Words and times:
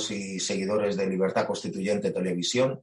amigos 0.00 0.10
y 0.10 0.40
seguidores 0.40 0.96
de 0.96 1.06
Libertad 1.06 1.46
Constituyente 1.46 2.10
Televisión 2.10 2.80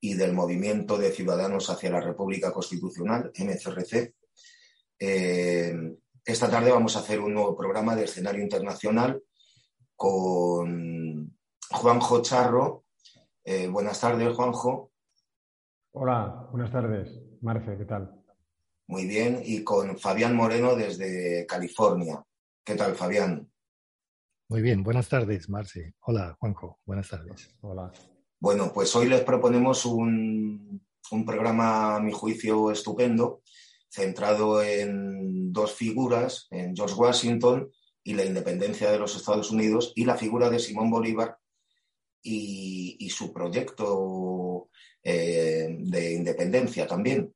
y 0.00 0.14
del 0.14 0.32
Movimiento 0.32 0.96
de 0.96 1.10
Ciudadanos 1.10 1.68
hacia 1.68 1.90
la 1.90 2.00
República 2.00 2.52
Constitucional, 2.52 3.30
MCRC. 3.36 4.14
Eh, 4.98 5.74
esta 6.24 6.50
tarde 6.50 6.70
vamos 6.70 6.96
a 6.96 7.00
hacer 7.00 7.20
un 7.20 7.34
nuevo 7.34 7.56
programa 7.56 7.94
de 7.94 8.04
escenario 8.04 8.42
internacional 8.42 9.22
con 9.96 11.36
Juanjo 11.70 12.22
Charro. 12.22 12.84
Eh, 13.44 13.68
buenas 13.68 14.00
tardes, 14.00 14.34
Juanjo. 14.34 14.92
Hola, 15.92 16.48
buenas 16.50 16.70
tardes. 16.70 17.10
Marce, 17.42 17.76
¿qué 17.76 17.84
tal? 17.84 18.14
Muy 18.86 19.06
bien, 19.06 19.42
y 19.44 19.62
con 19.62 19.98
Fabián 19.98 20.34
Moreno 20.34 20.74
desde 20.74 21.46
California. 21.46 22.24
¿Qué 22.64 22.74
tal, 22.76 22.94
Fabián? 22.94 23.50
Muy 24.50 24.62
bien, 24.62 24.82
buenas 24.82 25.08
tardes, 25.08 25.48
Marce. 25.48 25.94
Hola, 26.00 26.36
Juanjo, 26.40 26.80
buenas 26.84 27.08
tardes. 27.08 27.54
Hola. 27.60 27.92
Bueno, 28.40 28.72
pues 28.74 28.96
hoy 28.96 29.08
les 29.08 29.20
proponemos 29.20 29.86
un, 29.86 30.84
programa, 31.24 31.94
a 31.94 32.00
mi 32.00 32.10
juicio, 32.10 32.72
estupendo, 32.72 33.42
centrado 33.88 34.60
en 34.60 35.52
dos 35.52 35.72
figuras, 35.74 36.48
en 36.50 36.74
George 36.74 36.96
Washington 36.96 37.70
y 38.02 38.14
la 38.14 38.24
independencia 38.24 38.90
de 38.90 38.98
los 38.98 39.14
Estados 39.14 39.52
Unidos, 39.52 39.92
y 39.94 40.04
la 40.04 40.16
figura 40.16 40.50
de 40.50 40.58
Simón 40.58 40.90
Bolívar 40.90 41.38
y, 42.20 43.08
su 43.08 43.32
proyecto 43.32 44.68
eh, 45.04 45.76
de 45.78 46.12
independencia 46.14 46.88
también. 46.88 47.32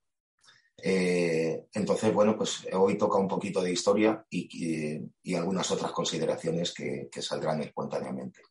Eh, 0.87 1.69
entonces, 1.73 2.13
bueno, 2.13 2.37
pues 2.37 2.69
hoy 2.75 2.99
toca 2.99 3.17
un 3.17 3.27
poquito 3.27 3.63
de 3.63 3.73
historia 3.73 4.23
y, 4.29 5.01
algunas 5.35 5.71
otras 5.71 5.93
consideraciones 5.93 6.75
que, 6.75 7.09
saldrán 7.23 7.63
espontáneamente. 7.63 8.43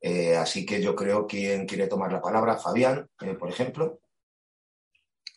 Eh, 0.00 0.36
así 0.36 0.66
que 0.66 0.82
yo 0.82 0.96
creo 0.96 1.24
que 1.24 1.64
quiere 1.68 1.86
tomar 1.86 2.10
la 2.10 2.20
palabra, 2.20 2.58
Fabián, 2.58 3.08
eh, 3.20 3.34
por 3.34 3.48
ejemplo. 3.48 4.00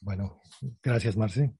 Bueno, 0.01 0.41
gracias, 0.81 1.15
Marce. 1.15 1.53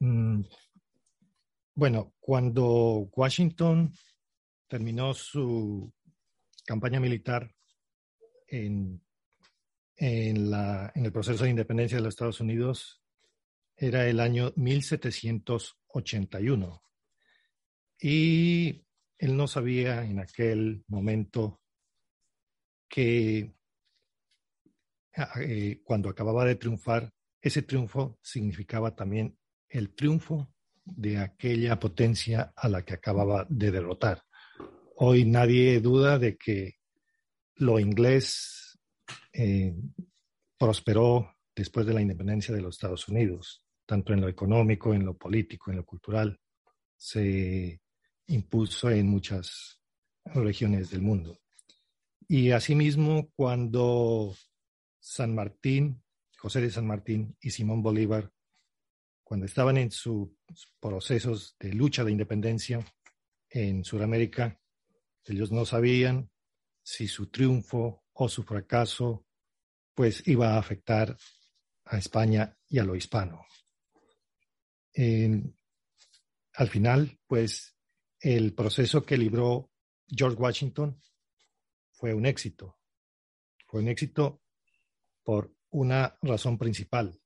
Mm, 0.00 0.42
bueno, 1.76 2.14
cuando 2.18 3.08
Washington 3.14 3.92
terminó 4.66 5.14
su 5.14 5.92
campaña 6.68 7.00
militar 7.00 7.50
en, 8.46 9.02
en, 9.96 10.50
la, 10.50 10.92
el 10.94 11.10
proceso 11.10 11.44
de 11.44 11.50
independencia 11.50 11.96
de 11.96 12.04
los 12.04 12.12
Estados 12.12 12.40
Unidos 12.40 13.02
era 13.74 14.06
el 14.06 14.20
año 14.20 14.52
1781. 14.54 16.82
Y 18.02 18.84
él 19.16 19.34
no 19.34 19.46
sabía 19.46 20.04
en 20.04 20.18
aquel 20.18 20.84
momento 20.88 21.62
que 22.86 23.54
ah, 25.16 25.40
eh, 25.40 25.80
cuando 25.82 26.10
acababa 26.10 26.44
de 26.44 26.56
triunfar, 26.56 27.14
ese 27.40 27.62
triunfo 27.62 28.18
significaba 28.20 28.94
también 28.94 29.38
el 29.70 29.94
triunfo 29.94 30.52
de 30.84 31.16
aquella 31.16 31.80
potencia 31.80 32.52
a 32.54 32.68
la 32.68 32.84
que 32.84 32.92
acababa 32.92 33.46
de 33.48 33.70
derrotar. 33.70 34.27
Hoy 35.00 35.24
nadie 35.24 35.78
duda 35.80 36.18
de 36.18 36.36
que 36.36 36.74
lo 37.54 37.78
inglés 37.78 38.76
eh, 39.32 39.72
prosperó 40.58 41.36
después 41.54 41.86
de 41.86 41.94
la 41.94 42.00
independencia 42.00 42.52
de 42.52 42.60
los 42.60 42.74
Estados 42.74 43.06
Unidos, 43.06 43.62
tanto 43.86 44.12
en 44.12 44.20
lo 44.20 44.28
económico, 44.28 44.92
en 44.92 45.04
lo 45.04 45.16
político, 45.16 45.70
en 45.70 45.76
lo 45.76 45.84
cultural. 45.84 46.40
Se 46.96 47.80
impuso 48.26 48.90
en 48.90 49.06
muchas 49.06 49.80
regiones 50.24 50.90
del 50.90 51.02
mundo. 51.02 51.38
Y 52.26 52.50
asimismo, 52.50 53.30
cuando 53.36 54.34
San 54.98 55.32
Martín, 55.32 56.02
José 56.38 56.60
de 56.60 56.72
San 56.72 56.88
Martín 56.88 57.36
y 57.40 57.50
Simón 57.50 57.84
Bolívar, 57.84 58.32
cuando 59.22 59.46
estaban 59.46 59.76
en 59.76 59.92
sus 59.92 60.30
procesos 60.80 61.54
de 61.60 61.72
lucha 61.72 62.02
de 62.02 62.10
independencia 62.10 62.84
en 63.48 63.84
Sudamérica, 63.84 64.60
ellos 65.30 65.52
no 65.52 65.64
sabían 65.64 66.30
si 66.82 67.06
su 67.06 67.28
triunfo 67.28 68.04
o 68.12 68.28
su 68.28 68.42
fracaso 68.42 69.26
pues 69.94 70.26
iba 70.26 70.54
a 70.54 70.58
afectar 70.58 71.16
a 71.84 71.98
España 71.98 72.56
y 72.68 72.78
a 72.78 72.84
lo 72.84 72.94
hispano. 72.94 73.44
al 74.94 76.68
final, 76.68 77.18
pues 77.26 77.76
el 78.20 78.54
proceso 78.54 79.04
que 79.04 79.16
libró 79.16 79.70
George 80.08 80.36
Washington 80.36 81.00
fue 81.92 82.14
un 82.14 82.26
éxito. 82.26 82.78
Fue 83.66 83.80
un 83.80 83.88
éxito 83.88 84.42
por 85.22 85.54
una 85.70 86.16
razón 86.22 86.58
principal, 86.58 87.20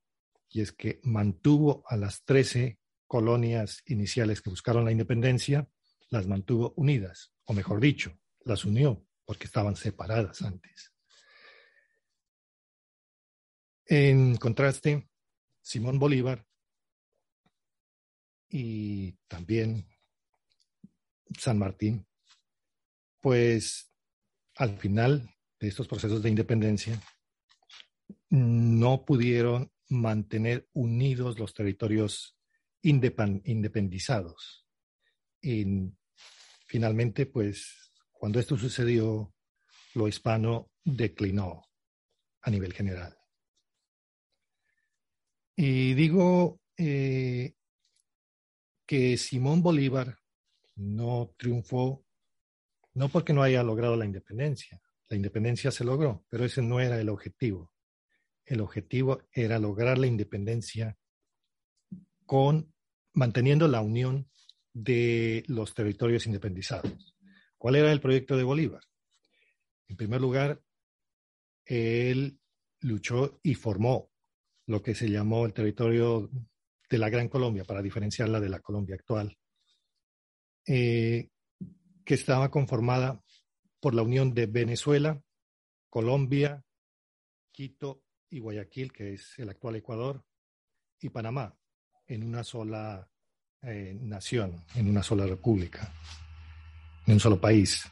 y 0.49 0.61
es 0.61 0.71
que 0.71 0.99
mantuvo 1.03 1.83
a 1.87 1.95
las 1.95 2.23
13 2.25 2.79
colonias 3.07 3.81
iniciales 3.85 4.41
que 4.41 4.49
buscaron 4.49 4.85
la 4.85 4.91
independencia, 4.91 5.69
las 6.09 6.27
mantuvo 6.27 6.73
unidas 6.75 7.32
o 7.45 7.53
mejor 7.53 7.79
dicho, 7.79 8.17
las 8.45 8.65
unió 8.65 9.05
porque 9.25 9.45
estaban 9.45 9.75
separadas 9.75 10.41
antes. 10.41 10.93
En 13.85 14.37
contraste, 14.37 15.09
Simón 15.61 15.99
Bolívar 15.99 16.45
y 18.49 19.13
también 19.27 19.87
San 21.37 21.57
Martín, 21.57 22.07
pues 23.19 23.91
al 24.55 24.77
final 24.77 25.29
de 25.59 25.67
estos 25.67 25.87
procesos 25.87 26.21
de 26.21 26.29
independencia, 26.29 27.01
no 28.29 29.05
pudieron 29.05 29.71
mantener 29.89 30.67
unidos 30.73 31.37
los 31.39 31.53
territorios 31.53 32.37
independizados. 32.81 34.67
En 35.41 35.97
Finalmente, 36.73 37.27
pues 37.27 37.93
cuando 38.11 38.39
esto 38.39 38.57
sucedió, 38.57 39.31
lo 39.93 40.07
hispano 40.07 40.71
declinó 40.83 41.69
a 42.41 42.49
nivel 42.49 42.73
general. 42.73 43.15
Y 45.55 45.93
digo 45.93 46.59
eh, 46.75 47.53
que 48.87 49.17
Simón 49.17 49.61
Bolívar 49.61 50.17
no 50.77 51.35
triunfó, 51.37 52.07
no 52.95 53.07
porque 53.07 53.33
no 53.33 53.43
haya 53.43 53.61
logrado 53.61 53.95
la 53.95 54.05
independencia. 54.05 54.81
La 55.09 55.15
independencia 55.15 55.69
se 55.69 55.83
logró, 55.83 56.25
pero 56.27 56.43
ese 56.43 56.63
no 56.63 56.79
era 56.79 56.99
el 56.99 57.09
objetivo. 57.09 57.71
El 58.45 58.61
objetivo 58.61 59.21
era 59.31 59.59
lograr 59.59 59.99
la 59.99 60.07
independencia 60.07 60.97
con 62.25 62.73
manteniendo 63.13 63.67
la 63.67 63.81
unión 63.81 64.27
de 64.73 65.43
los 65.47 65.73
territorios 65.73 66.25
independizados. 66.25 67.15
¿Cuál 67.57 67.75
era 67.75 67.91
el 67.91 68.01
proyecto 68.01 68.35
de 68.35 68.43
Bolívar? 68.43 68.81
En 69.87 69.95
primer 69.95 70.19
lugar, 70.19 70.61
él 71.65 72.39
luchó 72.81 73.39
y 73.43 73.55
formó 73.55 74.11
lo 74.65 74.81
que 74.81 74.95
se 74.95 75.09
llamó 75.09 75.45
el 75.45 75.53
territorio 75.53 76.29
de 76.89 76.97
la 76.97 77.09
Gran 77.09 77.29
Colombia, 77.29 77.63
para 77.63 77.81
diferenciarla 77.81 78.39
de 78.39 78.49
la 78.49 78.59
Colombia 78.59 78.95
actual, 78.95 79.37
eh, 80.67 81.29
que 82.05 82.13
estaba 82.13 82.51
conformada 82.51 83.21
por 83.79 83.93
la 83.93 84.03
unión 84.03 84.33
de 84.33 84.45
Venezuela, 84.45 85.21
Colombia, 85.89 86.63
Quito 87.51 88.03
y 88.29 88.39
Guayaquil, 88.39 88.91
que 88.91 89.13
es 89.13 89.37
el 89.37 89.49
actual 89.49 89.75
Ecuador, 89.75 90.23
y 90.99 91.09
Panamá, 91.09 91.57
en 92.07 92.23
una 92.23 92.43
sola 92.43 93.09
eh, 93.65 93.97
nación, 94.01 94.65
en 94.75 94.89
una 94.89 95.01
sola 95.03 95.25
república, 95.25 95.93
en 97.05 97.13
un 97.13 97.19
solo 97.19 97.39
país. 97.39 97.83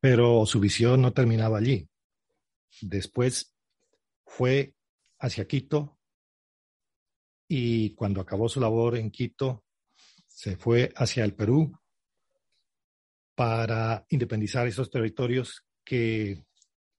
Pero 0.00 0.46
su 0.46 0.60
visión 0.60 1.02
no 1.02 1.12
terminaba 1.12 1.58
allí. 1.58 1.88
Después 2.80 3.54
fue 4.24 4.74
hacia 5.18 5.46
Quito 5.46 5.98
y 7.46 7.94
cuando 7.94 8.20
acabó 8.20 8.48
su 8.48 8.60
labor 8.60 8.96
en 8.96 9.10
Quito, 9.10 9.64
se 10.26 10.56
fue 10.56 10.90
hacia 10.96 11.24
el 11.24 11.34
Perú 11.34 11.78
para 13.34 14.06
independizar 14.08 14.66
esos 14.66 14.90
territorios 14.90 15.64
que 15.84 16.44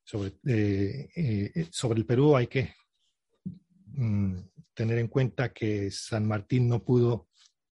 sobre, 0.03 0.33
eh, 0.45 1.09
eh, 1.15 1.67
sobre 1.71 1.99
el 1.99 2.05
Perú 2.05 2.35
hay 2.35 2.47
que 2.47 2.75
mm, 3.87 4.37
tener 4.73 4.99
en 4.99 5.07
cuenta 5.07 5.51
que 5.51 5.89
San 5.91 6.27
Martín 6.27 6.67
no 6.67 6.83
pudo 6.83 7.29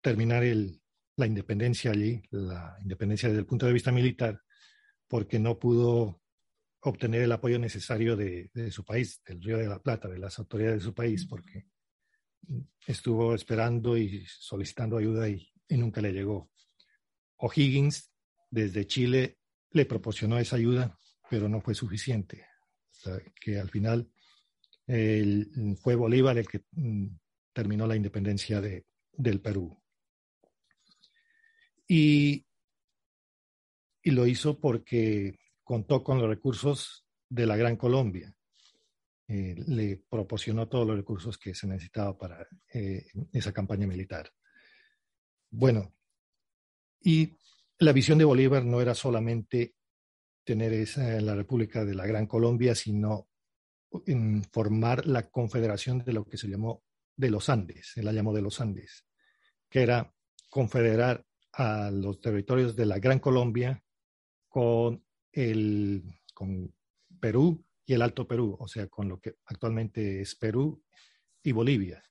terminar 0.07 0.41
la 1.17 1.27
independencia 1.27 1.91
allí, 1.91 2.21
la 2.31 2.77
independencia 2.81 3.27
desde 3.27 3.41
el 3.41 3.45
punto 3.45 3.65
de 3.65 3.73
vista 3.73 3.91
militar, 3.91 4.41
porque 5.05 5.37
no 5.37 5.59
pudo 5.59 6.21
obtener 6.79 7.23
el 7.23 7.31
apoyo 7.33 7.59
necesario 7.59 8.15
de, 8.15 8.49
su 8.71 8.85
país, 8.85 9.21
del 9.27 9.43
Río 9.43 9.57
de 9.57 9.67
la 9.67 9.79
Plata, 9.79 10.07
de 10.07 10.17
las 10.17 10.39
autoridades 10.39 10.79
de 10.79 10.85
su 10.85 10.93
país, 10.93 11.25
porque 11.25 11.65
estuvo 12.85 13.35
esperando 13.35 13.97
y 13.97 14.25
solicitando 14.27 14.95
ayuda 14.95 15.27
y, 15.27 15.45
nunca 15.71 15.99
le 15.99 16.13
llegó. 16.13 16.51
O'Higgins 17.35 18.09
desde 18.49 18.87
Chile 18.87 19.39
le 19.71 19.85
proporcionó 19.85 20.39
esa 20.39 20.55
ayuda, 20.55 20.97
pero 21.29 21.49
no 21.49 21.59
fue 21.59 21.75
suficiente. 21.75 22.45
que 23.41 23.59
al 23.59 23.69
final 23.69 24.09
fue 24.85 25.95
Bolívar 25.95 26.37
el 26.37 26.47
que 26.47 26.63
mm, 26.71 27.07
terminó 27.51 27.85
la 27.85 27.97
independencia 27.97 28.61
de, 28.61 28.85
del 29.11 29.41
Perú. 29.41 29.77
Y, 31.87 32.45
y 34.01 34.11
lo 34.11 34.27
hizo 34.27 34.59
porque 34.59 35.39
contó 35.63 36.03
con 36.03 36.19
los 36.19 36.27
recursos 36.27 37.05
de 37.29 37.45
la 37.45 37.57
Gran 37.57 37.75
Colombia. 37.75 38.33
Eh, 39.27 39.55
le 39.67 39.97
proporcionó 40.09 40.69
todos 40.69 40.87
los 40.87 40.95
recursos 40.95 41.37
que 41.37 41.53
se 41.53 41.67
necesitaba 41.67 42.17
para 42.17 42.47
eh, 42.73 43.07
esa 43.33 43.51
campaña 43.51 43.85
militar. 43.85 44.31
Bueno, 45.49 45.93
y 47.01 47.37
la 47.79 47.91
visión 47.91 48.17
de 48.17 48.25
Bolívar 48.25 48.63
no 48.63 48.81
era 48.81 48.95
solamente 48.95 49.75
tener 50.45 50.71
esa, 50.71 51.19
la 51.19 51.35
República 51.35 51.83
de 51.83 51.93
la 51.93 52.07
Gran 52.07 52.25
Colombia, 52.25 52.73
sino 52.73 53.27
formar 54.51 55.05
la 55.05 55.29
confederación 55.29 55.99
de 55.99 56.13
lo 56.13 56.25
que 56.25 56.37
se 56.37 56.47
llamó 56.47 56.83
de 57.15 57.29
los 57.29 57.49
Andes, 57.49 57.93
él 57.97 58.05
la 58.05 58.13
llamó 58.13 58.33
de 58.33 58.41
los 58.41 58.61
Andes, 58.61 59.05
que 59.69 59.81
era 59.81 60.13
confederar 60.49 61.26
a 61.57 61.89
los 61.89 62.21
territorios 62.21 62.75
de 62.75 62.85
la 62.85 62.99
Gran 62.99 63.17
Colombia 63.19 63.83
con, 64.47 65.03
el, 65.31 66.03
con 66.33 66.71
Perú 67.19 67.65
y 67.83 67.93
el 67.93 68.03
Alto 68.03 68.27
Perú, 68.27 68.55
o 68.59 68.67
sea, 68.67 68.87
con 68.87 69.09
lo 69.09 69.19
que 69.19 69.37
actualmente 69.45 70.21
es 70.21 70.35
Perú 70.35 70.83
y 71.41 71.51
Bolivia. 71.51 72.03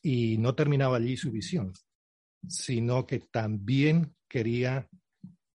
Y 0.00 0.38
no 0.38 0.54
terminaba 0.54 0.96
allí 0.96 1.16
su 1.16 1.30
visión, 1.30 1.74
sino 2.48 3.06
que 3.06 3.18
también 3.18 4.16
quería 4.28 4.88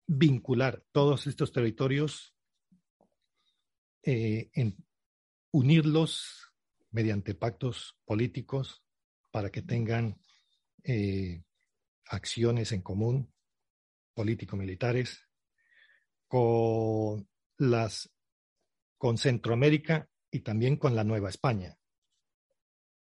vincular 0.06 0.86
todos 0.92 1.26
estos 1.26 1.52
territorios, 1.52 2.36
eh, 4.04 4.52
en, 4.54 4.78
unirlos 5.52 6.52
mediante 6.92 7.34
pactos 7.34 7.98
políticos 8.06 8.84
para 9.32 9.50
que 9.50 9.62
tengan 9.64 10.20
eh, 10.84 11.44
acciones 12.06 12.72
en 12.72 12.82
común, 12.82 13.34
político-militares, 14.14 15.28
con 16.28 17.28
las 17.58 18.12
con 18.98 19.18
Centroamérica 19.18 20.10
y 20.32 20.40
también 20.40 20.78
con 20.78 20.96
la 20.96 21.04
Nueva 21.04 21.30
España. 21.30 21.78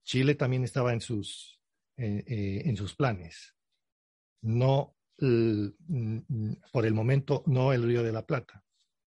Chile 0.04 0.36
también 0.36 0.63
estaba 0.63 0.94
en 0.94 1.01
sus, 1.01 1.62
eh, 1.95 2.24
eh, 2.28 2.62
en 2.66 2.75
sus 2.75 2.95
planes. 2.95 3.56
No, 4.42 4.95
por 5.18 6.86
el 6.86 6.94
momento, 6.94 7.44
no 7.48 7.74
el 7.74 7.84
Río 7.84 8.04
de 8.04 8.12
la 8.12 8.25
Plata, 8.25 8.63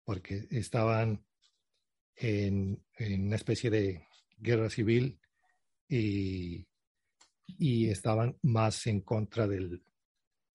porque 0.05 0.47
estaban 0.51 1.25
en 2.17 2.83
una 2.99 3.37
especie 3.37 3.71
de 3.71 4.07
guerra 4.39 4.71
civil 4.71 5.21
y, 5.89 6.67
y 7.57 7.89
estaban 7.89 8.37
más 8.43 8.87
en 8.87 9.01
contra 9.01 9.47
del, 9.47 9.83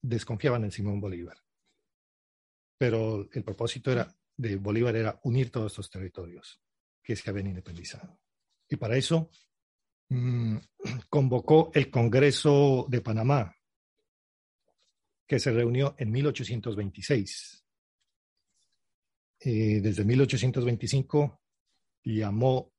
desconfiaban 0.02 0.64
en 0.66 0.72
Simón 0.72 1.00
Bolívar. 1.00 1.38
Pero 2.78 3.28
el 3.32 3.44
propósito 3.44 3.92
era, 3.92 4.14
de 4.38 4.58
Bolívar 4.58 4.96
era 4.96 5.20
unir 5.24 5.50
todos 5.50 5.72
estos 5.72 5.90
territorios 5.90 6.62
que 7.02 7.16
se 7.16 7.30
habían 7.30 7.48
independizado. 7.48 8.20
Y 8.70 8.76
para 8.76 8.98
eso 8.98 9.30
mmm, 10.10 10.58
convocó 11.10 11.72
el 11.74 11.90
Congreso 11.90 12.86
de 12.90 13.02
Panamá, 13.02 13.56
que 15.26 15.40
se 15.40 15.52
reunió 15.52 15.96
en 15.98 16.12
1826. 16.12 17.66
Eh, 19.46 19.82
desde 19.82 20.06
1825 20.06 21.42
llamó 22.04 22.73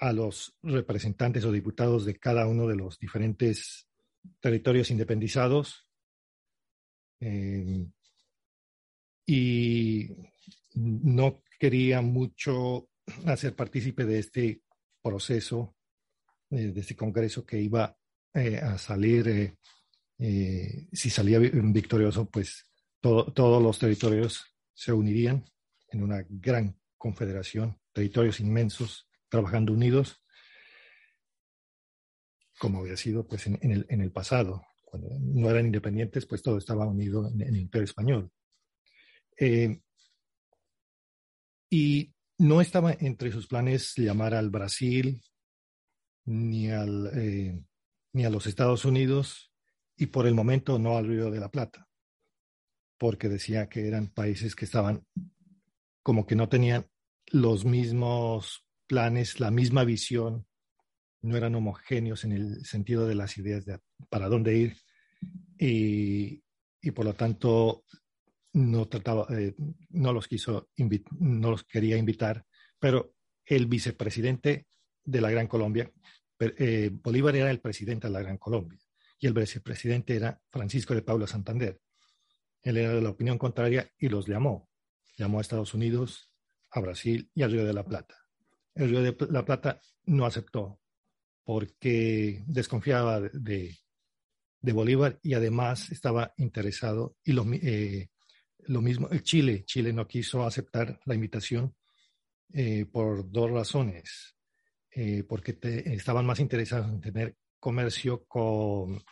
a 0.00 0.12
los 0.14 0.56
representantes 0.62 1.44
o 1.44 1.52
diputados 1.52 2.06
de 2.06 2.18
cada 2.18 2.46
uno 2.46 2.66
de 2.66 2.74
los 2.74 2.98
diferentes 2.98 3.86
territorios 4.40 4.90
independizados. 4.90 5.86
Eh, 7.20 7.86
y 9.26 10.08
no 10.74 11.42
quería 11.58 12.00
mucho 12.00 12.88
hacer 13.26 13.54
partícipe 13.54 14.06
de 14.06 14.18
este 14.18 14.62
proceso, 15.02 15.76
eh, 16.50 16.72
de 16.72 16.80
este 16.80 16.96
congreso 16.96 17.44
que 17.44 17.60
iba 17.60 17.94
eh, 18.32 18.56
a 18.56 18.78
salir, 18.78 19.54
si 20.18 21.08
salía 21.08 21.38
victorioso, 21.38 22.28
pues 22.28 22.66
todos 23.00 23.62
los 23.62 23.78
territorios 23.78 24.44
se 24.74 24.92
unirían 24.92 25.44
en 25.88 26.02
una 26.02 26.24
gran 26.28 26.78
confederación, 26.98 27.78
territorios 27.92 28.40
inmensos 28.40 29.09
trabajando 29.30 29.72
unidos, 29.72 30.22
como 32.58 32.80
había 32.80 32.96
sido 32.96 33.26
pues, 33.26 33.46
en, 33.46 33.58
el, 33.62 33.86
en 33.88 34.02
el, 34.02 34.12
pasado. 34.12 34.66
Cuando 34.84 35.08
no 35.18 35.48
eran 35.48 35.66
independientes, 35.66 36.26
pues 36.26 36.42
todo 36.42 36.58
estaba 36.58 36.86
unido 36.86 37.26
en, 37.28 37.40
el 37.40 37.56
Imperio 37.56 37.84
Español. 37.84 38.30
Eh, 39.38 39.80
y 41.70 42.12
no 42.38 42.60
estaba 42.60 42.92
entre 42.92 43.30
sus 43.30 43.46
planes 43.46 43.94
llamar 43.96 44.34
al 44.34 44.50
Brasil 44.50 45.22
ni, 46.26 46.70
al, 46.70 47.10
eh, 47.14 47.64
ni 48.12 48.24
a 48.24 48.30
los 48.30 48.46
Estados 48.46 48.84
Unidos 48.84 49.52
y 49.96 50.06
por 50.06 50.26
el 50.26 50.34
momento 50.34 50.78
no 50.78 50.96
al 50.96 51.06
Río 51.06 51.30
de 51.30 51.40
la 51.40 51.50
Plata, 51.50 51.88
porque 52.98 53.28
decía 53.28 53.68
que 53.68 53.86
eran 53.86 54.08
países 54.08 54.56
que 54.56 54.64
estaban 54.64 55.06
como 56.02 56.26
que 56.26 56.34
no 56.34 56.48
tenían 56.48 56.86
los 57.26 57.64
mismos 57.64 58.66
planes, 58.90 59.38
la 59.38 59.52
misma 59.52 59.84
visión, 59.84 60.48
no 61.22 61.36
eran 61.36 61.54
homogéneos 61.54 62.24
en 62.24 62.32
el 62.32 62.64
sentido 62.66 63.06
de 63.06 63.14
las 63.14 63.38
ideas 63.38 63.64
de 63.64 63.78
para 64.08 64.28
dónde 64.28 64.56
ir 64.56 64.76
y, 65.56 66.42
por 66.90 67.04
lo 67.04 67.14
tanto 67.14 67.84
no 68.54 68.88
trataba, 68.88 69.28
eh, 69.30 69.54
no 69.90 70.12
los 70.12 70.26
quiso, 70.26 70.70
no 71.20 71.52
los 71.52 71.62
quería 71.62 71.98
invitar, 71.98 72.44
pero 72.80 73.14
el 73.46 73.66
vicepresidente 73.66 74.66
de 75.04 75.20
la 75.20 75.30
Gran 75.30 75.46
Colombia, 75.46 75.88
eh, 76.40 76.90
Bolívar 76.92 77.36
era 77.36 77.52
el 77.52 77.60
presidente 77.60 78.08
de 78.08 78.12
la 78.12 78.22
Gran 78.22 78.38
Colombia 78.38 78.80
y 79.20 79.28
el 79.28 79.34
vicepresidente 79.34 80.16
era 80.16 80.40
Francisco 80.50 80.96
de 80.96 81.02
Paula 81.02 81.28
Santander. 81.28 81.80
Él 82.60 82.76
era 82.76 82.92
de 82.92 83.02
la 83.02 83.10
opinión 83.10 83.38
contraria 83.38 83.88
y 83.96 84.08
los 84.08 84.26
llamó. 84.26 84.68
Llamó 85.16 85.38
a 85.38 85.42
Estados 85.42 85.74
Unidos, 85.74 86.32
a 86.72 86.80
Brasil 86.80 87.30
y 87.36 87.42
al 87.42 87.52
Río 87.52 87.64
de 87.64 87.72
la 87.72 87.84
Plata 87.84 88.20
el 88.74 88.90
Río 88.90 89.02
de 89.02 89.16
la 89.30 89.44
Plata 89.44 89.80
no 90.04 90.26
aceptó 90.26 90.80
porque 91.44 92.42
desconfiaba 92.46 93.20
de, 93.20 93.76
Bolívar 94.62 95.18
y 95.22 95.34
además 95.34 95.90
estaba 95.90 96.34
interesado 96.36 97.16
y 97.24 97.32
lo, 97.32 97.46
eh, 97.54 98.10
lo 98.58 98.82
mismo 98.82 99.08
Chile 99.22 99.64
Chile 99.64 99.92
no 99.92 100.06
quiso 100.06 100.44
aceptar 100.44 101.00
la 101.06 101.14
invitación 101.14 101.74
eh, 102.52 102.84
por 102.84 103.30
dos 103.30 103.50
razones 103.50 104.36
eh, 104.90 105.24
porque 105.24 105.58
estaban 105.62 106.26
más 106.26 106.40
interesados 106.40 106.90
en 106.90 107.00
tener 107.00 107.36
comercio 107.58 108.24
con 108.26 109.02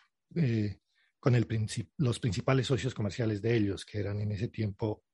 con 1.18 1.34
el 1.34 1.46
los 1.96 2.20
principales 2.20 2.66
socios 2.66 2.94
comerciales 2.94 3.40
de 3.42 3.56
ellos 3.56 3.84
que 3.84 3.98
eran 3.98 4.20
en 4.20 4.32
ese 4.32 4.48
tiempo 4.48 5.04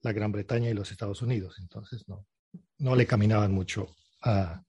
la 0.00 0.12
Gran 0.12 0.32
Bretaña 0.32 0.70
y 0.70 0.74
los 0.74 0.90
Estados 0.90 1.22
Unidos. 1.22 1.56
Entonces 1.58 2.06
no 2.08 2.26
no 2.78 2.94
le 2.96 3.06
caminaban 3.06 3.52
mucho 3.52 3.94
a, 4.22 4.62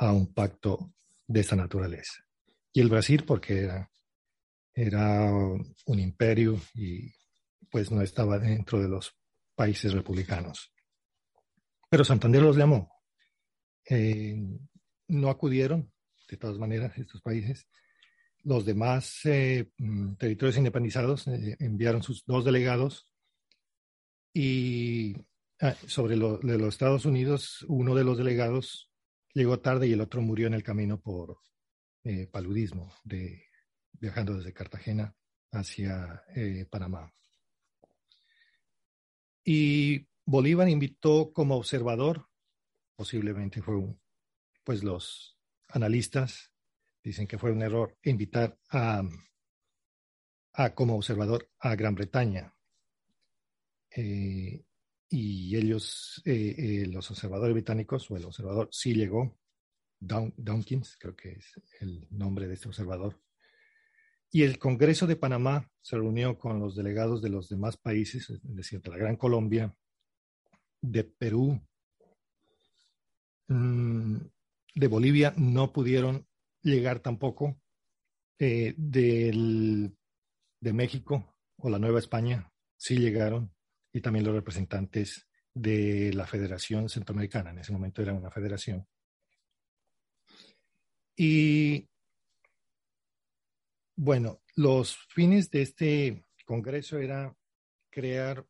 un 0.00 0.32
pacto 0.32 0.94
de 1.26 1.40
esta 1.40 1.56
naturaleza. 1.56 2.24
Y 2.72 2.80
el 2.80 2.88
Brasil, 2.88 3.24
porque 3.24 3.60
era, 3.60 3.90
era 4.74 5.30
un 5.32 5.98
imperio 5.98 6.60
y 6.74 7.12
pues 7.70 7.90
no 7.90 8.00
estaba 8.02 8.38
dentro 8.38 8.80
de 8.80 8.88
los 8.88 9.14
países 9.54 9.92
republicanos. 9.92 10.72
Pero 11.90 12.04
Santander 12.04 12.42
los 12.42 12.56
llamó. 12.56 12.90
Eh, 13.88 14.36
no 15.08 15.30
acudieron, 15.30 15.90
de 16.28 16.36
todas 16.36 16.58
maneras, 16.58 16.96
estos 16.98 17.22
países. 17.22 17.66
Los 18.44 18.64
demás 18.64 19.20
eh, 19.24 19.70
mm, 19.78 20.14
territorios 20.14 20.58
independizados 20.58 21.26
eh, 21.28 21.56
enviaron 21.58 22.02
sus 22.02 22.24
dos 22.24 22.44
delegados 22.44 23.08
y 24.32 25.16
sobre 25.86 26.16
lo, 26.16 26.38
de 26.38 26.58
los 26.58 26.74
Estados 26.74 27.04
Unidos, 27.04 27.64
uno 27.68 27.94
de 27.94 28.04
los 28.04 28.16
delegados 28.16 28.90
llegó 29.34 29.60
tarde 29.60 29.88
y 29.88 29.92
el 29.92 30.00
otro 30.00 30.20
murió 30.20 30.46
en 30.46 30.54
el 30.54 30.62
camino 30.62 31.00
por 31.00 31.38
eh, 32.04 32.26
paludismo, 32.26 32.92
de, 33.04 33.44
viajando 33.92 34.36
desde 34.36 34.52
Cartagena 34.52 35.14
hacia 35.52 36.22
eh, 36.34 36.66
Panamá. 36.70 37.12
Y 39.44 40.06
Bolívar 40.24 40.68
invitó 40.68 41.32
como 41.32 41.56
observador, 41.56 42.28
posiblemente 42.96 43.62
fue 43.62 43.76
un, 43.76 44.00
pues 44.62 44.84
los 44.84 45.38
analistas, 45.68 46.52
dicen 47.02 47.26
que 47.26 47.38
fue 47.38 47.52
un 47.52 47.62
error 47.62 47.96
invitar 48.02 48.58
a, 48.70 49.02
a 50.52 50.74
como 50.74 50.96
observador 50.96 51.50
a 51.58 51.74
Gran 51.76 51.94
Bretaña. 51.94 52.54
Eh, 53.90 54.64
y 55.10 55.56
ellos, 55.56 56.20
eh, 56.24 56.54
eh, 56.58 56.86
los 56.86 57.10
observadores 57.10 57.54
británicos, 57.54 58.10
o 58.10 58.16
el 58.16 58.24
observador 58.24 58.68
sí 58.70 58.94
llegó, 58.94 59.38
Dawkins, 60.00 60.96
creo 60.98 61.16
que 61.16 61.32
es 61.32 61.60
el 61.80 62.06
nombre 62.10 62.46
de 62.46 62.54
este 62.54 62.68
observador. 62.68 63.20
Y 64.30 64.42
el 64.42 64.58
Congreso 64.58 65.06
de 65.06 65.16
Panamá 65.16 65.70
se 65.80 65.96
reunió 65.96 66.38
con 66.38 66.60
los 66.60 66.76
delegados 66.76 67.22
de 67.22 67.30
los 67.30 67.48
demás 67.48 67.78
países, 67.78 68.28
es 68.28 68.40
decir, 68.42 68.82
de 68.82 68.90
la 68.90 68.98
Gran 68.98 69.16
Colombia, 69.16 69.74
de 70.80 71.04
Perú, 71.04 71.60
mm, 73.48 74.16
de 74.74 74.86
Bolivia, 74.86 75.32
no 75.36 75.72
pudieron 75.72 76.26
llegar 76.62 77.00
tampoco, 77.00 77.58
eh, 78.38 78.74
de 78.76 79.92
México 80.72 81.34
o 81.56 81.70
la 81.70 81.78
Nueva 81.78 81.98
España 81.98 82.52
sí 82.76 82.98
llegaron, 82.98 83.52
y 83.92 84.00
también 84.00 84.24
los 84.24 84.34
representantes 84.34 85.26
de 85.54 86.12
la 86.14 86.26
Federación 86.26 86.88
Centroamericana, 86.88 87.50
en 87.50 87.58
ese 87.58 87.72
momento 87.72 88.02
era 88.02 88.12
una 88.12 88.30
federación. 88.30 88.86
Y 91.16 91.88
bueno, 93.96 94.42
los 94.54 94.96
fines 95.08 95.50
de 95.50 95.62
este 95.62 96.24
Congreso 96.44 96.98
era 96.98 97.34
crear 97.90 98.46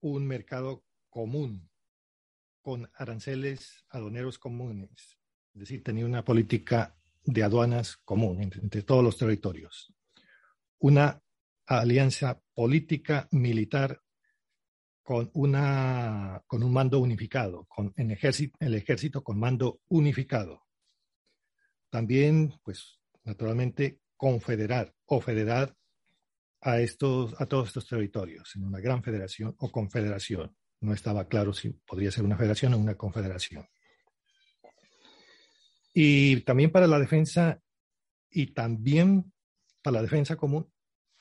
un 0.00 0.26
mercado 0.26 0.84
común 1.08 1.70
con 2.60 2.90
aranceles 2.94 3.84
aduaneros 3.88 4.38
comunes, 4.38 5.18
es 5.54 5.60
decir, 5.60 5.82
tenía 5.82 6.06
una 6.06 6.24
política 6.24 6.94
de 7.24 7.42
aduanas 7.42 7.96
común 8.04 8.42
entre, 8.42 8.82
todos 8.82 9.02
los 9.02 9.16
territorios, 9.16 9.92
una 10.78 11.22
alianza 11.66 12.42
política 12.54 13.28
militar 13.30 14.00
con, 15.02 15.30
una, 15.34 16.42
con 16.46 16.62
un 16.62 16.72
mando 16.72 17.00
unificado, 17.00 17.66
con 17.66 17.92
el 17.96 18.10
ejército, 18.12 18.56
el 18.60 18.74
ejército 18.74 19.22
con 19.22 19.38
mando 19.38 19.80
unificado. 19.88 20.66
También, 21.90 22.54
pues, 22.62 23.00
naturalmente, 23.24 24.00
confederar 24.16 24.94
o 25.06 25.20
federar 25.20 25.74
a, 26.60 26.80
estos, 26.80 27.34
a 27.40 27.46
todos 27.46 27.68
estos 27.68 27.88
territorios 27.88 28.54
en 28.54 28.64
una 28.64 28.80
gran 28.80 29.02
federación 29.02 29.54
o 29.58 29.70
confederación. 29.70 30.56
No 30.80 30.94
estaba 30.94 31.28
claro 31.28 31.52
si 31.52 31.70
podría 31.70 32.10
ser 32.10 32.24
una 32.24 32.36
federación 32.36 32.74
o 32.74 32.78
una 32.78 32.94
confederación. 32.94 33.66
Y 35.92 36.40
también 36.42 36.70
para 36.70 36.86
la 36.86 36.98
defensa, 36.98 37.60
y 38.30 38.54
también 38.54 39.32
para 39.82 39.96
la 39.96 40.02
defensa 40.02 40.36
común, 40.36 40.72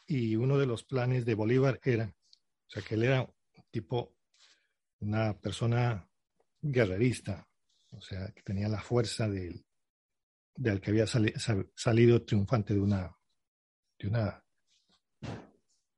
y 0.07 0.35
uno 0.35 0.57
de 0.57 0.65
los 0.65 0.83
planes 0.83 1.25
de 1.25 1.35
Bolívar 1.35 1.79
era, 1.83 2.05
o 2.05 2.69
sea, 2.69 2.81
que 2.81 2.95
él 2.95 3.03
era 3.03 3.27
tipo 3.71 4.17
una 4.99 5.39
persona 5.39 6.07
guerrerista, 6.61 7.47
o 7.91 8.01
sea, 8.01 8.31
que 8.31 8.43
tenía 8.43 8.67
la 8.67 8.81
fuerza 8.81 9.27
del, 9.27 9.65
del 10.55 10.79
que 10.79 10.91
había 10.91 11.07
salido 11.07 12.23
triunfante 12.23 12.73
de 12.73 12.79
una, 12.79 13.17
de 13.97 14.07
una 14.07 14.43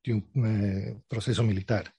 de 0.04 0.14
un 0.14 0.46
eh, 0.46 1.02
proceso 1.08 1.44
militar. 1.44 1.94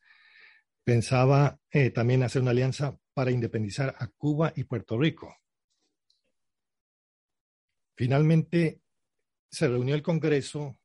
Pensaba 0.85 1.59
eh, 1.71 1.91
también 1.91 2.23
hacer 2.23 2.43
una 2.43 2.51
alianza 2.51 2.99
para 3.15 3.31
independizar 3.31 3.95
a 3.99 4.09
Cuba 4.09 4.53
y 4.55 4.65
Puerto 4.65 4.99
Rico. 4.99 5.35
Finalmente 7.97 8.83
se 9.51 9.69
reunió 9.69 9.95
el 9.95 10.03
Congreso 10.03 10.79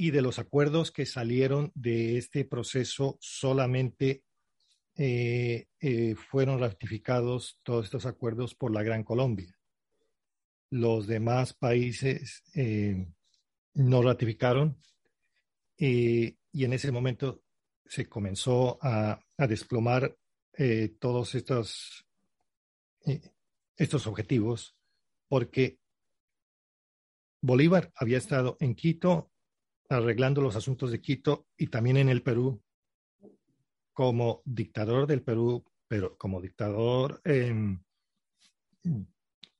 y 0.00 0.12
de 0.12 0.22
los 0.22 0.38
acuerdos 0.38 0.90
que 0.90 1.04
salieron 1.04 1.72
de 1.74 2.16
este 2.16 2.46
proceso 2.46 3.18
solamente 3.20 4.24
eh, 4.96 5.66
eh, 5.78 6.14
fueron 6.14 6.58
ratificados 6.58 7.60
todos 7.62 7.84
estos 7.84 8.06
acuerdos 8.06 8.54
por 8.54 8.72
la 8.72 8.82
Gran 8.82 9.04
Colombia. 9.04 9.54
Los 10.70 11.06
demás 11.06 11.52
países 11.52 12.42
eh, 12.54 13.08
no 13.74 14.00
ratificaron 14.00 14.80
y 15.76 16.34
en 16.54 16.72
ese 16.72 16.90
momento 16.92 17.42
se 17.84 18.08
comenzó 18.08 18.78
a, 18.80 19.20
a 19.36 19.46
desplomar 19.46 20.16
todos 20.98 21.34
estos, 21.34 22.06
estos 23.76 24.06
objetivos 24.06 24.76
porque 25.28 25.78
Bolívar 27.42 27.90
había 27.96 28.18
estado 28.18 28.58
en 28.60 28.74
Quito 28.74 29.29
arreglando 29.90 30.40
los 30.40 30.54
asuntos 30.56 30.92
de 30.92 31.00
Quito 31.00 31.48
y 31.56 31.66
también 31.66 31.96
en 31.96 32.08
el 32.08 32.22
Perú 32.22 32.62
como 33.92 34.40
dictador 34.44 35.06
del 35.06 35.22
Perú, 35.22 35.64
pero 35.88 36.16
como 36.16 36.40
dictador 36.40 37.20
em, 37.24 37.82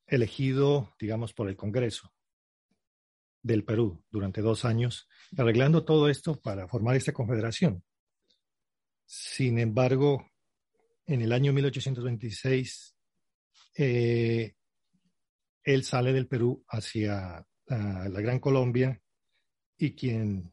elegido, 0.07 0.95
digamos, 0.99 1.35
por 1.35 1.49
el 1.49 1.57
Congreso 1.57 2.13
del 3.43 3.65
Perú 3.65 4.05
durante 4.09 4.41
dos 4.41 4.65
años, 4.65 5.09
arreglando 5.37 5.85
todo 5.85 6.09
esto 6.09 6.41
para 6.41 6.69
formar 6.69 6.95
esta 6.95 7.13
confederación. 7.13 7.83
Sin 9.05 9.59
embargo, 9.59 10.31
en 11.07 11.23
el 11.23 11.33
año 11.33 11.53
1826, 11.53 12.95
eh, 13.79 14.55
él 15.65 15.85
sale 15.85 16.13
del 16.13 16.29
Perú 16.29 16.65
hacia 16.69 17.45
la 17.67 18.21
Gran 18.21 18.39
Colombia 18.39 19.01
y 19.81 19.93
quien 19.93 20.53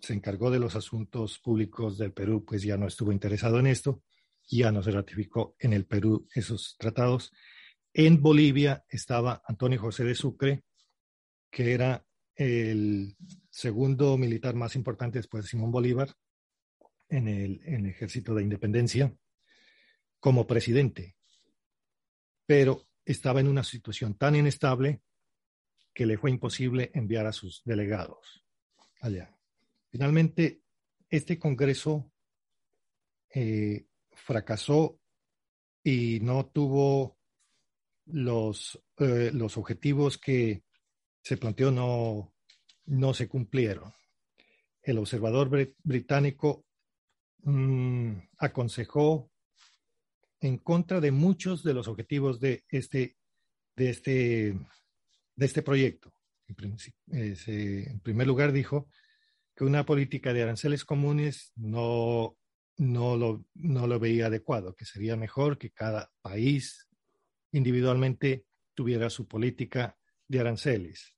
se 0.00 0.14
encargó 0.14 0.50
de 0.50 0.58
los 0.58 0.74
asuntos 0.74 1.38
públicos 1.38 1.96
del 1.96 2.12
Perú, 2.12 2.44
pues 2.44 2.62
ya 2.62 2.76
no 2.76 2.88
estuvo 2.88 3.12
interesado 3.12 3.60
en 3.60 3.68
esto, 3.68 4.02
ya 4.50 4.72
no 4.72 4.82
se 4.82 4.90
ratificó 4.90 5.54
en 5.60 5.72
el 5.72 5.86
Perú 5.86 6.26
esos 6.34 6.76
tratados. 6.76 7.32
En 7.94 8.20
Bolivia 8.20 8.84
estaba 8.88 9.42
Antonio 9.46 9.80
José 9.80 10.02
de 10.02 10.16
Sucre, 10.16 10.64
que 11.52 11.72
era 11.72 12.04
el 12.34 13.16
segundo 13.48 14.18
militar 14.18 14.56
más 14.56 14.74
importante 14.74 15.20
después 15.20 15.44
de 15.44 15.50
Simón 15.50 15.70
Bolívar 15.70 16.12
en 17.08 17.28
el, 17.28 17.60
en 17.64 17.86
el 17.86 17.92
ejército 17.92 18.34
de 18.34 18.42
independencia, 18.42 19.14
como 20.18 20.48
presidente. 20.48 21.14
Pero 22.44 22.88
estaba 23.04 23.38
en 23.38 23.46
una 23.46 23.62
situación 23.62 24.14
tan 24.14 24.34
inestable 24.34 25.00
que 25.94 26.06
le 26.06 26.16
fue 26.16 26.30
imposible 26.30 26.90
enviar 26.94 27.26
a 27.26 27.32
sus 27.32 27.62
delegados 27.64 28.44
allá. 29.00 29.36
Finalmente, 29.90 30.62
este 31.08 31.38
Congreso 31.38 32.10
eh, 33.34 33.86
fracasó 34.10 34.98
y 35.84 36.20
no 36.20 36.46
tuvo 36.46 37.18
los, 38.06 38.82
eh, 38.98 39.30
los 39.32 39.56
objetivos 39.56 40.18
que 40.18 40.64
se 41.22 41.36
planteó, 41.36 41.70
no, 41.70 42.32
no 42.86 43.14
se 43.14 43.28
cumplieron. 43.28 43.92
El 44.82 44.98
observador 44.98 45.48
británico 45.82 46.64
mm, 47.42 48.12
aconsejó 48.38 49.30
en 50.40 50.58
contra 50.58 51.00
de 51.00 51.12
muchos 51.12 51.62
de 51.62 51.74
los 51.74 51.86
objetivos 51.86 52.40
de 52.40 52.64
este, 52.68 53.16
de 53.76 53.90
este 53.90 54.58
de 55.42 55.46
este 55.46 55.62
proyecto. 55.62 56.14
En 56.46 58.00
primer 58.00 58.26
lugar, 58.28 58.52
dijo 58.52 58.88
que 59.56 59.64
una 59.64 59.84
política 59.84 60.32
de 60.32 60.42
aranceles 60.42 60.84
comunes 60.84 61.50
no, 61.56 62.36
no, 62.76 63.16
lo, 63.16 63.44
no 63.54 63.88
lo 63.88 63.98
veía 63.98 64.26
adecuado, 64.26 64.76
que 64.76 64.84
sería 64.84 65.16
mejor 65.16 65.58
que 65.58 65.70
cada 65.70 66.12
país 66.20 66.88
individualmente 67.50 68.44
tuviera 68.72 69.10
su 69.10 69.26
política 69.26 69.98
de 70.28 70.38
aranceles. 70.38 71.16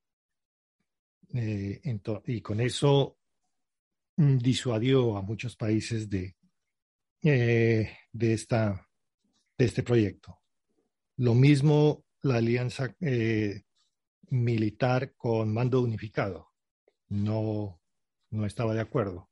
Eh, 1.35 1.83
y 2.27 2.41
con 2.41 2.61
eso 2.61 3.19
mm, 4.17 4.39
disuadió 4.39 5.19
a 5.19 5.23
muchos 5.23 5.55
países 5.55 6.09
de, 6.09 6.35
eh, 7.23 7.95
de, 8.11 8.33
esta, 8.33 8.89
de 9.59 9.65
este 9.67 9.83
proyecto. 9.83 10.41
Lo 11.17 11.35
mismo 11.35 12.07
la 12.23 12.37
alianza 12.37 12.97
eh, 13.01 13.65
militar 14.31 15.15
con 15.17 15.53
mando 15.53 15.81
unificado. 15.81 16.53
No, 17.09 17.81
no 18.31 18.47
estaba 18.47 18.75
de 18.75 18.81
acuerdo. 18.81 19.29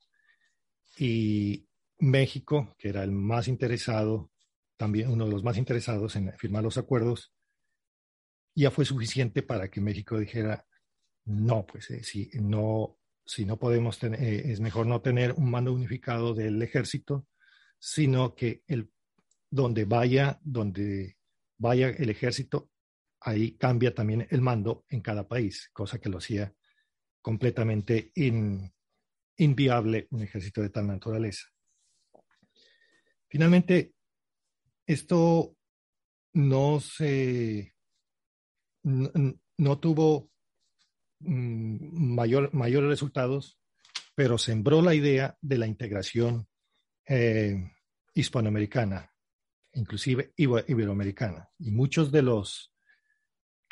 Y 0.99 1.69
México, 1.99 2.75
que 2.79 2.89
era 2.89 3.03
el 3.03 3.13
más 3.13 3.49
interesado, 3.49 4.31
también 4.77 5.11
uno 5.11 5.27
de 5.27 5.31
los 5.31 5.45
más 5.45 5.57
interesados 5.57 6.17
en 6.17 6.33
firmar 6.39 6.63
los 6.63 6.79
acuerdos, 6.79 7.33
ya 8.55 8.71
fue 8.71 8.85
suficiente 8.85 9.43
para 9.43 9.71
que 9.71 9.81
México 9.81 10.19
dijera, 10.19 10.67
no, 11.25 11.65
pues 11.65 11.91
eh, 11.91 12.03
si, 12.03 12.31
no, 12.35 12.99
si 13.25 13.45
no 13.45 13.59
podemos 13.59 13.99
tener, 13.99 14.23
eh, 14.23 14.53
es 14.53 14.61
mejor 14.61 14.87
no 14.87 15.01
tener 15.01 15.33
un 15.33 15.51
mando 15.51 15.73
unificado 15.73 16.35
del 16.35 16.61
ejército, 16.63 17.27
sino 17.79 18.35
que 18.35 18.63
el, 18.67 18.91
donde 19.51 19.85
vaya, 19.85 20.41
donde 20.43 21.17
vaya 21.59 21.89
el 21.91 22.11
ejército, 22.11 22.72
ahí 23.25 23.57
cambia 23.57 23.95
también 23.95 24.26
el 24.31 24.41
mando 24.41 24.85
en 24.88 25.00
cada 25.00 25.26
país, 25.26 25.71
cosa 25.73 25.99
que 25.99 26.09
lo 26.09 26.19
hacía 26.19 26.55
completamente 27.21 28.12
inviable 29.37 30.09
un 30.11 30.23
ejército 30.23 30.61
de 30.61 30.71
tal 30.71 30.87
naturaleza. 30.87 31.47
Finalmente, 33.29 33.95
esto 34.87 35.57
no 36.35 36.81
se 36.81 37.75
no, 38.83 39.79
tuvo 39.79 40.31
mm, 41.21 42.14
mayor, 42.14 42.52
mayores 42.52 42.91
resultados, 42.91 43.59
pero 44.14 44.38
sembró 44.38 44.83
la 44.83 44.95
idea 44.95 45.38
de 45.41 45.59
la 45.59 45.67
integración 45.67 46.49
eh, 47.07 47.73
hispanoamericana, 48.14 49.12
inclusive 49.75 50.33
iberoamericana. 50.37 51.49
Y 51.59 51.71
muchos 51.71 52.11
de 52.11 52.23
los 52.23 52.72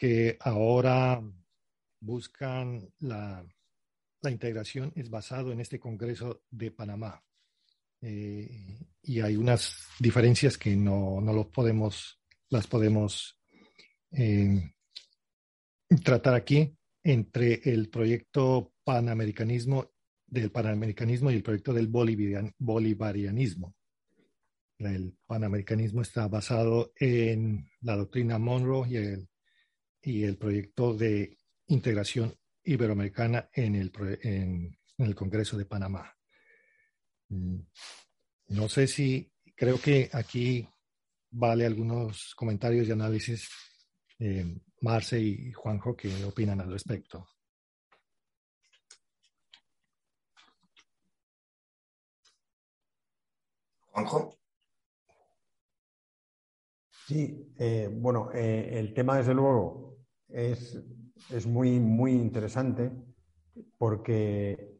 que 0.00 0.38
ahora 0.40 1.22
buscan 2.00 2.90
la, 3.00 3.44
integración 4.22 4.94
es 4.96 5.10
basado 5.10 5.52
en 5.52 5.60
este 5.60 5.78
Congreso 5.78 6.40
de 6.50 6.70
Panamá. 6.70 7.22
Eh, 8.00 8.78
y 9.02 9.20
hay 9.20 9.36
unas 9.36 9.76
diferencias 9.98 10.56
que 10.56 10.74
no, 10.74 11.20
no 11.20 11.34
lo 11.34 11.50
podemos, 11.50 12.18
las 12.48 12.66
podemos 12.66 13.38
eh, 14.12 14.72
tratar 16.02 16.32
aquí 16.32 16.74
entre 17.04 17.60
el 17.64 17.90
proyecto 17.90 18.72
panamericanismo 18.82 19.90
del 20.26 20.50
panamericanismo 20.50 21.30
y 21.30 21.34
el 21.34 21.42
proyecto 21.42 21.74
del 21.74 21.88
bolivarianismo. 21.88 23.74
El 24.78 25.14
panamericanismo 25.26 26.00
está 26.00 26.26
basado 26.26 26.94
en 26.96 27.68
la 27.82 27.96
doctrina 27.96 28.38
Monroe 28.38 28.88
y 28.88 28.96
el, 28.96 29.29
y 30.02 30.24
el 30.24 30.36
proyecto 30.36 30.94
de 30.94 31.38
integración 31.66 32.34
iberoamericana 32.64 33.48
en 33.52 33.74
el, 33.76 33.92
en, 34.22 34.78
el 34.98 35.14
Congreso 35.14 35.56
de 35.56 35.66
Panamá. 35.66 36.14
Mm, 37.28 37.60
no 38.48 38.68
sé 38.68 38.86
si 38.86 39.30
creo 39.54 39.80
que 39.80 40.10
aquí 40.12 40.68
vale 41.30 41.64
algunos 41.64 42.34
comentarios 42.34 42.88
y 42.88 42.92
análisis 42.92 43.48
eh, 44.18 44.44
Marce 44.82 45.20
y 45.20 45.52
Juanjo, 45.52 45.96
¿qué 45.96 46.24
opinan 46.24 46.60
al 46.60 46.72
respecto? 46.72 47.28
Juanjo. 53.92 54.38
Sí, 57.06 57.52
eh, 57.58 57.88
bueno, 57.90 58.30
eh, 58.32 58.78
el 58.78 58.94
tema 58.94 59.16
desde 59.16 59.34
luego 59.34 59.89
es, 60.32 60.82
es, 61.30 61.46
muy, 61.46 61.80
muy 61.80 62.12
interesante 62.12 62.90
porque 63.78 64.78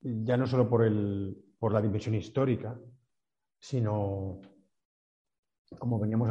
ya 0.00 0.36
no 0.36 0.46
solo 0.46 0.68
por, 0.68 0.84
el, 0.84 1.36
por 1.58 1.72
la 1.72 1.80
dimensión 1.80 2.14
histórica, 2.14 2.78
sino 3.58 4.40
como 5.78 5.98
veníamos 5.98 6.28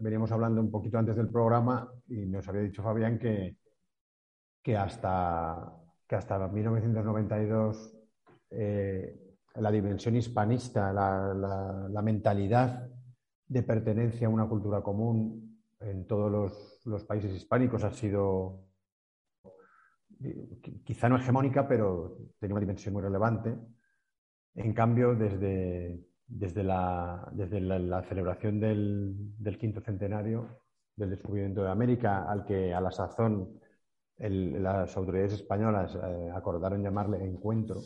veníamos 0.00 0.32
hablando 0.32 0.60
un 0.60 0.70
poquito 0.70 0.98
antes 0.98 1.16
del 1.16 1.28
programa 1.28 1.92
y 2.08 2.26
nos 2.26 2.48
había 2.48 2.62
dicho 2.62 2.82
Fabián 2.82 3.18
que, 3.18 3.56
que, 4.62 4.76
hasta, 4.76 5.72
que 6.06 6.16
hasta 6.16 6.48
1992 6.48 7.94
eh, 8.50 9.18
la 9.56 9.70
dimensión 9.70 10.16
hispanista, 10.16 10.92
la, 10.92 12.02
mentalidad 12.02 12.88
de 13.46 13.62
pertenencia 13.62 14.26
a 14.26 14.30
una 14.30 14.48
cultura 14.48 14.82
común 14.82 15.51
en 15.84 16.06
todos 16.06 16.80
los, 16.84 17.04
países 17.04 17.32
hispánicos 17.32 17.84
ha 17.84 17.92
sido 17.92 18.66
quizá 20.84 21.08
no 21.08 21.16
hegemónica, 21.16 21.66
pero 21.66 22.16
tenía 22.38 22.54
una 22.54 22.60
dimensión 22.60 22.94
muy 22.94 23.02
relevante. 23.02 23.56
En 24.54 24.72
cambio, 24.72 25.14
desde, 25.14 26.00
desde 26.26 26.62
la, 26.62 27.28
desde 27.32 27.60
la, 27.60 28.02
celebración 28.02 28.60
del, 28.60 29.58
quinto 29.58 29.80
centenario 29.80 30.62
del 30.96 31.10
descubrimiento 31.10 31.62
de 31.62 31.70
América, 31.70 32.30
al 32.30 32.44
que 32.44 32.72
a 32.72 32.80
la 32.80 32.90
sazón 32.90 33.60
las 34.18 34.96
autoridades 34.96 35.32
españolas 35.32 35.96
eh, 35.96 36.30
acordaron 36.34 36.82
llamarle 36.82 37.24
encuentro, 37.24 37.80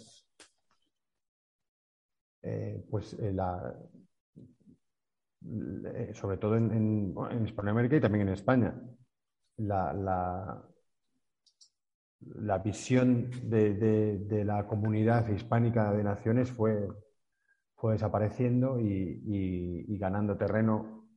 eh, 2.43 2.85
pues 2.91 3.15
eh, 3.15 3.35
sobre 6.15 6.39
todo 6.39 6.57
en, 6.57 7.15
en, 7.31 7.47
Hispanoamérica 7.47 7.97
y 7.97 8.01
también 8.01 8.29
en 8.29 8.35
España, 8.35 8.75
la, 9.59 9.93
la, 12.21 12.59
visión 12.59 13.31
de, 13.45 13.75
de 14.19 14.45
la 14.45 14.67
comunidad 14.67 15.29
hispánica 15.29 15.93
de 15.93 16.03
naciones 16.03 16.51
fue 16.51 16.89
fue 17.77 17.93
desapareciendo 17.93 18.81
y, 18.81 19.97
ganando 19.99 20.37
terreno, 20.37 21.09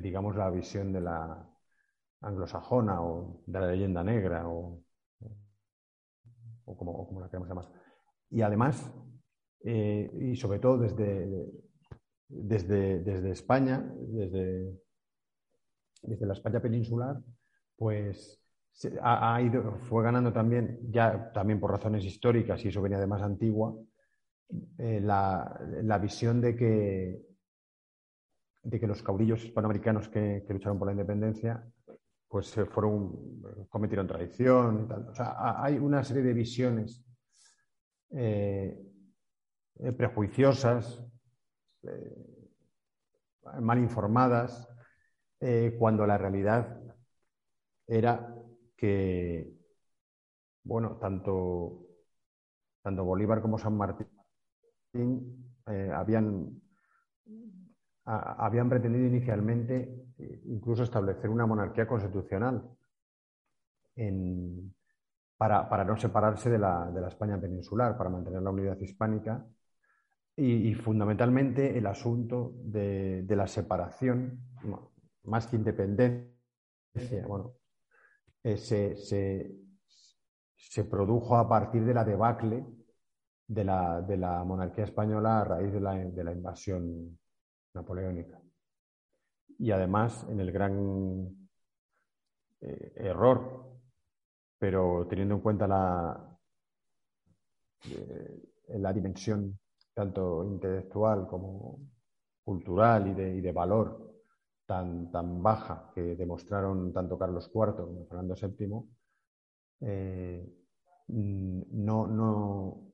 digamos, 0.00 0.36
la 0.36 0.50
visión 0.50 0.92
de 0.92 1.00
la 1.00 1.48
anglosajona 2.20 3.02
o 3.02 3.42
de 3.46 3.60
la 3.60 3.66
leyenda 3.66 4.04
negra 4.04 4.48
o, 4.48 4.84
como, 6.64 7.20
la 7.20 7.28
queremos 7.28 7.48
llamar. 7.48 7.68
Y 8.30 8.42
además, 8.42 8.92
eh, 9.64 10.10
y 10.20 10.36
sobre 10.36 10.58
todo 10.58 10.78
desde, 10.78 11.26
desde, 12.32 13.00
desde 13.00 13.30
España, 13.30 13.84
desde, 14.08 14.80
desde 16.02 16.26
la 16.26 16.32
España 16.32 16.60
peninsular, 16.60 17.16
pues 17.76 18.40
ha, 19.02 19.40
ido, 19.42 19.78
fue 19.88 20.02
ganando 20.02 20.32
también, 20.32 20.78
ya 20.90 21.30
también 21.32 21.60
por 21.60 21.70
razones 21.70 22.04
históricas, 22.04 22.64
y 22.64 22.68
eso 22.68 22.80
venía 22.80 22.98
de 22.98 23.06
más 23.06 23.22
antigua, 23.22 23.76
eh, 24.78 25.00
la, 25.00 25.98
visión 26.00 26.40
de 26.40 26.56
que, 26.56 27.22
de 28.62 28.80
que 28.80 28.86
los 28.86 29.02
caudillos 29.02 29.44
hispanoamericanos 29.44 30.08
que, 30.08 30.44
lucharon 30.48 30.78
por 30.78 30.88
la 30.88 30.92
independencia 30.92 31.64
pues 32.28 32.54
fueron, 32.72 33.42
cometieron 33.68 34.06
traición. 34.06 34.88
hay 35.36 35.76
una 35.76 36.02
serie 36.02 36.22
de 36.22 36.32
visiones 36.32 37.04
eh, 38.10 38.74
eh, 41.84 42.50
mal 43.60 43.78
informadas, 43.78 44.68
cuando 45.76 46.06
la 46.06 46.16
realidad 46.16 46.80
era 47.86 48.32
que, 48.76 49.52
bueno, 50.64 50.96
tanto, 50.98 51.86
tanto 52.82 53.04
Bolívar 53.04 53.40
como 53.42 53.58
San 53.58 53.76
Martín 53.76 54.08
eh, 55.66 55.90
habían, 55.94 56.60
habían 58.04 58.68
pretendido 58.68 59.06
inicialmente 59.06 60.06
eh, 60.18 60.42
incluso 60.46 60.82
establecer 60.82 61.30
una 61.30 61.46
monarquía 61.46 61.86
constitucional 61.86 62.68
para, 65.36 65.84
no 65.84 65.96
separarse 65.96 66.50
de 66.50 66.58
la, 66.58 66.92
España 67.06 67.40
peninsular, 67.40 67.96
para 67.96 68.10
mantener 68.10 68.42
la 68.42 68.50
unidad 68.50 68.78
hispánica. 68.80 69.44
Y, 70.34 70.74
fundamentalmente 70.74 71.76
el 71.76 71.86
asunto 71.86 72.54
de, 72.64 73.24
la 73.28 73.46
separación, 73.46 74.40
más 75.24 75.46
que 75.46 75.56
independencia, 75.56 76.32
bueno, 77.26 77.56
eh, 78.42 78.56
se, 78.56 78.96
se, 78.96 80.84
produjo 80.84 81.36
a 81.36 81.46
partir 81.46 81.84
de 81.84 81.92
la 81.92 82.04
debacle 82.04 82.64
de 83.46 83.64
la, 83.64 84.42
monarquía 84.46 84.84
española 84.84 85.40
a 85.40 85.44
raíz 85.44 85.72
de 85.72 85.80
la, 85.80 86.32
invasión 86.32 87.18
napoleónica. 87.74 88.40
Y 89.58 89.70
además, 89.70 90.26
en 90.30 90.40
el 90.40 90.50
gran 90.50 91.48
eh, 92.62 92.92
error, 92.96 93.70
pero 94.58 95.06
teniendo 95.08 95.34
en 95.34 95.40
cuenta 95.42 95.68
la, 95.68 96.38
eh, 97.84 98.42
la 98.68 98.92
dimensión 98.94 99.58
tanto 99.94 100.44
intelectual 100.44 101.26
como 101.26 101.80
cultural 102.44 103.08
y 103.08 103.40
de, 103.40 103.52
valor 103.52 104.14
tan, 104.66 105.10
tan, 105.10 105.42
baja 105.42 105.90
que 105.94 106.16
demostraron 106.16 106.92
tanto 106.92 107.18
Carlos 107.18 107.50
IV 107.54 107.76
como 107.76 108.06
Fernando 108.06 108.34
VII, 108.34 108.88
eh, 109.80 110.48
no, 111.08 112.06
no, 112.06 112.92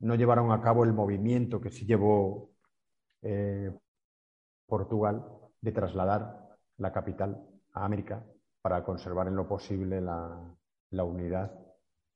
no 0.00 0.14
llevaron 0.14 0.52
a 0.52 0.60
cabo 0.60 0.84
el 0.84 0.92
movimiento 0.92 1.60
que 1.60 1.70
sí 1.70 1.86
llevó 1.86 2.50
eh, 3.22 3.72
Portugal 4.66 5.24
de 5.60 5.72
trasladar 5.72 6.58
la 6.78 6.92
capital 6.92 7.44
a 7.72 7.84
América 7.84 8.24
para 8.60 8.84
conservar 8.84 9.28
en 9.28 9.36
lo 9.36 9.48
posible 9.48 10.00
la, 10.00 11.04
unidad 11.04 11.52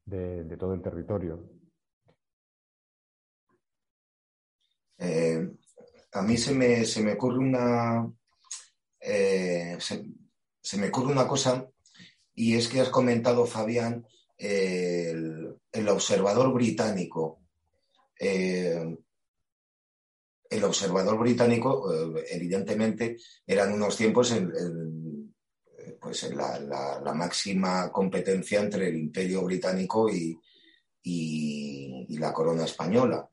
de, 0.04 0.56
todo 0.56 0.74
el 0.74 0.82
territorio. 0.82 1.59
Eh, 5.00 5.48
a 6.12 6.22
mí 6.22 6.36
se 6.36 6.52
me, 6.52 7.12
ocurre 7.12 7.38
una, 7.38 8.12
eh, 9.00 9.78
se, 9.80 10.76
me 10.76 10.88
ocurre 10.88 11.12
una 11.12 11.26
cosa 11.26 11.66
y 12.34 12.54
es 12.54 12.68
que 12.68 12.80
has 12.80 12.90
comentado, 12.90 13.46
Fabián, 13.46 14.06
el, 14.36 15.88
observador 15.88 16.52
británico. 16.52 17.40
Eh, 18.18 18.96
el 20.50 20.64
observador 20.64 21.18
británico, 21.18 21.90
evidentemente, 22.28 23.16
eran 23.46 23.72
unos 23.72 23.96
tiempos 23.96 24.32
en, 24.32 24.50
pues 26.00 26.24
en 26.24 26.36
la, 26.36 27.12
máxima 27.14 27.92
competencia 27.92 28.60
entre 28.60 28.88
el 28.88 28.96
imperio 28.96 29.44
británico 29.44 30.08
y, 30.10 30.38
la 32.18 32.32
corona 32.34 32.64
española. 32.64 33.30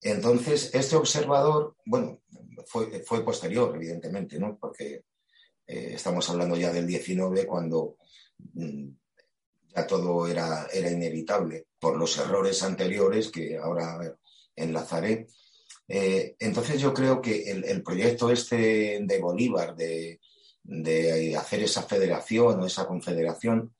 Entonces, 0.00 0.70
este 0.74 0.96
observador, 0.96 1.76
bueno, 1.84 2.20
fue, 2.66 3.02
fue 3.04 3.24
posterior, 3.24 3.74
evidentemente, 3.74 4.38
¿no? 4.38 4.56
Porque 4.58 5.04
eh, 5.66 5.92
estamos 5.94 6.28
hablando 6.30 6.56
ya 6.56 6.72
del 6.72 6.86
19, 6.86 7.46
cuando 7.46 7.96
mm, 8.54 8.88
ya 9.74 9.86
todo 9.86 10.26
era, 10.26 10.66
era 10.72 10.90
inevitable 10.90 11.66
por 11.78 11.96
los 11.96 12.16
errores 12.18 12.62
anteriores 12.62 13.28
que 13.30 13.56
ahora 13.56 14.16
enlazaré. 14.56 15.28
Eh, 15.86 16.36
entonces 16.38 16.80
yo 16.80 16.92
creo 16.92 17.22
que 17.22 17.50
el, 17.50 17.82
proyecto 17.82 18.30
este 18.30 19.00
de 19.00 19.18
Bolívar, 19.20 19.74
de, 19.74 20.20
hacer 21.38 21.62
esa 21.62 21.82
federación 21.82 22.60
o 22.60 22.66
esa 22.66 22.86
confederación, 22.86 23.74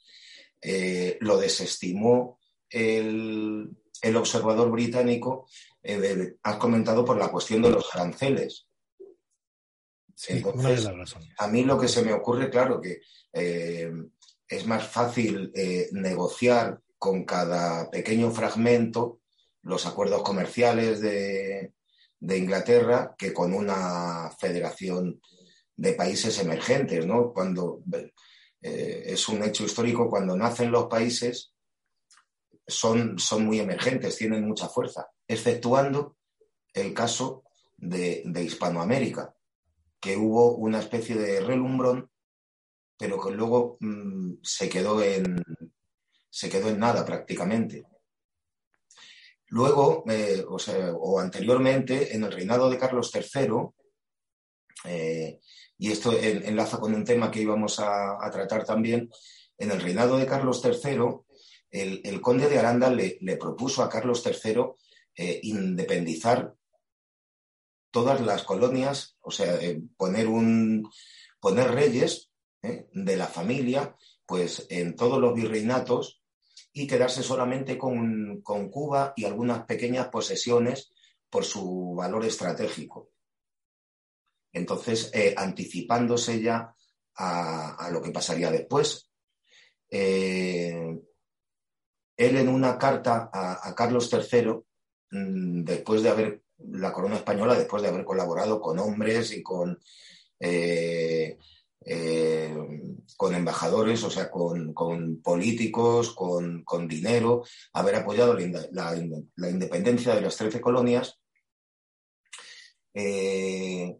eh, 0.62 1.18
lo 1.20 1.36
desestimó 1.36 2.38
el, 2.70 3.76
observador 4.16 4.70
británico, 4.70 5.46
eh, 5.82 6.36
has 6.42 6.56
comentado 6.56 7.04
por 7.04 7.16
la 7.16 7.28
cuestión 7.28 7.62
de 7.62 7.70
los 7.70 7.94
aranceles. 7.94 8.66
Entonces, 10.28 10.88
A 11.38 11.46
mí 11.46 11.64
lo 11.64 11.78
que 11.78 11.86
se 11.86 12.02
me 12.02 12.12
ocurre, 12.12 12.50
claro, 12.50 12.80
que 12.80 13.00
es 13.32 14.66
más 14.66 14.88
fácil 14.88 15.52
negociar 15.92 16.80
con 16.98 17.24
cada 17.24 17.88
pequeño 17.88 18.32
fragmento 18.32 19.20
los 19.62 19.86
acuerdos 19.86 20.22
comerciales 20.22 21.00
de, 21.00 21.72
de 22.20 22.38
Inglaterra 22.38 23.14
que 23.16 23.32
con 23.32 23.54
una 23.54 24.30
federación 24.38 25.20
de 25.76 25.92
países 25.92 26.38
emergentes, 26.40 27.06
¿no? 27.06 27.32
Cuando 27.32 27.82
eh, 28.60 29.04
es 29.06 29.28
un 29.28 29.42
hecho 29.44 29.64
histórico, 29.64 30.10
cuando 30.10 30.36
nacen 30.36 30.72
los 30.72 30.86
países 30.86 31.52
son, 32.66 33.18
son 33.18 33.46
muy 33.46 33.60
emergentes, 33.60 34.16
tienen 34.16 34.46
mucha 34.46 34.68
fuerza, 34.68 35.08
exceptuando 35.28 36.16
el 36.72 36.94
caso 36.94 37.44
de, 37.76 38.24
Hispanoamérica, 38.42 39.36
que 40.00 40.16
hubo 40.16 40.56
una 40.56 40.80
especie 40.80 41.14
de 41.16 41.40
relumbrón, 41.40 42.10
pero 42.98 43.20
que 43.20 43.30
luego 43.30 43.76
mm, 43.80 44.38
se, 44.42 44.68
quedó 44.68 45.02
en, 45.02 45.42
se 46.30 46.48
quedó 46.48 46.68
en 46.68 46.78
nada 46.78 47.04
prácticamente. 47.04 47.84
Luego, 49.50 50.04
eh, 50.08 50.44
o, 50.46 51.20
anteriormente, 51.20 52.14
en 52.14 52.24
el 52.24 52.32
reinado 52.32 52.68
de 52.68 52.78
Carlos 52.78 53.10
III, 53.14 53.48
eh, 54.84 55.40
y 55.78 55.90
esto 55.90 56.12
enlaza 56.12 56.78
con 56.78 56.94
un 56.94 57.04
tema 57.04 57.30
que 57.30 57.40
íbamos 57.40 57.80
a, 57.80 58.18
tratar 58.30 58.64
también, 58.64 59.08
en 59.56 59.70
el 59.70 59.80
reinado 59.80 60.18
de 60.18 60.26
Carlos 60.26 60.62
III, 60.62 60.98
el, 61.70 62.20
conde 62.20 62.48
de 62.48 62.58
Aranda 62.58 62.90
le, 62.90 63.36
propuso 63.38 63.82
a 63.82 63.88
Carlos 63.88 64.22
III 64.24 64.64
eh, 65.18 65.40
independizar 65.42 66.54
todas 67.90 68.22
las 68.22 68.44
colonias, 68.44 69.18
o 69.20 69.30
sea, 69.30 69.58
poner, 69.96 70.28
un, 70.28 70.90
poner 71.40 71.72
reyes 71.72 72.30
de 72.62 73.16
la 73.16 73.26
familia 73.26 73.94
pues 74.26 74.66
en 74.68 74.94
todos 74.94 75.18
los 75.18 75.34
virreinatos 75.34 76.22
y 76.72 76.86
quedarse 76.86 77.22
solamente 77.22 77.78
con, 77.78 78.42
Cuba 78.42 79.14
y 79.16 79.24
algunas 79.24 79.64
pequeñas 79.64 80.08
posesiones 80.08 80.92
por 81.30 81.44
su 81.44 81.94
valor 81.96 82.24
estratégico. 82.24 83.10
Entonces, 84.52 85.10
eh, 85.14 85.34
anticipándose 85.36 86.40
ya 86.40 86.74
a, 87.16 87.88
lo 87.90 88.02
que 88.02 88.10
pasaría 88.10 88.50
después. 88.50 89.10
Eh, 89.90 91.00
él 92.16 92.36
en 92.36 92.48
una 92.48 92.78
carta 92.78 93.30
a, 93.32 93.74
Carlos 93.74 94.10
III, 94.12 94.60
después 95.10 96.02
de 96.02 96.08
haber, 96.08 96.42
la 96.58 96.92
corona 96.92 97.16
española, 97.16 97.54
después 97.54 97.82
de 97.82 97.88
haber 97.88 98.04
colaborado 98.04 98.60
con 98.60 98.78
hombres 98.78 99.32
y 99.32 99.42
con 99.42 99.78
eh, 100.40 101.38
eh, 101.90 102.54
con 103.16 103.34
embajadores, 103.34 104.02
o 104.04 104.10
sea, 104.10 104.30
con, 104.30 104.74
políticos, 105.22 106.14
con, 106.14 106.88
dinero, 106.88 107.44
haber 107.72 107.96
apoyado 107.96 108.36
la, 108.36 108.96
independencia 109.50 110.14
de 110.14 110.20
las 110.20 110.36
trece 110.36 110.60
colonias, 110.60 111.18
eh, 112.94 113.96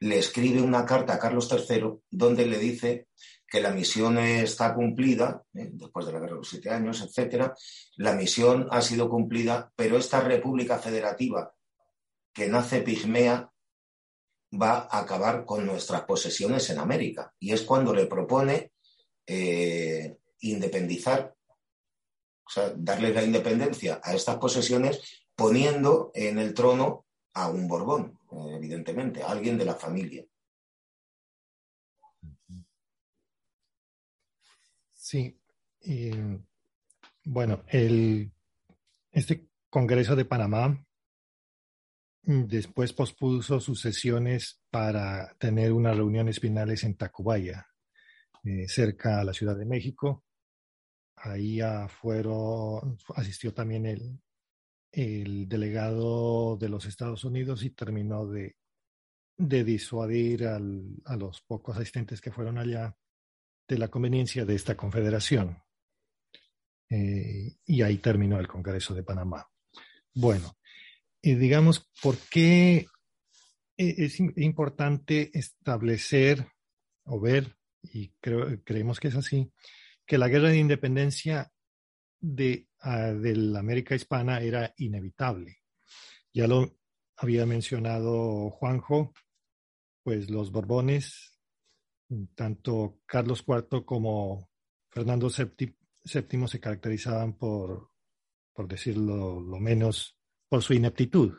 le 0.00 0.18
escribe 0.18 0.62
una 0.62 0.84
carta 0.84 1.14
a 1.14 1.18
Carlos 1.18 1.48
III 1.50 2.00
donde 2.10 2.46
le 2.46 2.58
dice 2.58 3.08
que 3.52 3.60
la 3.60 3.70
misión 3.70 4.16
está 4.16 4.72
cumplida, 4.74 5.44
eh, 5.52 5.68
después 5.74 6.06
de 6.06 6.12
la 6.12 6.20
guerra 6.20 6.32
de 6.32 6.38
los 6.38 6.48
siete 6.48 6.70
años, 6.70 7.02
etcétera, 7.02 7.54
la 7.96 8.14
misión 8.14 8.66
ha 8.70 8.80
sido 8.80 9.10
cumplida, 9.10 9.70
pero 9.76 9.98
esta 9.98 10.20
república 10.22 10.78
federativa 10.78 11.52
que 12.32 12.48
nace 12.48 12.80
pigmea 12.80 13.52
va 14.58 14.88
a 14.90 15.00
acabar 15.00 15.44
con 15.44 15.66
nuestras 15.66 16.04
posesiones 16.04 16.70
en 16.70 16.78
América. 16.78 17.34
Y 17.38 17.52
es 17.52 17.60
cuando 17.60 17.92
le 17.92 18.06
propone 18.06 18.72
eh, 19.26 20.16
independizar, 20.40 21.34
o 22.46 22.50
sea, 22.50 22.72
darle 22.74 23.12
la 23.12 23.22
independencia 23.22 24.00
a 24.02 24.14
estas 24.14 24.38
posesiones 24.38 25.26
poniendo 25.36 26.10
en 26.14 26.38
el 26.38 26.54
trono 26.54 27.04
a 27.34 27.50
un 27.50 27.68
Borbón, 27.68 28.18
evidentemente, 28.54 29.22
a 29.22 29.26
alguien 29.26 29.58
de 29.58 29.66
la 29.66 29.74
familia. 29.74 30.24
Sí. 35.12 35.36
bueno, 37.24 37.64
el, 37.68 38.32
este 39.12 39.48
Congreso 39.68 40.16
de 40.16 40.24
Panamá 40.24 40.86
Mm, 42.24 42.44
después 42.46 42.92
pospuso 42.92 43.58
sus 43.60 43.80
sesiones 43.80 44.60
para 44.70 45.34
tener 45.38 45.72
unas 45.72 45.96
reuniones 45.96 46.38
finales 46.38 46.84
en 46.84 46.94
Tacubaya, 46.96 47.66
eh, 48.44 48.68
cerca 48.68 49.20
a 49.20 49.24
la 49.24 49.32
Ciudad 49.32 49.56
de 49.56 49.66
México. 49.66 50.24
Ahí 51.16 51.60
fueron, 52.00 52.96
asistió 53.16 53.52
también 53.54 53.86
el, 53.86 54.20
el 54.92 55.48
delegado 55.48 56.56
de 56.56 56.68
los 56.68 56.86
Estados 56.86 57.24
Unidos 57.24 57.64
y 57.64 57.70
terminó 57.70 58.26
de, 58.26 58.56
de 59.36 59.64
disuadir 59.64 60.46
a 60.46 60.58
los 61.16 61.42
pocos 61.42 61.76
asistentes 61.76 62.20
que 62.20 62.32
fueron 62.32 62.58
allá 62.58 62.96
de 63.72 63.78
la 63.78 63.88
conveniencia 63.88 64.44
de 64.44 64.54
esta 64.54 64.76
confederación. 64.76 65.62
Eh, 66.90 67.56
y 67.64 67.80
ahí 67.80 67.96
terminó 67.96 68.38
el 68.38 68.46
Congreso 68.46 68.94
de 68.94 69.02
Panamá. 69.02 69.48
Bueno, 70.12 70.58
y 71.22 71.36
digamos, 71.36 71.90
¿por 72.02 72.18
qué 72.30 72.86
e-, 73.78 74.04
es 74.04 74.20
importante 74.20 75.30
establecer 75.32 76.46
o 77.04 77.18
ver, 77.18 77.56
y 77.82 78.10
creemos 78.20 79.00
que 79.00 79.08
es 79.08 79.16
así, 79.16 79.50
que 80.04 80.18
la 80.18 80.28
guerra 80.28 80.50
de 80.50 80.58
independencia 80.58 81.50
de, 82.20 82.68
ah, 82.80 83.12
de 83.12 83.36
la 83.36 83.60
América 83.60 83.94
hispana 83.94 84.40
era 84.42 84.74
inevitable? 84.76 85.60
Ya 86.34 86.46
lo 86.46 86.76
había 87.16 87.46
mencionado 87.46 88.50
Juanjo, 88.50 89.14
pues 90.02 90.28
los 90.28 90.52
Borbones, 90.52 91.31
tanto 92.34 93.00
Carlos 93.06 93.44
IV 93.46 93.84
como 93.84 94.50
Fernando 94.88 95.28
VII, 95.28 95.74
se 96.04 96.60
caracterizaban 96.60 97.34
por, 97.34 97.90
por 98.52 98.68
decirlo 98.68 99.40
lo 99.40 99.58
menos, 99.58 100.16
por 100.48 100.62
su 100.62 100.74
ineptitud. 100.74 101.34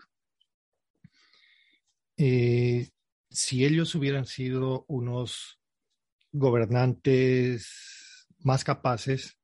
Eh, 2.17 2.89
si 3.29 3.65
ellos 3.65 3.93
hubieran 3.95 4.25
sido 4.25 4.86
unos 4.88 5.59
gobernantes 6.31 8.27
más 8.39 8.63
capaces, 8.63 9.38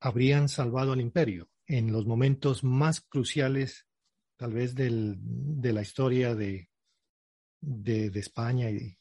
habrían 0.00 0.48
salvado 0.48 0.92
al 0.92 1.00
imperio 1.00 1.50
en 1.66 1.92
los 1.92 2.06
momentos 2.06 2.64
más 2.64 3.00
cruciales, 3.00 3.86
tal 4.36 4.54
vez 4.54 4.74
de 4.74 5.72
la 5.72 5.82
historia 5.82 6.34
de, 6.34 6.70
de, 7.60 8.18
España 8.18 8.70
y, 8.70 8.98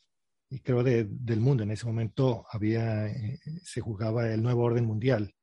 creo 0.64 0.84
del 0.84 1.40
mundo. 1.40 1.64
En 1.64 1.72
ese 1.72 1.86
momento 1.86 2.46
había, 2.52 3.08
eh, 3.08 3.40
se 3.64 3.82
jugaba 3.82 4.32
el 4.32 4.42
nuevo 4.42 4.64
orden 4.64 4.86
mundial. 4.86 5.36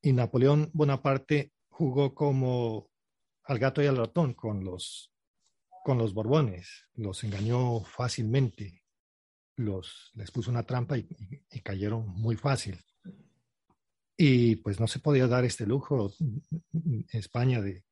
Y 0.00 0.12
Napoleón 0.12 0.70
Bonaparte 0.72 1.52
jugó 1.68 2.14
como 2.14 2.90
al 3.44 3.58
gato 3.58 3.82
y 3.82 3.86
al 3.86 3.96
ratón 3.96 4.34
con 4.34 4.64
los, 4.64 5.12
con 5.84 5.98
los 5.98 6.14
Borbones. 6.14 6.88
Los 6.94 7.22
engañó 7.24 7.80
fácilmente. 7.84 8.82
los, 9.56 10.10
les 10.14 10.30
puso 10.30 10.50
una 10.50 10.64
trampa 10.64 10.98
y, 10.98 11.06
cayeron 11.62 12.08
muy 12.08 12.36
fácil. 12.36 12.80
Y 14.16 14.56
pues 14.56 14.80
no 14.80 14.86
se 14.86 14.98
podía 14.98 15.26
dar 15.26 15.44
este 15.44 15.66
lujo 15.66 16.12
en 16.72 17.06
España 17.12 17.60
de, 17.60 17.84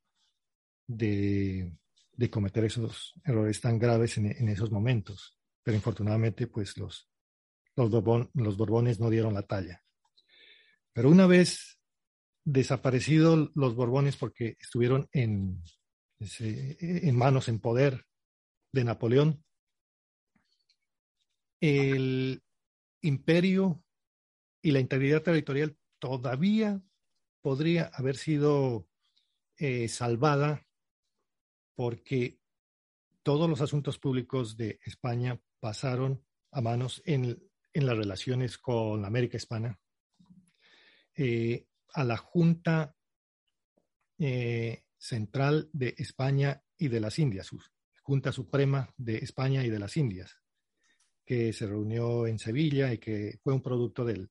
de, 0.87 2.29
cometer 2.29 2.65
esos 2.65 3.13
errores 3.23 3.59
tan 3.61 3.79
graves 3.79 4.17
en, 4.17 4.49
esos 4.49 4.71
momentos. 4.71 5.37
Pero 5.63 5.75
infortunadamente, 5.75 6.47
pues 6.47 6.77
los, 6.77 7.09
los, 7.75 7.91
los 8.33 8.57
Borbones 8.57 8.99
no 8.99 9.09
dieron 9.09 9.33
la 9.33 9.43
talla. 9.43 9.83
Pero 10.93 11.09
una 11.09 11.27
vez 11.27 11.79
desaparecidos 12.43 13.51
los 13.55 13.75
Borbones 13.75 14.17
porque 14.17 14.57
estuvieron 14.59 15.07
en, 15.11 15.61
en 16.19 17.15
manos, 17.15 17.47
en 17.47 17.59
poder 17.59 18.05
de 18.71 18.83
Napoleón, 18.83 19.43
el 21.59 22.41
imperio 23.01 23.83
y 24.61 24.71
la 24.71 24.79
integridad 24.79 25.21
territorial 25.21 25.77
todavía 25.99 26.81
podría 27.41 27.85
haber 27.93 28.17
sido 28.17 28.87
eh, 29.57 29.87
salvada 29.87 30.65
porque 31.75 32.39
todos 33.23 33.49
los 33.49 33.61
asuntos 33.61 33.99
públicos 33.99 34.57
de 34.57 34.79
España 34.85 35.39
pasaron 35.61 36.25
a 36.51 36.59
manos 36.59 37.01
en, 37.05 37.39
las 37.73 37.97
relaciones 37.97 38.57
con 38.57 39.01
la 39.01 39.07
América 39.07 39.37
Hispana, 39.37 39.79
eh, 41.15 41.67
a 41.93 42.03
la 42.03 42.17
Junta 42.17 42.97
eh, 44.17 44.83
Central 44.97 45.69
de 45.71 45.95
España 45.97 46.61
y 46.77 46.89
de 46.89 46.99
las 46.99 47.17
Indias, 47.19 47.49
Junta 48.01 48.31
Suprema 48.33 48.93
de 48.97 49.17
España 49.19 49.63
y 49.63 49.69
de 49.69 49.79
las 49.79 49.95
Indias, 49.95 50.35
que 51.23 51.53
se 51.53 51.67
reunió 51.67 52.27
en 52.27 52.39
Sevilla 52.39 52.91
y 52.91 52.97
que 52.97 53.39
fue 53.41 53.53
un 53.53 53.61
producto 53.61 54.03
de 54.03 54.29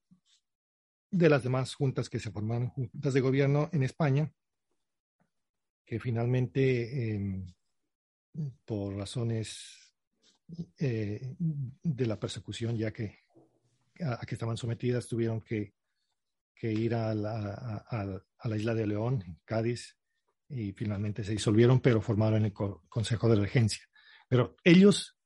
las 1.10 1.42
demás 1.42 1.74
juntas 1.74 2.10
que 2.10 2.18
se 2.18 2.30
formaron, 2.30 2.68
juntas 2.68 3.14
de 3.14 3.20
gobierno 3.20 3.70
en 3.72 3.84
España, 3.84 4.32
que 5.86 5.98
finalmente, 5.98 7.14
em, 7.14 7.46
por 8.64 8.94
razones 8.94 9.89
eh, 10.78 11.34
de 11.38 12.06
la 12.06 12.18
persecución, 12.18 12.76
ya 12.76 12.92
que 12.92 13.20
a, 14.02 14.24
que 14.26 14.34
estaban 14.34 14.56
sometidas, 14.56 15.08
tuvieron 15.08 15.40
que, 15.40 15.74
ir 16.62 16.94
a 16.94 17.14
la, 17.14 17.84
a 17.88 18.48
la, 18.48 18.56
isla 18.56 18.74
de 18.74 18.86
León, 18.86 19.40
Cádiz, 19.44 19.96
y 20.48 20.72
finalmente 20.72 21.24
se 21.24 21.32
disolvieron, 21.32 21.80
pero 21.80 22.02
formaron 22.02 22.44
el 22.44 22.52
Consejo 22.52 23.28
de 23.28 23.36
Regencia. 23.36 23.88
Pero 24.28 24.56
ellos, 24.64 25.16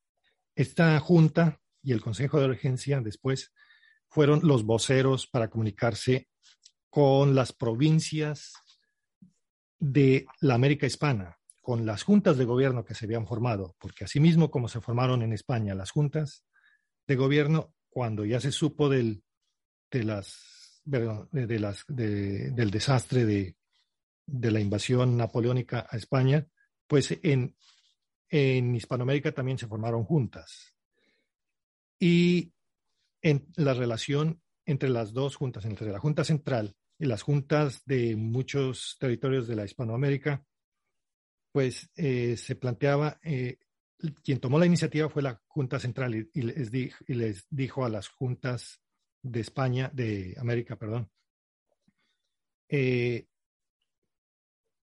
esta 0.55 0.99
junta 1.01 1.61
y 1.83 1.93
el 1.93 2.01
Consejo 2.01 2.41
de 2.41 2.49
Regencia 2.49 3.01
después 3.01 3.53
fueron 4.09 4.41
los 4.45 4.65
voceros 4.65 5.27
para 5.27 5.51
comunicarse 5.51 6.29
con 6.89 7.35
las 7.35 7.53
provincias 7.53 8.53
de 9.81 10.27
la 10.41 10.55
América 10.55 10.87
Hispana, 10.87 11.37
con 11.65 11.87
las 11.87 12.03
juntas 12.03 12.37
de 12.37 12.45
gobierno 12.45 12.85
que 12.85 12.95
se 12.95 13.07
habían 13.07 13.27
formado, 13.27 13.75
porque 13.79 14.05
asimismo 14.05 14.51
como 14.51 14.69
se 14.69 14.83
formaron 14.83 15.23
en 15.23 15.33
España 15.33 15.75
las 15.75 15.91
juntas 15.91 16.45
de 17.07 17.17
gobierno, 17.17 17.73
cuando 17.89 18.27
ya 18.27 18.39
se 18.39 18.53
supo 18.53 18.91
del, 18.91 19.25
del 19.91 20.13
desastre 22.71 23.25
de, 23.25 23.57
de 24.27 24.51
la 24.51 24.61
invasión 24.61 25.17
napoleónica 25.17 25.87
a 25.89 25.97
España, 25.97 26.47
pues 26.87 27.19
en, 27.23 27.57
en 28.29 28.75
Hispanoamérica 28.77 29.33
también 29.33 29.57
se 29.57 29.67
formaron 29.67 30.05
juntas. 30.05 30.77
Y 31.99 32.53
en 33.23 33.47
la 33.57 33.73
relación 33.73 34.43
entre 34.67 34.91
las 34.91 35.15
dos 35.15 35.37
juntas, 35.37 35.65
entre 35.65 35.91
la 35.91 35.99
Junta 35.99 36.25
Central 36.25 36.77
y 36.99 37.07
las 37.07 37.23
juntas 37.23 37.81
de 37.87 38.17
muchos 38.17 38.99
territorios 39.01 39.49
de 39.49 39.57
la 39.57 39.65
Hispanoamérica, 39.65 40.45
pues 41.55 41.89
eh, 41.95 42.37
se 42.37 42.57
planteaba, 42.57 43.21
eh, 43.23 43.59
quien 44.25 44.41
tomó 44.41 44.59
la 44.59 44.67
iniciativa 44.67 45.09
fue 45.09 45.23
la 45.23 45.41
Junta 45.47 45.79
Central 45.79 46.13
y, 46.35 46.43
les 46.43 46.75
y, 46.75 47.15
les 47.15 47.47
dijo 47.49 47.85
a 47.85 47.89
las 47.89 48.09
juntas 48.09 48.81
de 49.23 49.39
España, 49.39 49.89
de 49.95 50.35
América, 50.37 50.75
perdón, 50.75 51.13
eh, 52.69 53.29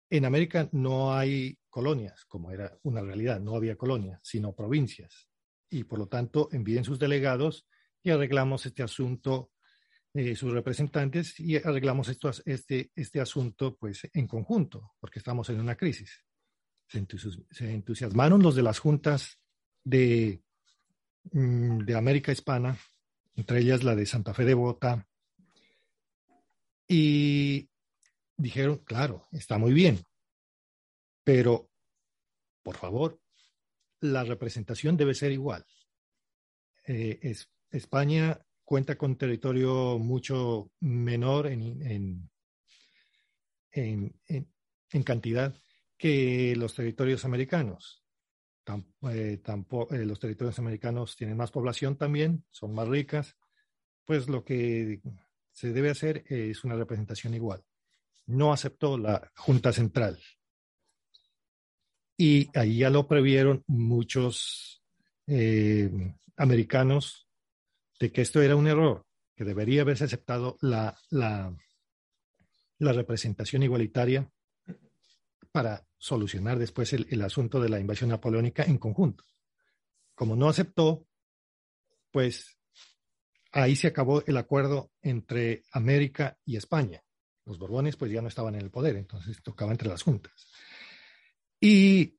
en 0.09 0.25
América 0.25 0.69
no 0.71 1.13
hay 1.13 1.59
colonias, 1.69 2.25
como 2.27 2.53
era 2.53 2.79
una 2.85 3.01
realidad, 3.01 3.41
no 3.41 3.57
había 3.57 3.75
colonias, 3.75 4.21
sino 4.23 4.55
provincias. 4.55 5.29
Y 5.69 5.83
por 5.83 5.99
lo 5.99 6.07
tanto, 6.07 6.49
envíen 6.53 6.85
sus 6.85 7.01
delegados 7.01 7.67
y 8.05 8.11
arreglamos 8.11 8.67
este 8.67 8.85
asunto, 8.85 9.51
eh, 10.15 10.37
sus 10.37 10.53
representantes, 10.53 11.41
y 11.41 11.57
arreglamos 11.57 12.09
esto, 12.09 12.31
este, 12.45 12.93
este 12.95 13.21
asunto 13.21 13.77
pues, 13.77 14.09
en 14.13 14.29
conjunto, 14.29 14.93
porque 15.01 15.19
estamos 15.19 15.51
en 15.51 15.59
una 15.59 15.75
crisis. 15.75 16.25
Se, 16.93 17.73
entusiasmaron 17.73 18.43
los 18.43 18.55
de 18.55 18.63
las 18.63 18.79
juntas 18.79 19.39
de, 19.83 20.43
mm, 21.33 21.79
de 21.79 21.95
América 21.97 22.33
Hispana, 22.33 22.79
entre 23.35 23.61
ellas 23.61 23.83
la 23.83 23.97
de 23.97 24.07
Santa 24.07 24.35
Fe 24.35 24.45
de 24.45 24.55
Bogotá, 24.55 25.09
y 26.87 27.71
dijeron, 28.37 28.79
claro, 28.85 29.27
está 29.33 29.57
muy 29.57 29.73
bien, 29.73 30.05
pero, 31.25 31.71
por 32.63 32.77
favor, 32.77 33.21
la 34.01 34.25
representación 34.25 34.97
debe 34.97 35.15
ser 35.15 35.33
igual. 35.33 35.65
Eh, 36.87 37.19
es, 37.23 37.49
España 37.71 38.45
cuenta 38.65 38.97
con 38.97 39.17
territorio 39.17 39.99
mucho 39.99 40.71
menor 40.81 41.47
en, 41.47 42.31
en, 43.71 44.15
en, 44.27 45.03
cantidad 45.03 45.55
que 46.03 46.57
los 46.57 46.75
territorios 46.75 47.25
americanos. 47.25 48.03
Eh, 49.11 49.41
eh, 49.43 50.05
los 50.05 50.19
territorios 50.19 50.59
americanos 50.59 51.15
tienen 51.17 51.37
más 51.37 51.53
población 51.53 51.97
también, 51.97 52.45
son 52.51 52.75
más 52.75 52.89
ricas, 52.89 53.37
pues 54.05 54.29
lo 54.29 54.45
que 54.45 55.01
se 55.53 55.73
debe 55.73 55.91
hacer 55.91 56.25
es 56.27 56.65
una 56.65 56.75
representación 56.75 57.35
igual 57.35 57.65
no 58.27 58.53
aceptó 58.53 58.99
la 58.99 59.31
Junta 59.37 59.73
Central. 59.73 60.19
Y 62.17 62.51
ahí 62.59 62.79
ya 62.79 62.91
lo 62.91 63.07
previeron 63.07 63.65
muchos 63.67 64.83
eh, 65.27 65.91
americanos 66.37 67.29
de 67.99 68.13
que 68.13 68.23
esto 68.23 68.43
era 68.43 68.57
un 68.57 68.67
error, 68.67 69.05
que 69.37 69.45
debería 69.45 69.83
haberse 69.83 70.05
aceptado 70.05 70.57
la, 70.61 70.97
la 71.11 71.53
representación 72.93 73.63
igualitaria 73.63 74.29
para 75.53 75.87
solucionar 75.99 76.59
después 76.59 76.93
el, 76.95 77.23
asunto 77.23 77.61
de 77.61 77.69
la 77.69 77.79
invasión 77.79 78.11
napoleónica 78.11 78.65
en 78.65 78.79
conjunto. 78.79 79.25
Como 80.15 80.35
no 80.35 80.49
aceptó, 80.49 81.07
pues 82.11 82.59
ahí 83.53 83.77
se 83.77 83.89
acabó 83.89 84.25
el 84.27 84.37
acuerdo 84.37 84.91
entre 85.03 85.63
América 85.73 86.39
y 86.45 86.57
España. 86.57 87.05
Los 87.45 87.59
Borbones 87.59 87.97
pues 87.97 88.11
ya 88.11 88.23
no 88.23 88.29
estaban 88.29 88.55
en 88.55 88.63
el 88.63 88.71
poder, 88.71 88.97
entonces 88.97 89.43
tocaba 89.43 89.73
entre 89.73 89.89
las 89.89 90.03
juntas. 90.03 90.49
Y 91.61 92.19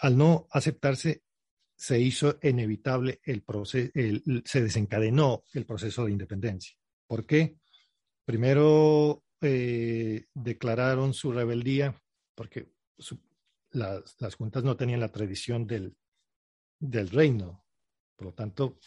al 0.00 0.18
no 0.18 0.46
aceptarse, 0.50 1.22
se 1.74 2.00
hizo 2.00 2.38
inevitable 2.42 3.20
el 3.24 3.42
proceso, 3.42 3.92
se 4.44 4.62
desencadenó 4.62 5.44
el 5.52 5.66
proceso 5.66 6.04
de 6.04 6.12
independencia. 6.12 6.76
¿Por 7.06 7.26
qué? 7.26 7.58
Primero 8.24 9.24
eh, 9.40 10.24
declararon 10.34 11.12
su 11.14 11.32
rebeldía 11.32 11.94
porque 12.36 12.70
las, 13.72 14.20
las, 14.20 14.34
juntas 14.36 14.62
no 14.62 14.76
tenían 14.76 15.00
la 15.00 15.10
tradición 15.10 15.66
del, 15.66 15.96
del 16.78 17.10
reino. 17.10 17.64
Por 18.14 18.28
lo 18.28 18.34
tanto, 18.34 18.78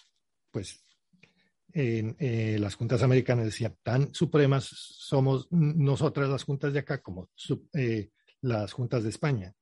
pues 0.52 0.82
eh, 1.74 2.58
las 2.60 2.76
juntas 2.76 3.04
americanas 3.04 3.46
decían, 3.46 3.76
tan 3.84 4.14
supremas 4.14 4.66
somos 4.66 5.48
nosotras 5.52 6.30
las 6.30 6.44
juntas 6.44 6.74
de 6.74 6.80
acá 6.80 7.02
como 7.02 7.30
eh, 7.74 8.10
las 8.42 8.72
juntas 8.72 9.04
de 9.04 9.10
España. 9.10 9.54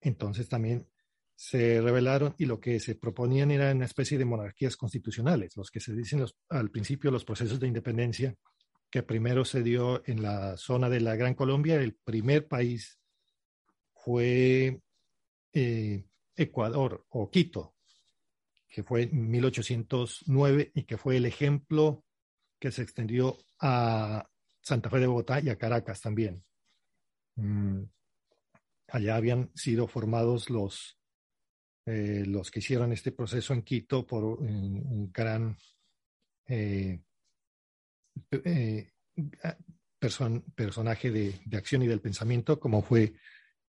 Entonces 0.00 0.48
también 0.48 0.86
se 1.34 1.80
rebelaron 1.80 2.34
y 2.38 2.46
lo 2.46 2.60
que 2.60 2.78
se 2.80 2.94
proponían 2.94 3.50
era 3.50 3.72
una 3.72 3.86
especie 3.86 4.16
de 4.16 4.24
monarquías 4.24 4.76
constitucionales, 4.76 5.56
los 5.56 5.70
que 5.70 5.80
se 5.80 5.94
dicen 5.94 6.24
al 6.50 6.70
principio 6.70 7.10
los 7.10 7.24
procesos 7.24 7.58
de 7.58 7.66
independencia, 7.66 8.34
que 8.90 9.02
primero 9.02 9.44
se 9.44 9.62
dio 9.62 10.02
en 10.06 10.22
la 10.22 10.56
zona 10.56 10.88
de 10.88 11.00
la 11.00 11.16
Gran 11.16 11.34
Colombia, 11.34 11.76
el 11.76 11.94
primer 11.94 12.46
país 12.46 13.01
fue 14.04 14.80
eh, 15.52 16.04
Ecuador 16.34 17.06
o 17.10 17.30
Quito, 17.30 17.74
que 18.68 18.82
fue 18.82 19.02
en 19.02 19.30
1809 19.30 20.72
y 20.74 20.84
que 20.84 20.96
fue 20.96 21.16
el 21.16 21.26
ejemplo 21.26 22.04
que 22.58 22.72
se 22.72 22.82
extendió 22.82 23.36
a 23.60 24.28
Santa 24.60 24.90
Fe 24.90 25.00
de 25.00 25.06
Bogotá 25.06 25.40
y 25.40 25.50
a 25.50 25.58
Caracas 25.58 26.00
también. 26.00 26.44
Mm, 27.36 27.82
allá 28.88 29.16
habían 29.16 29.50
sido 29.54 29.86
formados 29.86 30.50
los, 30.50 30.98
eh, 31.86 32.24
los 32.26 32.50
que 32.50 32.58
hicieron 32.60 32.92
este 32.92 33.12
proceso 33.12 33.54
en 33.54 33.62
Quito 33.62 34.06
por 34.06 34.24
un, 34.24 35.10
gran 35.12 35.56
eh, 36.46 37.00
personaje 39.98 41.10
de, 41.10 41.40
acción 41.56 41.82
y 41.82 41.86
del 41.86 42.00
pensamiento, 42.00 42.58
como 42.58 42.82
fue 42.82 43.14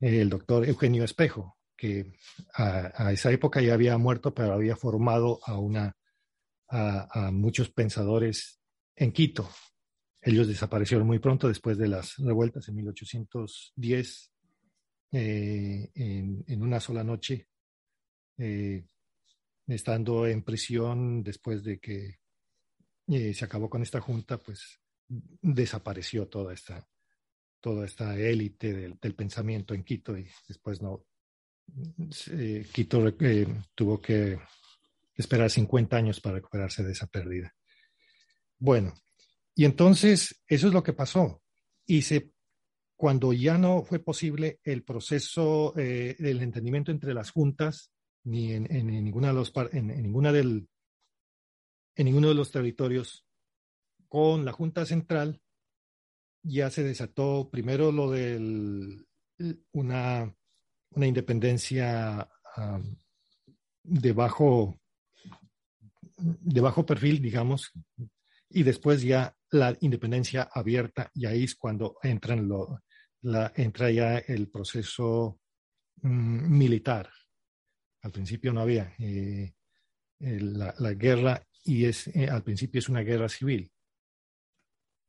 el 0.05 0.29
doctor 0.29 0.67
Eugenio 0.67 1.03
Espejo, 1.03 1.57
que 1.75 2.13
a, 2.53 3.11
esa 3.11 3.31
época 3.31 3.61
ya 3.61 3.73
había 3.73 3.97
muerto, 3.97 4.33
pero 4.33 4.53
había 4.53 4.75
formado 4.75 5.39
a, 5.45 5.57
una, 5.57 5.95
a 6.69 7.31
muchos 7.31 7.69
pensadores 7.69 8.59
en 8.95 9.11
Quito, 9.11 9.49
ellos 10.25 10.47
desaparecieron 10.47 11.05
muy 11.05 11.19
pronto 11.19 11.49
después 11.49 11.77
de 11.77 11.89
las 11.89 12.15
revueltas 12.17 12.69
en 12.69 12.75
1810, 12.75 14.31
eh, 15.11 15.91
en, 15.93 16.61
una 16.61 16.79
sola 16.79 17.03
noche, 17.03 17.49
eh, 18.37 18.85
estando 19.67 20.25
en 20.25 20.43
prisión 20.43 21.23
después 21.23 21.61
de 21.61 21.79
que 21.79 22.19
eh, 23.07 23.33
se 23.33 23.45
acabó 23.45 23.69
con 23.69 23.81
esta 23.81 23.99
junta, 23.99 24.37
pues 24.37 24.79
desapareció 25.09 26.29
toda 26.29 26.53
esta, 26.53 26.87
toda 27.63 27.85
esta 27.85 28.19
élite 28.19 28.73
del, 28.73 29.15
pensamiento 29.15 29.73
en 29.73 29.85
Quito 29.85 30.17
y 30.17 30.27
después 30.49 30.81
no. 30.81 31.05
Quito 32.73 33.13
tuvo 33.73 34.01
que 34.01 34.37
esperar 35.15 35.49
50 35.49 35.95
años 35.95 36.19
para 36.19 36.35
recuperarse 36.35 36.83
de 36.83 36.91
esa 36.91 37.07
pérdida. 37.07 37.55
Bueno, 38.59 38.93
y 39.55 39.63
entonces, 39.63 40.43
eso 40.45 40.67
es 40.67 40.73
lo 40.73 40.83
que 40.83 40.91
pasó. 40.91 41.41
Y 41.85 42.01
se, 42.01 42.33
cuando 42.97 43.31
ya 43.31 43.57
no 43.57 43.83
fue 43.83 43.99
posible 43.99 44.59
el 44.65 44.83
proceso 44.83 45.73
eh, 45.77 46.17
del 46.19 46.41
entendimiento 46.41 46.91
entre 46.91 47.13
las 47.13 47.31
juntas, 47.31 47.93
ni 48.25 48.51
en, 48.51 48.65
ninguna 48.87 49.29
de 49.29 49.33
los, 49.33 49.53
en, 49.71 49.87
ninguna 49.87 50.33
del, 50.33 50.67
en 51.95 52.05
ninguno 52.05 52.27
de 52.27 52.35
los 52.35 52.51
territorios, 52.51 53.25
con 54.09 54.43
la 54.43 54.51
Junta 54.51 54.85
Central, 54.85 55.41
ya 56.43 56.69
se 56.69 56.83
desató 56.83 57.49
primero 57.49 57.91
lo 57.91 58.11
de 58.11 59.05
una, 59.71 60.35
una 60.91 61.07
independencia 61.07 62.29
de, 63.83 64.13
bajo, 64.13 64.79
de 66.17 66.61
bajo 66.61 66.85
perfil, 66.85 67.21
digamos, 67.21 67.71
y 68.49 68.63
después 68.63 69.01
ya 69.01 69.35
la 69.51 69.75
independencia 69.81 70.49
abierta 70.53 71.09
y 71.13 71.25
ahí 71.25 71.43
es 71.43 71.55
cuando 71.55 71.97
entran 72.03 72.47
lo, 72.47 72.81
la, 73.21 73.51
entra 73.55 73.91
ya 73.91 74.17
el 74.19 74.49
proceso 74.49 75.39
mm, 76.01 76.57
militar. 76.57 77.09
Al 78.01 78.11
principio 78.11 78.53
no 78.53 78.61
había 78.61 78.93
eh, 78.99 79.53
la, 80.19 80.93
guerra 80.93 81.41
y 81.63 81.85
es, 81.85 82.07
eh, 82.07 82.29
al 82.29 82.43
principio 82.43 82.79
es 82.79 82.89
una 82.89 83.01
guerra 83.01 83.29
civil, 83.29 83.71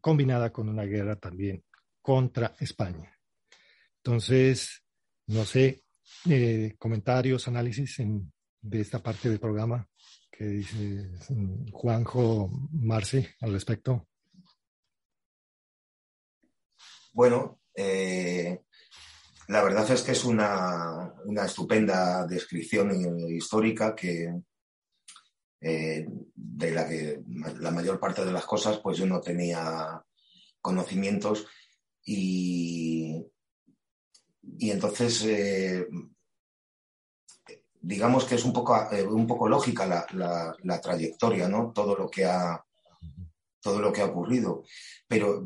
combinada 0.05 0.53
con 0.53 0.69
una 0.69 0.83
guerra 0.83 1.17
también 1.17 1.64
contra 2.03 2.55
España. 2.61 3.11
Entonces, 3.97 4.85
no 5.29 5.47
sé, 5.47 5.83
eh, 6.29 6.75
comentarios, 6.79 7.49
análisis 7.49 8.03
de 8.61 8.81
esta 8.83 9.03
parte 9.03 9.31
del 9.31 9.40
programa 9.40 9.88
que 10.31 10.45
dice 10.45 11.11
mm, 11.31 11.71
Juanjo 11.73 12.51
Marce 12.73 13.35
al 13.40 13.55
respecto. 13.55 14.07
Bueno, 17.14 17.61
eh, 17.75 18.61
la 19.49 19.62
verdad 19.62 19.90
es 19.90 20.03
que 20.03 20.12
es 20.12 20.25
una, 20.27 21.14
estupenda 21.47 22.27
descripción 22.27 23.31
histórica 23.31 23.95
que, 23.95 24.35
eh, 25.66 26.07
de 26.35 26.70
la 26.70 26.87
que 26.87 27.22
la 27.59 27.70
mayor 27.70 27.98
parte 27.98 28.22
de 28.22 28.33
las 28.33 28.44
cosas 28.44 28.79
pues 28.79 28.98
yo 28.98 29.07
no 29.07 29.20
tenía 29.20 30.05
conocimientos 30.61 31.46
y, 32.05 33.24
y 34.59 34.70
entonces 34.70 35.24
eh, 35.24 35.87
digamos 37.81 38.24
que 38.24 38.35
es 38.35 38.44
un 38.44 38.53
poco, 38.53 38.77
un 39.09 39.27
poco 39.27 39.48
lógica 39.48 40.07
la, 40.12 40.81
trayectoria, 40.83 41.48
¿no? 41.48 41.72
Todo 41.72 41.96
lo 41.96 42.11
que 42.11 42.27
ha, 42.27 42.62
todo 43.61 43.81
lo 43.81 43.90
que 43.90 44.03
ha 44.03 44.07
ocurrido. 44.07 44.64
Pero 45.09 45.44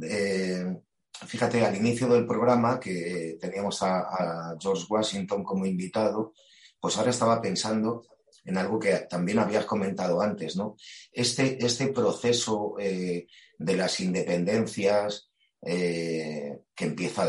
fíjate, 1.27 1.65
al 1.65 1.77
inicio 1.77 2.09
del 2.09 2.27
programa 2.27 2.79
que 2.79 3.39
teníamos 3.41 3.83
a, 3.83 4.57
George 4.61 4.85
Washington 4.89 5.43
como 5.45 5.67
invitado, 5.67 6.33
pues 6.81 6.97
ahora 6.97 7.11
estaba 7.11 7.41
pensando 7.41 8.05
en 8.45 8.59
algo 8.59 8.79
que 8.79 8.93
también 9.11 9.39
habías 9.39 9.65
comentado 9.65 10.21
antes, 10.21 10.57
¿no? 10.57 10.77
Este, 11.13 11.65
este 11.65 11.89
proceso 11.89 12.77
eh, 12.79 13.27
de 13.59 13.77
las 13.77 14.01
independencias 14.01 15.31
eh, 15.61 16.61
que 16.75 16.85
empieza 16.85 17.25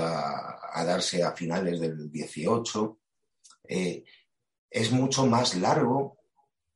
a, 0.74 0.86
darse 0.86 1.24
a 1.24 1.32
finales 1.32 1.80
del 1.80 2.12
18 2.12 3.00
eh, 3.67 4.04
es 4.69 4.91
mucho 4.91 5.26
más 5.26 5.56
largo 5.56 6.19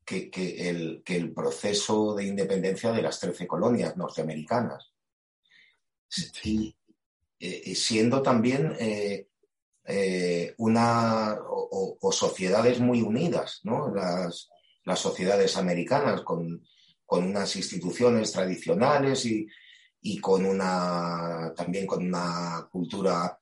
que, 0.04 0.32
el, 0.58 1.04
que, 1.06 1.16
el, 1.16 1.32
proceso 1.32 2.16
de 2.16 2.26
independencia 2.26 2.92
de 2.92 3.04
las 3.04 3.20
13 3.20 3.48
colonias 3.48 3.96
norteamericanas. 3.96 4.92
Sí. 6.10 6.76
Eh, 7.40 7.76
siendo 7.76 8.22
también 8.22 8.76
eh, 9.86 10.44
eh, 10.46 10.54
una 10.58 11.38
o, 11.50 12.12
sociedades 12.12 12.80
muy 12.80 13.02
unidas, 13.02 13.60
¿no? 13.64 13.94
Las, 13.94 14.50
sociedades 14.96 15.58
americanas 15.58 16.22
con, 16.22 16.64
unas 17.08 17.56
instituciones 17.56 18.32
tradicionales 18.32 19.26
y, 19.26 19.48
con 20.20 20.46
una 20.46 21.54
también 21.56 21.86
con 21.86 22.06
una 22.06 22.68
cultura 22.72 23.40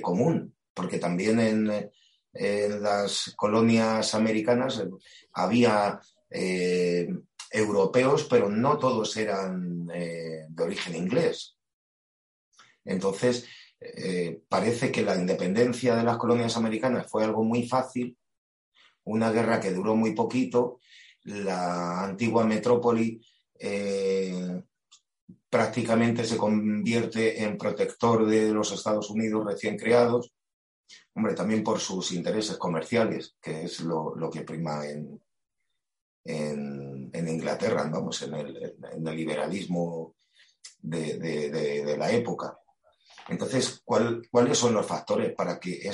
común, 0.00 0.54
porque 0.72 0.98
también 0.98 1.40
en, 1.40 2.82
las 2.82 3.34
colonias 3.36 4.14
americanas 4.14 4.82
había 5.32 6.00
europeos, 7.50 8.24
pero 8.30 8.48
no 8.48 8.78
todos 8.78 9.16
eran 9.16 9.86
de 9.86 10.62
origen 10.62 10.94
inglés. 10.94 11.56
Entonces, 12.84 13.46
eh, 13.80 14.42
parece 14.46 14.92
que 14.92 15.02
la 15.02 15.16
independencia 15.16 15.96
de 15.96 16.04
las 16.04 16.18
colonias 16.18 16.56
americanas 16.56 17.10
fue 17.10 17.24
algo 17.24 17.42
muy 17.44 17.66
fácil, 17.66 18.16
una 19.04 19.32
guerra 19.32 19.58
que 19.58 19.72
duró 19.72 19.96
muy 19.96 20.14
poquito, 20.14 20.80
la 21.24 22.04
antigua 22.04 22.44
metrópoli 22.44 23.20
eh, 23.58 24.62
prácticamente 25.48 26.24
se 26.24 26.36
convierte 26.36 27.42
en 27.42 27.56
protector 27.56 28.26
de 28.26 28.52
los 28.52 28.70
Estados 28.72 29.08
Unidos 29.10 29.46
recién 29.46 29.78
creados, 29.78 30.30
hombre, 31.14 31.34
también 31.34 31.64
por 31.64 31.80
sus 31.80 32.12
intereses 32.12 32.58
comerciales, 32.58 33.36
que 33.40 33.64
es 33.64 33.80
lo, 33.80 34.14
que 34.30 34.42
prima 34.42 34.86
en, 34.86 35.20
Inglaterra, 37.14 37.88
vamos, 37.90 38.22
en 38.22 38.34
el, 38.34 39.16
liberalismo 39.16 40.14
de 40.82 41.96
la 41.98 42.12
época. 42.12 42.59
Entonces, 43.30 43.80
¿cuáles 43.84 44.58
son 44.58 44.74
los 44.74 44.84
factores 44.84 45.32
para 45.34 45.60
que 45.60 45.88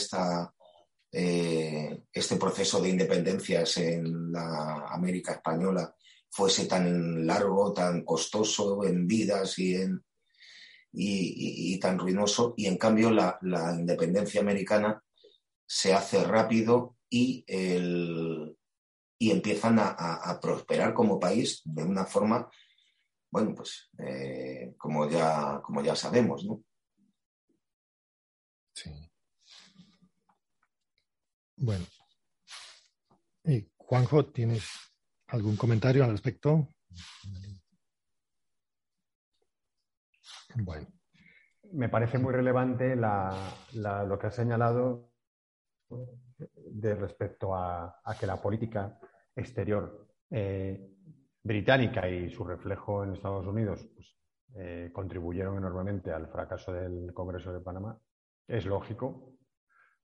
eh, 1.13 2.03
este 2.11 2.37
proceso 2.37 2.81
de 2.81 2.89
independencias 2.89 3.77
en 3.77 4.33
la 4.33 4.87
América 4.89 5.33
española 5.33 5.95
fuese 6.31 6.65
tan 6.65 7.27
largo, 7.27 7.75
tan 7.75 8.05
costoso 8.05 8.83
en 8.85 9.07
vidas 9.07 9.59
y, 9.59 9.77
tan 11.79 11.99
ruinoso? 11.99 12.55
Y 12.57 12.67
en 12.67 12.79
cambio, 12.79 13.11
la, 13.11 13.39
independencia 13.79 14.41
americana 14.41 15.05
se 15.67 15.93
hace 15.93 16.25
rápido 16.25 16.97
y, 17.11 17.45
y 19.19 19.31
empiezan 19.31 19.79
a, 19.79 20.39
prosperar 20.41 20.95
como 20.95 21.21
país 21.21 21.61
de 21.65 21.85
una 21.85 22.07
forma, 22.07 22.51
bueno, 23.31 23.55
pues 23.55 23.91
eh, 23.99 24.73
como, 24.79 25.07
ya, 25.07 25.61
como 25.63 25.83
ya 25.83 25.95
sabemos, 25.95 26.43
¿no? 26.47 26.63
Bueno. 31.57 31.85
Y 33.45 33.67
Juanjo, 33.77 34.27
¿tienes 34.27 34.69
algún 35.29 35.57
comentario 35.57 36.05
al 36.05 36.11
respecto? 36.11 36.69
Bueno. 40.57 40.87
Me 41.73 41.89
parece 41.89 42.19
muy 42.19 42.33
relevante 42.33 42.95
lo 42.97 44.19
que 44.19 44.27
has 44.27 44.35
señalado 44.35 45.11
de 46.39 46.95
respecto 46.95 47.55
a, 47.55 48.01
que 48.19 48.27
la 48.27 48.41
política 48.41 48.99
exterior 49.35 50.07
eh, 50.31 50.91
británica 51.43 52.09
y 52.09 52.31
su 52.31 52.45
reflejo 52.45 53.05
en 53.05 53.15
Estados 53.15 53.47
Unidos 53.47 53.87
pues, 53.95 54.17
eh, 54.55 54.91
contribuyeron 54.93 55.57
enormemente 55.57 56.13
al 56.13 56.29
fracaso 56.29 56.73
del 56.73 57.13
Congreso 57.13 57.53
de 57.53 57.61
Panamá 57.61 57.99
es 58.49 58.67
lógico, 58.67 59.37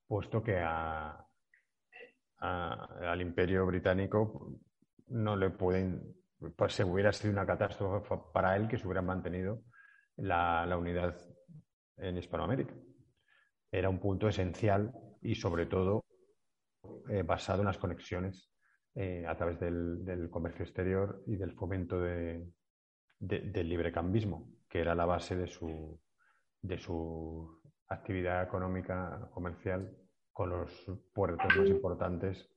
puesto 0.06 0.42
que 0.42 0.58
al 2.38 3.20
imperio 3.20 3.66
británico 3.66 4.58
no 5.08 5.36
le 5.36 5.50
pueden, 5.50 6.14
pues 6.56 6.74
se 6.74 6.84
hubiera 6.84 7.12
sido 7.12 7.32
una 7.32 7.46
catástrofe 7.46 8.14
para 8.32 8.56
él 8.56 8.68
que 8.68 8.78
se 8.78 8.86
hubiera 8.86 9.02
mantenido 9.02 9.62
la, 10.16 10.76
unidad 10.76 11.16
en 11.96 12.18
Hispanoamérica. 12.18 12.74
Era 13.70 13.88
un 13.88 14.00
punto 14.00 14.28
esencial 14.28 14.92
y 15.22 15.34
sobre 15.34 15.66
todo 15.66 16.04
eh, 17.08 17.22
basado 17.22 17.60
en 17.60 17.66
las 17.66 17.78
conexiones 17.78 18.50
eh, 18.94 19.24
a 19.26 19.36
través 19.36 19.58
del, 19.60 20.28
comercio 20.30 20.64
exterior 20.64 21.22
y 21.26 21.36
del 21.36 21.52
fomento 21.52 22.00
de, 22.00 22.46
del 23.18 23.68
librecambismo, 23.68 24.50
que 24.68 24.80
era 24.80 24.94
la 24.94 25.06
base 25.06 25.36
de 25.36 25.46
su, 25.46 25.98
de 26.60 26.76
su 26.76 27.61
actividad 27.94 28.42
económica 28.42 29.28
comercial 29.32 29.96
con 30.32 30.50
los 30.50 30.90
puertos 31.12 31.46
más 31.56 31.68
importantes 31.68 32.48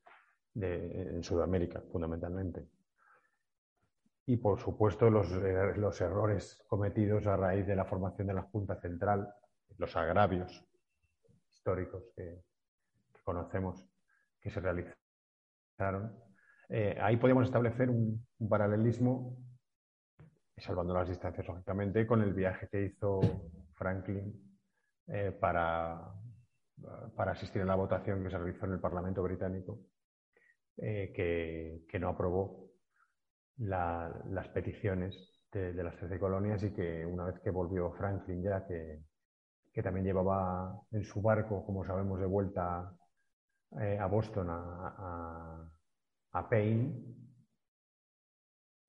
de, 0.53 1.15
en 1.15 1.23
Sudamérica, 1.23 1.81
fundamentalmente. 1.91 2.67
Y, 4.27 4.37
por 4.37 4.59
supuesto, 4.59 5.09
los, 5.09 5.31
eh, 5.33 5.73
los, 5.75 6.01
errores 6.01 6.63
cometidos 6.67 7.27
a 7.27 7.37
raíz 7.37 7.67
de 7.67 7.75
la 7.75 7.85
formación 7.85 8.27
de 8.27 8.33
la 8.33 8.41
Junta 8.43 8.79
Central, 8.79 9.31
los 9.77 9.95
agravios 9.95 10.65
históricos 11.53 12.03
que, 12.15 12.43
conocemos 13.23 13.83
que 14.39 14.49
se 14.49 14.61
realizaron. 14.61 16.15
Eh, 16.69 16.97
ahí 17.01 17.17
podemos 17.17 17.45
establecer 17.45 17.89
un, 17.89 18.25
paralelismo, 18.47 19.37
salvando 20.57 20.93
las 20.93 21.09
distancias, 21.09 21.47
lógicamente, 21.47 22.07
con 22.07 22.21
el 22.21 22.33
viaje 22.33 22.67
que 22.69 22.83
hizo 22.83 23.19
Franklin 23.73 24.44
eh, 25.07 25.31
para, 25.31 26.15
para 27.15 27.31
asistir 27.31 27.61
a 27.61 27.65
la 27.65 27.75
votación 27.75 28.23
que 28.23 28.29
se 28.29 28.37
realizó 28.37 28.65
en 28.65 28.73
el 28.73 28.79
Parlamento 28.79 29.23
británico, 29.23 29.79
eh, 30.77 31.13
que, 31.15 31.99
no 31.99 32.09
aprobó 32.09 32.71
las 33.57 34.49
peticiones 34.49 35.15
de, 35.51 35.73
las 35.73 35.95
13 35.95 36.19
colonias 36.19 36.61
y 36.63 36.73
que 36.73 37.05
una 37.05 37.25
vez 37.25 37.39
que 37.39 37.49
volvió 37.49 37.93
Franklin 37.93 38.43
ya, 38.43 38.65
que, 38.67 39.01
también 39.81 40.05
llevaba 40.05 40.81
en 40.91 41.03
su 41.03 41.21
barco, 41.21 41.65
como 41.65 41.85
sabemos, 41.85 42.19
de 42.19 42.25
vuelta 42.25 42.93
eh, 43.79 43.97
a 43.99 44.05
Boston, 44.07 44.47
a, 44.49 45.69
a, 46.31 46.49
Payne, 46.49 46.93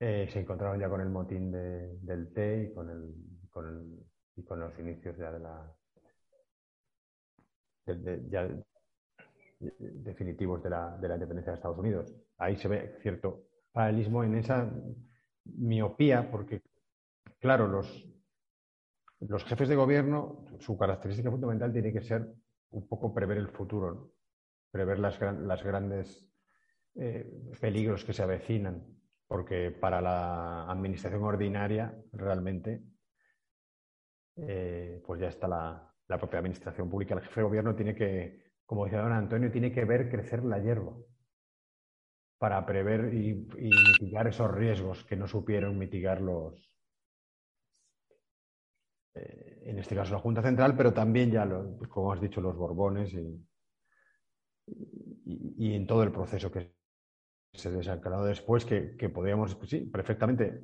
eh, 0.00 0.28
se 0.32 0.40
encontraron 0.40 0.78
ya 0.80 0.88
con 0.88 1.00
el 1.00 1.08
motín 1.08 1.50
del 1.52 2.32
té 2.32 2.64
y 2.64 2.74
con, 2.74 2.90
el, 2.90 3.14
y 4.36 4.44
con 4.44 4.60
los 4.60 4.78
inicios 4.78 5.16
ya 5.16 5.32
de 5.32 5.40
la, 5.40 5.72
definitivos 9.58 10.62
de 10.62 10.70
la, 10.70 10.96
de 10.96 11.08
la, 11.08 11.14
independencia 11.14 11.52
de 11.52 11.56
Estados 11.56 11.78
Unidos. 11.78 12.14
Ahí 12.38 12.56
se 12.56 12.68
ve 12.68 12.96
cierto 13.00 13.44
paralelismo 13.72 14.24
en 14.24 14.36
esa 14.36 14.70
miopía, 15.44 16.30
porque, 16.30 16.62
claro, 17.38 17.66
los, 17.66 18.06
los 19.20 19.44
jefes 19.44 19.68
de 19.68 19.76
gobierno, 19.76 20.44
su 20.58 20.76
característica 20.76 21.30
fundamental 21.30 21.72
tiene 21.72 21.92
que 21.92 22.02
ser 22.02 22.26
un 22.70 22.88
poco 22.88 23.14
prever 23.14 23.38
el 23.38 23.48
futuro, 23.48 24.12
prever 24.70 24.98
las, 24.98 25.20
las 25.20 25.62
grandes 25.62 26.28
eh, 26.96 27.30
peligros 27.60 28.04
que 28.04 28.12
se 28.12 28.22
avecinan, 28.22 28.84
porque 29.26 29.70
para 29.70 30.00
la 30.00 30.70
administración 30.70 31.22
ordinaria 31.22 31.94
realmente 32.12 32.82
eh, 34.36 35.02
pues 35.06 35.20
ya 35.20 35.28
está 35.28 35.48
la, 35.48 35.95
la 36.08 36.18
propia 36.18 36.38
administración 36.38 36.88
pública, 36.88 37.14
el 37.14 37.22
jefe 37.22 37.40
de 37.40 37.46
gobierno 37.46 37.74
tiene 37.74 37.94
que, 37.94 38.52
como 38.64 38.84
decía 38.84 39.00
don 39.00 39.12
Antonio, 39.12 39.50
tiene 39.50 39.72
que 39.72 39.84
ver 39.84 40.08
crecer 40.08 40.44
la 40.44 40.58
hierba 40.58 40.96
para 42.38 42.64
prever 42.66 43.14
y, 43.14 43.34
mitigar 43.34 44.26
esos 44.26 44.50
riesgos 44.52 45.04
que 45.04 45.16
no 45.16 45.26
supieron 45.26 45.78
mitigar 45.78 46.20
los, 46.20 46.70
eh, 49.14 49.62
en 49.64 49.78
este 49.78 49.94
caso 49.94 50.12
la 50.12 50.20
Junta 50.20 50.42
Central, 50.42 50.76
pero 50.76 50.92
también 50.92 51.30
ya, 51.30 51.48
como 51.88 52.12
has 52.12 52.20
dicho, 52.20 52.40
los 52.40 52.56
Borbones 52.56 53.12
y, 53.14 53.46
en 55.74 55.86
todo 55.86 56.02
el 56.02 56.12
proceso 56.12 56.50
que 56.50 56.74
se 57.52 57.70
desencadenó 57.70 58.24
después, 58.24 58.64
que, 58.64 58.96
que 58.96 59.08
podíamos, 59.08 59.56
sí, 59.66 59.80
perfectamente, 59.80 60.62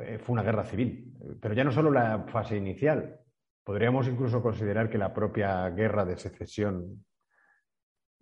eh, 0.00 0.18
fue 0.18 0.32
una 0.32 0.42
guerra 0.42 0.64
civil, 0.64 1.14
pero 1.40 1.54
ya 1.54 1.62
no 1.64 1.70
solo 1.70 1.90
la 1.90 2.24
fase 2.26 2.56
inicial, 2.56 3.20
Podríamos 3.66 4.06
incluso 4.06 4.40
considerar 4.40 4.88
que 4.88 4.96
la 4.96 5.12
propia 5.12 5.68
guerra 5.70 6.04
de 6.04 6.16
secesión 6.16 7.04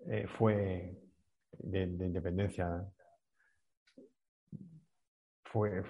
eh, 0.07 0.26
fue 0.26 0.99
de, 1.59 1.82
independencia 1.82 2.82
fue, 5.45 5.84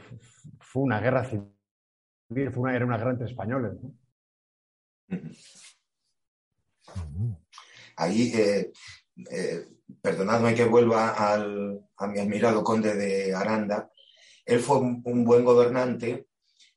fue, 0.59 0.83
una 0.83 0.99
guerra 0.99 1.25
civil, 1.25 2.51
fue 2.51 2.63
una, 2.65 2.75
era 2.75 2.85
una 2.85 2.97
guerra 2.97 3.13
entre 3.13 3.27
españoles. 3.29 3.75
Ahí, 7.95 8.33
eh, 8.35 8.73
eh, 9.31 9.69
perdonadme 10.03 10.57
que 10.57 10.65
vuelva 10.65 11.11
al, 11.11 11.81
a 11.97 12.09
mi 12.09 12.19
admirado 12.19 12.65
conde 12.65 12.97
de 12.97 13.33
Aranda, 13.33 13.89
él 14.45 14.59
fue 14.59 14.79
un 14.79 15.25
buen 15.25 15.45
gobernante 15.45 16.27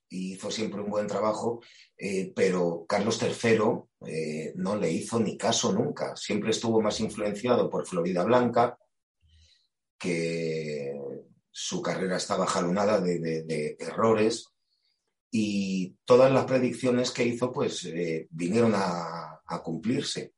y 0.09 0.33
hizo 0.33 0.49
siempre 0.51 0.81
un 0.81 0.89
buen 0.89 1.07
trabajo, 1.07 1.61
eh, 1.97 2.31
pero 2.35 2.85
Carlos 2.87 3.21
III 3.21 4.07
eh, 4.07 4.53
no 4.55 4.75
le 4.75 4.91
hizo 4.91 5.19
ni 5.19 5.37
caso 5.37 5.73
nunca. 5.73 6.15
Siempre 6.15 6.51
estuvo 6.51 6.81
más 6.81 6.99
influenciado 6.99 7.69
por 7.69 7.85
Florida 7.85 8.23
Blanca, 8.23 8.77
que 9.97 10.93
su 11.51 11.81
carrera 11.81 12.17
estaba 12.17 12.45
jalonada 12.45 13.01
de, 13.01 13.75
errores 13.79 14.47
y 15.31 15.97
todas 16.05 16.31
las 16.31 16.45
predicciones 16.45 17.11
que 17.11 17.25
hizo 17.25 17.51
pues 17.51 17.83
eh, 17.85 18.27
vinieron 18.29 18.73
a, 18.75 19.41
cumplirse. 19.63 20.33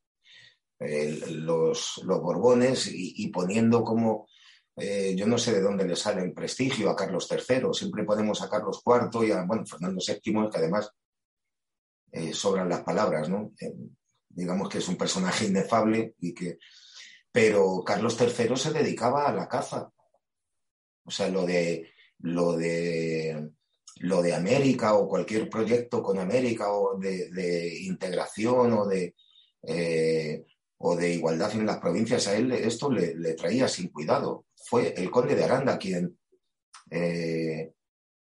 los, 0.79 2.01
Borbones 2.05 2.89
y 2.91 3.27
poniendo 3.29 3.83
como 3.83 4.27
eh, 4.79 5.13
yo 5.15 5.27
no 5.27 5.37
sé 5.37 5.53
de 5.53 5.61
dónde 5.61 5.85
le 5.85 5.95
sale 5.95 6.21
el 6.21 6.33
prestigio 6.33 6.89
a 6.89 6.95
Carlos 6.95 7.27
III, 7.29 7.73
siempre 7.73 8.03
ponemos 8.03 8.41
a 8.41 8.49
Carlos 8.49 8.81
IV 8.85 9.27
y 9.27 9.31
a 9.31 9.43
bueno, 9.43 9.65
Fernando 9.65 10.01
VII, 10.05 10.49
que 10.49 10.57
además 10.57 10.91
eh, 12.11 12.33
sobran 12.33 12.69
las 12.69 12.81
palabras, 12.81 13.29
¿no? 13.29 13.53
Eh, 13.59 13.73
digamos 14.29 14.69
que 14.69 14.77
es 14.77 14.87
un 14.87 14.95
personaje 14.95 15.45
inefable 15.45 16.15
y 16.19 16.33
que... 16.33 16.57
Pero 17.31 17.83
Carlos 17.85 18.17
III 18.19 18.55
se 18.57 18.73
dedicaba 18.73 19.27
a 19.27 19.33
la 19.33 19.47
caza. 19.47 19.91
O 21.03 21.11
sea, 21.11 21.29
lo 21.29 21.45
de, 21.45 21.91
lo 22.19 22.53
de, 22.53 23.51
lo 23.97 24.21
de 24.21 24.33
América 24.33 24.95
o 24.95 25.07
cualquier 25.07 25.47
proyecto 25.47 26.01
con 26.01 26.17
América 26.17 26.71
o 26.71 26.97
de, 26.97 27.77
integración 27.83 28.73
o 28.73 28.87
de, 28.87 29.15
o 30.77 30.95
de 30.95 31.13
igualdad 31.13 31.53
en 31.53 31.67
las 31.67 31.77
provincias, 31.77 32.27
a 32.27 32.35
él 32.35 32.51
esto 32.51 32.89
le 32.91 33.33
traía 33.35 33.67
sin 33.67 33.89
cuidado 33.89 34.45
fue 34.69 34.93
el 34.95 35.09
conde 35.09 35.35
de 35.35 35.43
Aranda 35.43 35.79
quien, 35.79 36.15
eh, 36.91 37.73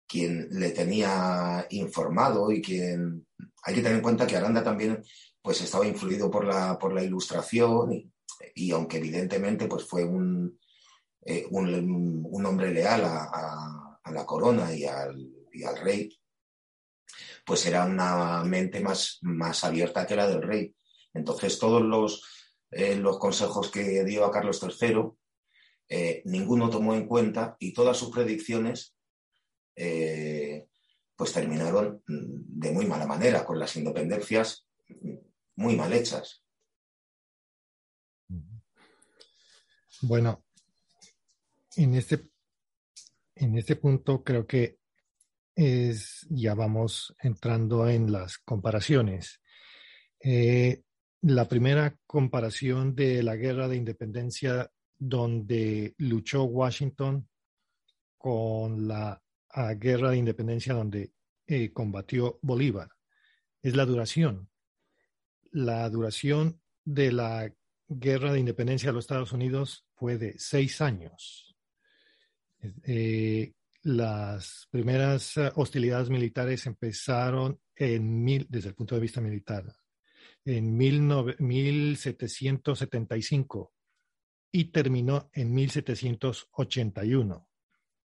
quien 0.07 0.49
le 0.53 0.71
tenía 0.71 1.67
informado 1.71 2.53
y 2.53 2.63
quien... 2.63 3.27
Hay 3.65 3.75
que 3.75 3.83
tener 3.83 3.97
en 3.97 4.03
cuenta 4.03 4.29
que 4.29 4.37
Aranda 4.37 4.63
también 4.63 5.03
pues, 5.43 5.61
estaba 5.61 5.87
influido 5.89 6.31
por 6.31 6.45
la, 6.45 6.79
por 6.79 6.93
la 6.93 7.03
ilustración 7.03 8.13
y, 8.55 8.71
aunque 8.71 8.99
evidentemente 8.99 9.67
pues, 9.67 9.85
fue 9.85 10.05
un, 10.05 10.57
eh, 11.23 11.47
un, 11.51 12.47
hombre 12.47 12.73
leal 12.73 13.03
a, 13.05 13.99
la 14.13 14.25
corona 14.25 14.73
y 14.75 14.85
al, 14.85 15.31
al, 15.67 15.79
rey, 15.81 16.17
pues 17.45 17.67
era 17.67 17.85
una 17.85 18.43
mente 18.45 18.81
más, 18.81 19.19
más 19.23 19.65
abierta 19.65 20.07
que 20.07 20.17
la 20.17 20.29
del 20.29 20.43
rey. 20.43 20.75
Entonces 21.13 21.59
todos 21.59 21.83
los, 21.83 22.25
eh, 22.71 22.95
los 22.95 23.19
consejos 23.19 23.71
que 23.71 24.05
dio 24.05 24.25
a 24.25 24.31
Carlos 24.31 24.61
III 24.63 25.13
eh, 25.93 26.23
ninguno 26.25 26.71
tomó 26.71 26.95
en 26.95 27.09
cuenta 27.09 27.57
y 27.59 27.73
todas 27.73 27.97
sus 27.97 28.11
predicciones 28.11 28.95
eh, 29.75 30.69
pues 31.17 31.33
terminaron 31.33 32.01
de 32.07 32.71
muy 32.71 32.87
mala 32.87 33.07
manera, 33.07 33.45
con 33.45 33.59
las 33.59 33.77
independencias 33.77 34.67
muy 35.57 35.77
mal 35.77 35.93
hechas. 35.93 36.45
Bueno, 40.03 40.45
en 41.77 41.95
este, 41.95 42.31
en 43.35 43.59
este 43.59 43.77
punto 43.77 44.23
creo 44.23 44.47
que 44.47 44.79
es, 45.57 46.27
ya 46.31 46.55
vamos 46.55 47.15
entrando 47.19 47.89
en 47.89 48.13
las 48.13 48.39
comparaciones. 48.39 49.41
Eh, 50.21 50.83
la 51.23 51.49
primera 51.49 51.97
comparación 52.07 52.95
de 52.95 53.23
la 53.23 53.37
guerra 53.37 53.69
de 53.69 53.77
independencia 53.77 54.71
donde 55.01 55.95
luchó 55.97 56.45
Washington 56.45 57.27
con 58.19 58.87
la 58.87 59.21
guerra 59.79 60.11
de 60.11 60.19
independencia 60.19 60.75
donde 60.75 61.15
eh, 61.47 61.73
combatió 61.73 62.39
Bolívar. 62.43 62.91
Es 63.63 63.75
la 63.75 63.87
duración. 63.87 64.51
La 65.53 65.89
duración 65.89 66.61
de 66.85 67.13
la 67.13 67.51
guerra 67.89 68.31
de 68.33 68.41
independencia 68.41 68.91
de 68.91 68.93
los 68.93 69.05
Estados 69.05 69.33
Unidos 69.33 69.87
fue 69.95 70.19
de 70.19 70.39
seis 70.39 70.83
años. 70.83 71.57
Eh, 72.85 73.55
las 73.83 74.69
primeras 74.71 75.39
hostilidades 75.55 76.11
militares 76.11 76.67
empezaron 76.67 77.59
en 77.75 78.23
mil, 78.23 78.47
desde 78.51 78.69
el 78.69 78.75
punto 78.75 78.95
de 78.95 79.01
vista 79.01 79.23
militar, 79.23 79.65
en 80.45 80.77
mil 80.77 81.01
1775 81.39 83.73
y 84.53 84.67
terminó 84.67 85.31
en 85.33 85.55
1781. 85.55 87.49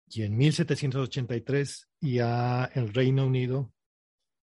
Y 0.10 0.22
en 0.24 0.38
1783 0.38 1.90
ya 2.02 2.66
el 2.74 2.94
Reino 2.94 3.26
Unido 3.26 3.74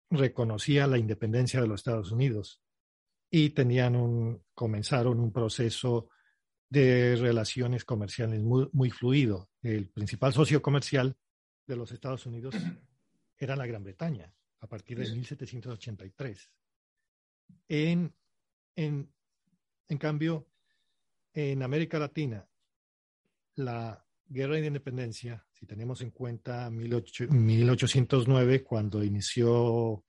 reconocía 0.09 0.87
la 0.87 0.97
independencia 0.97 1.61
de 1.61 1.67
los 1.67 1.81
Estados 1.81 2.11
Unidos 2.11 2.61
y 3.29 3.51
tenían 3.51 3.95
un, 3.95 4.43
comenzaron 4.53 5.19
un 5.19 5.31
proceso 5.31 6.09
de 6.69 7.15
relaciones 7.15 7.83
comerciales 7.85 8.41
muy, 8.41 8.69
muy 8.71 8.89
fluido. 8.89 9.49
El 9.61 9.89
principal 9.89 10.33
socio 10.33 10.61
comercial 10.61 11.15
de 11.65 11.75
los 11.75 11.91
Estados 11.91 12.25
Unidos 12.25 12.55
era 13.37 13.55
la 13.55 13.65
Gran 13.65 13.83
Bretaña 13.83 14.33
a 14.61 14.67
partir 14.67 14.99
de 14.99 15.11
1783. 15.11 16.51
En, 17.67 18.13
en, 18.75 19.11
en 19.87 19.97
cambio, 19.97 20.48
en 21.39 21.63
América 21.63 21.97
Latina, 21.99 22.47
la 23.55 24.05
guerra 24.27 24.55
de 24.55 24.67
independencia, 24.67 25.45
si 25.51 25.65
tenemos 25.65 26.01
en 26.01 26.11
cuenta 26.11 26.69
1809, 26.69 28.63
cuando 28.63 29.03
inició 29.03 30.03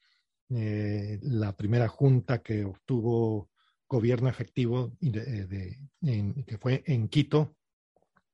eh, 0.51 1.19
la 1.23 1.57
primera 1.57 1.89
junta 1.89 2.43
que 2.43 2.65
obtuvo 2.65 3.51
gobierno 3.89 4.29
efectivo, 4.29 4.93
de, 5.01 5.79
que 6.47 6.59
fue 6.59 6.85
en 6.87 7.09
Quito, 7.09 7.57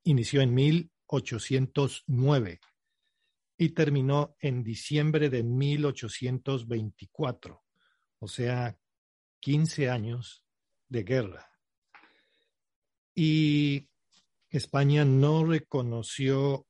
inició 0.04 0.42
en 0.42 0.52
1809 0.54 2.60
y 3.58 3.70
terminó 3.70 4.36
en 4.38 4.62
diciembre 4.62 5.30
de 5.30 5.42
1824, 5.42 7.64
o 8.18 8.28
sea, 8.28 8.78
15 9.40 9.88
años 9.88 10.44
de 10.88 11.04
guerra. 11.04 11.55
Y 13.18 13.88
España 14.50 15.06
no 15.06 15.42
reconoció 15.44 16.66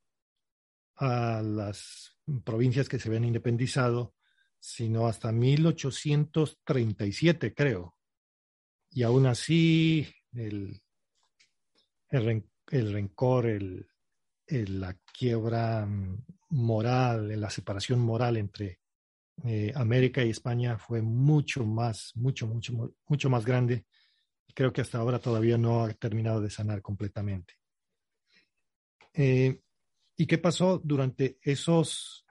a 0.95 1.43
las 1.43 2.17
provincias 2.45 2.89
que 2.89 3.01
se 3.01 3.09
habían 3.09 3.25
independizado, 3.25 4.15
sino 4.59 5.09
hasta 5.09 5.33
1837, 5.33 7.53
creo. 7.53 7.97
Y 8.91 9.03
aún 9.03 9.27
así, 9.27 10.07
el, 10.33 10.81
el, 12.11 12.45
rencor, 12.93 13.47
el, 13.47 13.89
la 14.47 14.97
quiebra 15.13 15.89
moral, 16.51 17.41
la 17.41 17.51
separación 17.51 17.99
moral 17.99 18.37
entre 18.37 18.79
eh, 19.45 19.73
América 19.75 20.25
y 20.25 20.31
España 20.31 20.79
fue 20.79 21.03
mucho 21.03 21.65
más, 21.65 22.13
mucho, 22.15 22.47
mucho, 22.47 22.95
mucho 23.07 23.29
más 23.29 23.45
grande. 23.45 23.85
Creo 24.57 24.73
que 24.73 24.81
hasta 24.81 24.97
ahora 24.97 25.19
todavía 25.19 25.59
no 25.59 25.85
ha 25.85 25.93
terminado 25.93 26.41
de 26.41 26.49
sanar 26.49 26.81
completamente. 26.81 27.59
Eh, 29.13 29.61
¿Y 30.17 30.27
qué 30.27 30.39
pasó 30.39 30.81
durante 30.83 31.39
esos 31.43 32.25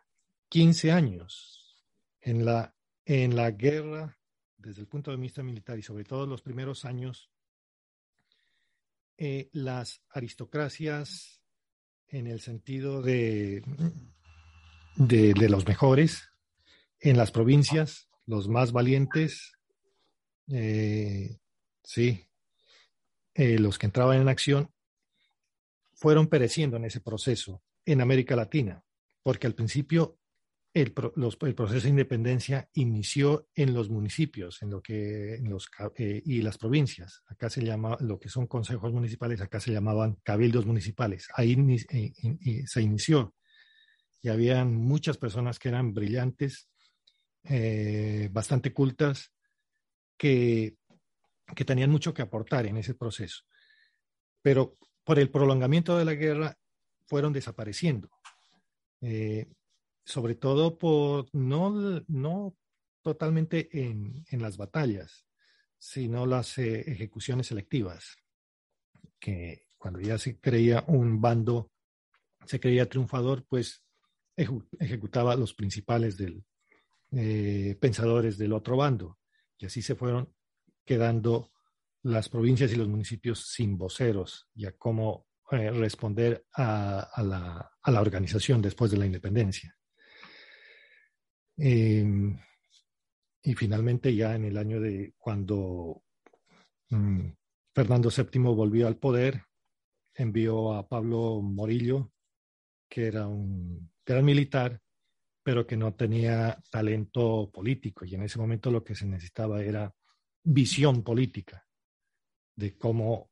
15 0.49 0.91
años 0.91 1.85
en 2.19 2.43
la, 2.43 2.75
en 3.05 3.35
la 3.35 3.51
guerra, 3.51 4.17
desde 4.57 4.81
el 4.81 4.87
punto 4.87 5.11
de 5.11 5.17
vista 5.17 5.43
militar 5.43 5.77
y 5.77 5.83
sobre 5.83 6.03
todo 6.03 6.25
los 6.25 6.41
primeros 6.41 6.83
años? 6.83 7.29
Eh, 9.19 9.51
las 9.53 10.01
aristocracias, 10.09 11.43
en 12.07 12.25
el 12.25 12.41
sentido 12.41 13.03
de, 13.03 13.61
de, 14.95 15.47
los 15.47 15.67
mejores, 15.67 16.31
en 16.99 17.17
las 17.17 17.29
provincias, 17.29 18.09
los 18.25 18.47
más 18.47 18.71
valientes, 18.71 19.51
eh, 20.47 21.37
sí, 21.85 22.27
los 23.35 23.77
que 23.77 23.85
entraban 23.85 24.21
en 24.21 24.29
acción, 24.29 24.71
fueron 25.93 26.27
pereciendo 26.27 26.77
en 26.77 26.85
ese 26.85 26.99
proceso 26.99 27.63
en 27.85 28.01
América 28.01 28.35
Latina, 28.35 28.83
porque 29.23 29.47
al 29.47 29.55
principio 29.55 30.19
el, 30.75 30.91
proceso 30.91 31.83
de 31.83 31.89
independencia 31.89 32.69
inició 32.73 33.47
en 33.55 33.73
los 33.73 33.89
municipios 33.89 34.61
en 34.61 34.71
lo 34.71 34.81
que, 34.81 35.39
los, 35.41 35.69
eh, 35.95 36.21
y 36.25 36.41
las 36.41 36.57
provincias. 36.57 37.23
Acá 37.27 37.49
se 37.49 37.63
llama, 37.63 37.95
lo 38.01 38.19
que 38.19 38.27
son 38.27 38.45
consejos 38.45 38.91
municipales, 38.91 39.39
acá 39.39 39.61
se 39.61 39.71
llamaban 39.71 40.17
cabildos 40.21 40.65
municipales. 40.65 41.29
Ahí 41.33 41.55
eh, 41.89 42.63
se 42.67 42.81
inició. 42.81 43.33
Y 44.21 44.27
habían 44.27 44.75
muchas 44.75 45.17
personas 45.17 45.59
que 45.59 45.69
eran 45.69 45.93
brillantes, 45.93 46.67
eh, 47.45 48.27
bastante 48.33 48.73
cultas, 48.73 49.31
que, 50.17 50.75
que 51.53 51.65
tenían 51.65 51.91
mucho 51.91 52.13
que 52.13 52.21
aportar 52.21 52.65
en 52.65 52.77
ese 52.77 52.95
proceso. 52.95 53.43
Pero 54.41 54.77
por 55.03 55.19
el 55.19 55.29
prolongamiento 55.29 55.97
de 55.97 56.05
la 56.05 56.13
guerra 56.13 56.57
fueron 57.05 57.33
desapareciendo. 57.33 58.09
Eh, 59.01 59.47
sobre 60.05 60.35
todo 60.35 60.77
por 60.77 61.27
no, 61.33 62.03
no 62.07 62.55
totalmente 63.01 63.69
en, 63.71 64.25
las 64.31 64.57
batallas, 64.57 65.25
sino 65.77 66.25
las 66.25 66.57
eh, 66.57 66.91
ejecuciones 66.91 67.47
selectivas, 67.47 68.17
que 69.19 69.67
cuando 69.77 69.99
ya 69.99 70.17
se 70.17 70.39
creía 70.39 70.83
un 70.87 71.21
bando, 71.21 71.71
se 72.45 72.59
creía 72.59 72.89
triunfador, 72.89 73.45
pues 73.47 73.83
ejecutaba 74.35 75.35
los 75.35 75.53
principales 75.53 76.17
del, 76.17 76.43
eh, 77.11 77.77
pensadores 77.79 78.37
del 78.37 78.53
otro 78.53 78.77
bando, 78.77 79.19
y 79.57 79.65
así 79.67 79.81
se 79.81 79.95
fueron 79.95 80.34
quedando 80.85 81.51
las 82.03 82.29
provincias 82.29 82.71
y 82.71 82.75
los 82.75 82.87
municipios 82.87 83.47
sin 83.47 83.77
voceros 83.77 84.47
y 84.53 84.65
a 84.65 84.73
cómo 84.73 85.25
eh, 85.51 85.71
responder 85.71 86.45
a, 86.53 87.09
la, 87.23 88.01
organización 88.01 88.61
después 88.61 88.91
de 88.91 88.97
la 88.97 89.05
independencia. 89.05 89.75
Em, 91.57 92.37
y 93.43 93.53
finalmente 93.55 94.15
ya 94.15 94.35
en 94.35 94.45
el 94.45 94.57
año 94.57 94.79
de 94.79 95.13
cuando 95.17 96.03
mm, 96.89 97.29
Fernando 97.73 98.09
VII 98.09 98.41
volvió 98.41 98.87
al 98.87 98.97
poder, 98.97 99.43
envió 100.13 100.73
a 100.73 100.87
Pablo 100.87 101.41
Morillo, 101.41 102.11
que 102.89 103.07
era 103.07 103.27
un 103.27 103.91
gran 104.05 104.25
militar, 104.25 104.79
pero 105.43 105.67
que 105.67 105.77
no 105.77 105.93
tenía 105.93 106.61
talento 106.71 107.51
político. 107.51 108.05
Y 108.05 108.15
en 108.15 108.23
ese 108.23 108.39
momento 108.39 108.71
lo 108.71 108.83
que 108.83 108.95
se 108.95 109.05
necesitaba 109.05 109.61
era 109.63 109.93
visión 110.45 111.03
política 111.03 111.65
de 112.55 112.77
cómo 112.77 113.31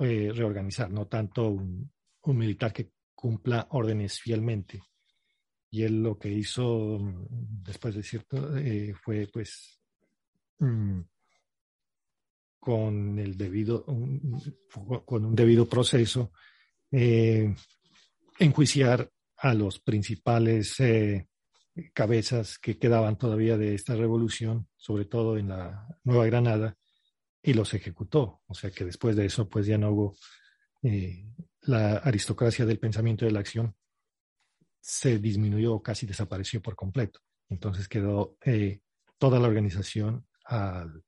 eh, 0.00 0.30
reorganizar, 0.34 0.90
no 0.90 1.06
tanto 1.06 1.48
un, 1.48 1.90
militar 2.26 2.72
que 2.72 2.92
cumpla 3.14 3.66
órdenes 3.70 4.20
fielmente. 4.20 4.82
Y 5.70 5.84
él 5.84 6.02
lo 6.02 6.18
que 6.18 6.30
hizo 6.30 6.98
mm, 7.00 7.62
después 7.62 7.94
de 7.94 8.02
cierto 8.02 8.56
eh, 8.58 8.92
fue 8.94 9.28
pues 9.32 9.80
mm, 10.58 11.00
con 12.58 13.18
el 13.18 13.38
debido 13.38 13.84
con 13.84 15.24
un 15.24 15.34
debido 15.34 15.66
proceso 15.66 16.30
eh, 16.90 17.54
enjuiciar 18.38 19.10
a 19.38 19.54
los 19.54 19.80
principales 19.80 20.76
cabezas 21.92 22.58
que 22.58 22.78
quedaban 22.78 23.16
todavía 23.16 23.56
de 23.56 23.74
esta 23.74 23.94
revolución, 23.94 24.68
sobre 24.76 25.04
todo 25.04 25.38
en 25.38 25.48
la 25.48 25.86
Nueva 26.04 26.26
Granada, 26.26 26.76
y 27.42 27.54
los 27.54 27.72
ejecutó. 27.74 28.42
O 28.46 28.54
sea 28.54 28.70
que 28.70 28.84
después 28.84 29.16
de 29.16 29.26
eso, 29.26 29.48
pues 29.48 29.66
ya 29.66 29.78
no 29.78 29.90
hubo 29.90 30.16
eh, 30.82 31.26
la 31.62 31.98
aristocracia 31.98 32.66
del 32.66 32.78
pensamiento 32.78 33.24
y 33.24 33.28
de 33.28 33.32
la 33.32 33.40
acción 33.40 33.74
se 34.80 35.18
disminuyó, 35.18 35.80
casi 35.80 36.06
desapareció 36.06 36.60
por 36.62 36.74
completo. 36.74 37.20
Entonces 37.48 37.88
quedó 37.88 38.36
eh, 38.44 38.80
toda 39.18 39.38
la 39.38 39.48
organización 39.48 40.26
al, 40.44 41.02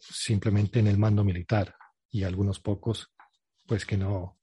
simplemente 0.00 0.80
en 0.80 0.88
el 0.88 0.98
mando 0.98 1.24
militar 1.24 1.74
y 2.10 2.24
algunos 2.24 2.60
pocos, 2.60 3.12
pues 3.66 3.86
que 3.86 3.96
no 3.96 4.38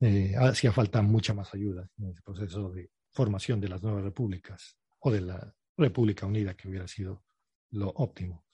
eh, 0.00 0.34
hacía 0.36 0.72
falta 0.72 1.02
mucha 1.02 1.34
más 1.34 1.54
ayuda 1.54 1.88
en 1.98 2.10
ese 2.10 2.22
proceso 2.22 2.70
de 2.70 2.90
formación 3.12 3.60
de 3.60 3.68
las 3.68 3.82
nuevas 3.82 4.02
repúblicas 4.02 4.76
o 5.00 5.10
de 5.10 5.20
la 5.20 5.54
República 5.76 6.26
Unida, 6.26 6.54
que 6.54 6.68
hubiera 6.68 6.88
sido 6.88 7.22
lo 7.70 7.88
óptimo. 7.88 8.44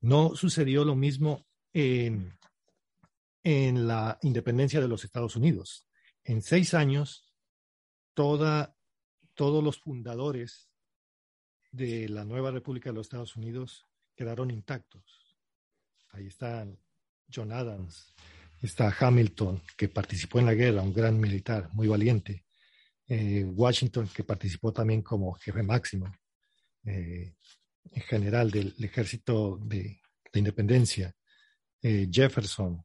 No 0.00 0.34
sucedió 0.36 0.84
lo 0.84 0.94
mismo 0.94 1.46
en, 1.72 2.38
la 3.44 4.18
independencia 4.22 4.80
de 4.80 4.88
los 4.88 5.04
Estados 5.04 5.36
Unidos. 5.36 5.86
En 6.24 6.42
seis 6.42 6.74
años, 6.74 7.32
todos 8.14 8.68
los 9.36 9.78
fundadores 9.78 10.68
de 11.70 12.08
la 12.08 12.24
nueva 12.24 12.50
República 12.50 12.90
de 12.90 12.94
los 12.94 13.06
Estados 13.06 13.36
Unidos 13.36 13.86
quedaron 14.14 14.50
intactos. 14.50 15.36
Ahí 16.10 16.26
están 16.26 16.78
John 17.32 17.52
Adams, 17.52 18.14
está 18.62 18.94
Hamilton, 18.98 19.62
que 19.76 19.88
participó 19.88 20.38
en 20.38 20.46
la 20.46 20.54
guerra, 20.54 20.82
un 20.82 20.94
gran 20.94 21.20
militar, 21.20 21.68
muy 21.72 21.86
valiente, 21.88 22.45
eh, 23.08 23.44
Washington, 23.44 24.08
que 24.12 24.24
participó 24.24 24.72
también 24.72 25.00
como 25.00 25.34
jefe 25.34 25.62
máximo, 25.62 26.12
eh, 26.84 27.34
general 28.08 28.50
del 28.50 28.74
ejército 28.80 29.58
de, 29.62 30.00
independencia, 30.34 31.14
eh, 31.80 32.08
Jefferson, 32.10 32.84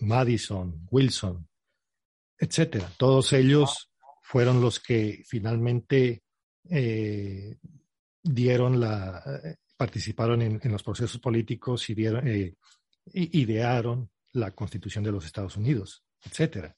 Madison, 0.00 0.86
Wilson, 0.90 1.48
etcétera. 2.38 2.90
Todos 2.96 3.32
ellos 3.32 3.90
fueron 4.22 4.60
los 4.60 4.80
que 4.80 5.22
finalmente 5.26 6.22
dieron 8.22 8.80
la, 8.80 9.22
participaron 9.76 10.42
en, 10.42 10.60
los 10.72 10.82
procesos 10.82 11.20
políticos 11.20 11.90
y 11.90 11.94
dieron, 11.94 12.26
idearon 13.12 14.10
la 14.32 14.50
constitución 14.52 15.04
de 15.04 15.12
los 15.12 15.26
Estados 15.26 15.56
Unidos, 15.56 16.04
etcétera. 16.24 16.74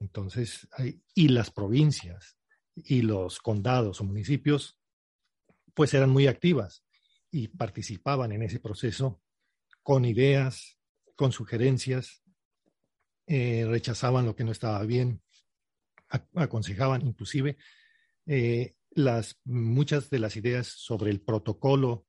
Entonces, 0.00 0.68
y 1.14 1.28
las 1.28 1.50
provincias 1.50 2.36
y 2.74 3.02
los 3.02 3.40
condados 3.40 4.00
o 4.00 4.04
municipios, 4.04 4.78
pues 5.74 5.94
eran 5.94 6.10
muy 6.10 6.26
activas 6.26 6.84
y 7.30 7.48
participaban 7.48 8.32
en 8.32 8.42
ese 8.42 8.60
proceso 8.60 9.20
con 9.82 10.04
ideas, 10.04 10.78
con 11.16 11.32
sugerencias, 11.32 12.22
eh, 13.26 13.66
rechazaban 13.66 14.26
lo 14.26 14.34
que 14.34 14.44
no 14.44 14.52
estaba 14.52 14.82
bien, 14.84 15.22
aconsejaban 16.34 17.06
inclusive 17.06 17.58
eh, 18.26 18.74
las, 18.90 19.40
muchas 19.44 20.10
de 20.10 20.18
las 20.18 20.36
ideas 20.36 20.68
sobre 20.68 21.10
el 21.10 21.20
protocolo 21.20 22.06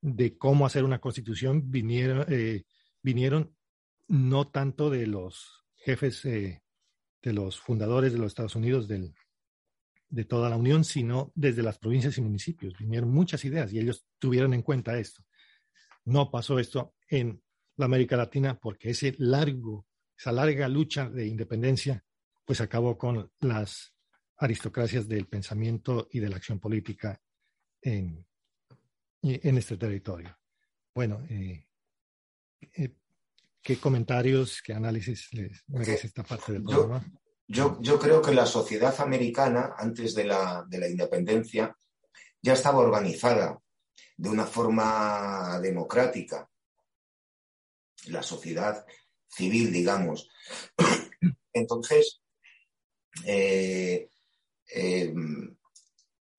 de 0.00 0.38
cómo 0.38 0.66
hacer 0.66 0.84
una 0.84 1.00
constitución 1.00 1.70
vinieron, 1.70 2.26
eh, 2.28 2.64
vinieron 3.02 3.54
no 4.08 4.48
tanto 4.48 4.90
de 4.90 5.06
los 5.06 5.64
jefes 5.76 6.22
de 7.24 7.32
los 7.32 7.58
fundadores 7.58 8.12
de 8.12 8.18
los 8.18 8.28
Estados 8.28 8.54
Unidos 8.54 8.86
de 8.86 10.24
toda 10.26 10.50
la 10.50 10.56
Unión, 10.56 10.84
sino 10.84 11.32
desde 11.34 11.62
las 11.62 11.78
provincias 11.78 12.18
y 12.18 12.20
municipios. 12.20 12.76
Vinieron 12.78 13.10
muchas 13.10 13.44
ideas 13.46 13.72
y 13.72 13.80
ellos 13.80 14.06
tuvieron 14.18 14.52
en 14.52 14.60
cuenta 14.60 14.98
esto. 14.98 15.24
No 16.04 16.30
pasó 16.30 16.58
esto 16.58 16.94
en 17.08 17.42
la 17.76 17.86
América 17.86 18.16
Latina 18.16 18.60
porque 18.60 18.90
ese 18.90 19.14
largo, 19.18 19.86
esa 20.16 20.32
larga 20.32 20.68
lucha 20.68 21.08
de 21.08 21.26
independencia, 21.26 22.04
pues 22.44 22.60
acabó 22.60 22.98
con 22.98 23.32
las 23.40 23.94
aristocracias 24.36 25.08
del 25.08 25.26
pensamiento 25.26 26.08
y 26.10 26.20
de 26.20 26.28
la 26.28 26.36
acción 26.36 26.60
política 26.60 27.18
en, 27.80 28.26
en 29.22 29.58
este 29.58 29.78
territorio. 29.78 30.36
Bueno, 30.94 31.24
eh, 31.30 31.66
eh, 32.60 32.94
¿Qué 33.64 33.78
comentarios, 33.78 34.60
qué 34.62 34.74
análisis 34.74 35.32
les 35.32 35.64
merece 35.68 36.08
esta 36.08 36.22
parte 36.22 36.52
del 36.52 36.64
programa? 36.64 37.02
Yo, 37.48 37.78
yo, 37.80 37.98
creo 37.98 38.20
que 38.20 38.34
la 38.34 38.44
sociedad 38.44 38.94
americana, 39.00 39.74
antes 39.78 40.14
de 40.14 40.24
la, 40.24 40.66
de 40.68 40.78
la 40.78 40.86
independencia, 40.86 41.74
ya 42.42 42.52
estaba 42.52 42.80
organizada 42.80 43.58
de 44.18 44.28
una 44.28 44.44
forma 44.44 45.58
democrática. 45.62 46.46
La 48.08 48.22
sociedad 48.22 48.84
civil, 49.28 49.72
digamos. 49.72 50.28
Entonces, 51.54 52.20
eh, 53.24 54.10
eh, 54.74 55.14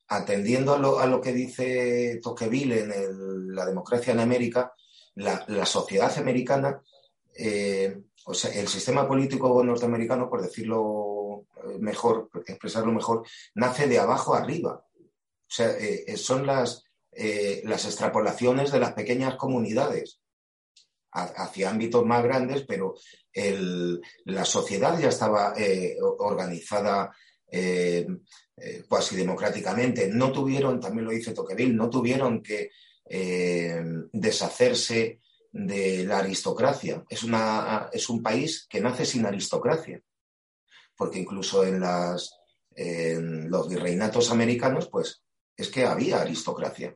atendiendo 0.09 0.75
a 0.75 0.77
lo, 0.77 0.99
a 0.99 1.07
lo, 1.07 1.19
que 1.19 1.33
dice 1.33 2.19
Tocqueville 2.21 2.81
en 2.81 3.55
la 3.55 3.65
democracia 3.65 4.13
en 4.13 4.19
América, 4.19 4.71
la, 5.15 5.43
la 5.47 5.65
sociedad 5.65 6.15
americana 6.19 6.83
eh, 7.37 8.01
el 8.53 8.67
sistema 8.67 9.07
político 9.07 9.63
norteamericano, 9.63 10.29
por 10.29 10.41
decirlo 10.41 11.45
eh, 11.57 11.77
mejor, 11.79 12.29
expresarlo 12.47 12.91
mejor, 12.91 13.25
nace 13.55 13.87
de 13.87 13.99
abajo 13.99 14.33
arriba. 14.33 14.85
O 14.97 15.53
sea, 15.55 15.71
eh, 15.77 16.17
son 16.17 16.47
las, 16.47 16.83
las 17.63 17.85
extrapolaciones 17.85 18.71
de 18.71 18.79
las 18.79 18.93
pequeñas 18.93 19.35
comunidades 19.35 20.19
hacia 21.11 21.69
ámbitos 21.69 22.05
más 22.05 22.23
grandes, 22.23 22.65
pero 22.67 22.95
la 24.25 24.43
sociedad 24.43 24.99
ya 24.99 25.07
estaba 25.09 25.53
organizada 26.17 27.15
casi 28.89 29.15
democráticamente. 29.15 30.09
No 30.09 30.33
tuvieron, 30.33 30.81
también 30.81 31.05
lo 31.05 31.11
dice 31.11 31.33
Tocqueville, 31.33 31.73
no 31.73 31.89
tuvieron 31.89 32.41
que 32.41 32.71
deshacerse 34.11 35.21
de 35.55 36.03
la 36.03 36.17
aristocracia. 36.17 37.05
Es, 37.07 37.23
una, 37.23 37.89
es 37.93 38.09
un 38.09 38.21
país 38.21 38.67
que 38.69 38.81
nace 38.81 39.05
sin 39.05 39.25
aristocracia, 39.25 40.01
porque 40.97 41.19
incluso 41.19 41.63
en, 41.63 41.79
las, 41.79 42.37
en 42.75 43.49
los 43.49 43.69
virreinatos 43.69 44.31
americanos, 44.31 44.89
pues 44.89 45.23
es 45.55 45.69
que 45.69 45.85
había 45.85 46.21
aristocracia, 46.21 46.93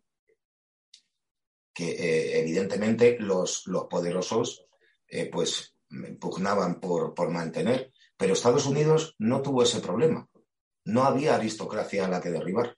que 1.73 1.91
eh, 1.91 2.41
evidentemente 2.41 3.15
los, 3.17 3.65
los 3.67 3.85
poderosos 3.85 4.65
eh, 5.07 5.29
pues 5.31 5.73
pugnaban 6.19 6.81
por, 6.81 7.13
por 7.13 7.29
mantener, 7.29 7.93
pero 8.17 8.33
Estados 8.33 8.65
Unidos 8.65 9.15
no 9.19 9.41
tuvo 9.41 9.63
ese 9.63 9.79
problema. 9.79 10.27
No 10.83 11.03
había 11.03 11.35
aristocracia 11.35 12.05
a 12.05 12.09
la 12.09 12.19
que 12.19 12.29
derribar. 12.29 12.77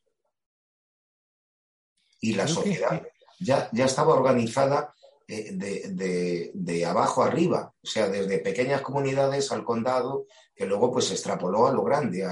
Y 2.19 2.36
la 2.36 2.47
sociedad 2.47 3.01
ya, 3.39 3.67
ya 3.71 3.86
estaba 3.86 4.13
organizada 4.13 4.93
de, 5.32 6.51
de, 6.53 6.86
abajo 6.86 7.23
arriba, 7.23 7.73
o 7.82 7.88
sea, 7.88 8.09
desde 8.09 8.39
pequeñas 8.39 8.82
comunidades 8.82 9.51
al 9.51 9.63
condado, 9.63 10.25
que 10.53 10.65
luego 10.65 10.91
pues 10.91 11.05
se 11.05 11.13
extrapoló 11.13 11.67
a 11.67 11.71
lo 11.71 11.84
grande, 11.84 12.27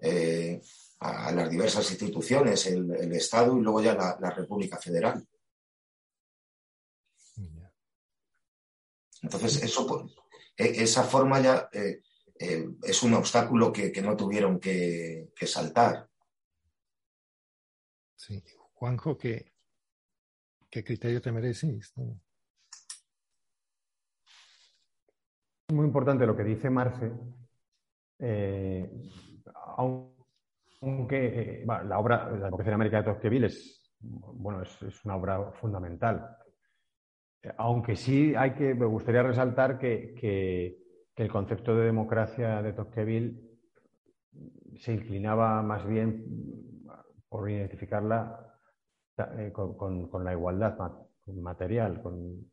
eh, 0.00 0.60
a 1.00 1.32
las 1.32 1.50
diversas 1.50 1.90
instituciones, 1.90 2.66
el, 2.66 3.12
Estado 3.12 3.56
y 3.58 3.62
luego 3.62 3.82
ya 3.82 3.94
la, 3.94 4.30
República 4.30 4.78
Federal. 4.78 5.26
Entonces, 9.22 9.62
eso, 9.62 9.86
pues, 9.86 10.12
e, 10.56 10.82
esa 10.82 11.02
forma 11.02 11.40
ya 11.40 11.68
eh, 11.72 12.02
eh, 12.38 12.68
es 12.82 13.02
un 13.02 13.14
obstáculo 13.14 13.72
que, 13.72 13.90
no 14.02 14.16
tuvieron 14.16 14.60
que, 14.60 15.32
que, 15.34 15.46
saltar. 15.46 16.08
Sí, 18.14 18.42
Juanjo, 18.74 19.16
que 19.16 19.53
¿Qué 20.74 20.82
criterio 20.82 21.22
te 21.22 21.30
merece 21.30 21.68
Es 21.76 21.94
muy 25.72 25.86
importante 25.86 26.26
lo 26.26 26.34
que 26.34 26.42
dice 26.42 26.68
Marce, 26.68 27.12
eh, 28.18 28.90
aunque 30.80 31.60
eh, 31.60 31.64
la 31.64 31.96
obra, 31.96 32.28
la 32.28 32.46
democracia 32.46 32.74
América 32.74 32.96
de 32.96 33.04
Tocqueville 33.04 33.46
es, 33.46 33.94
bueno, 34.00 34.62
es, 34.62 35.04
una 35.04 35.14
obra 35.14 35.52
fundamental. 35.52 36.38
Aunque 37.56 37.94
sí 37.94 38.34
hay 38.34 38.54
que, 38.54 38.74
me 38.74 38.86
gustaría 38.86 39.22
resaltar 39.22 39.78
que, 39.78 40.76
el 41.14 41.30
concepto 41.30 41.76
de 41.76 41.84
democracia 41.84 42.60
de 42.62 42.72
Tocqueville 42.72 43.40
se 44.80 44.92
inclinaba 44.92 45.62
más 45.62 45.86
bien 45.86 46.82
por 47.28 47.48
identificarla 47.48 48.53
eh, 49.16 49.52
con, 49.52 50.24
la 50.24 50.32
igualdad 50.32 50.76
material, 51.26 52.02
con, 52.02 52.50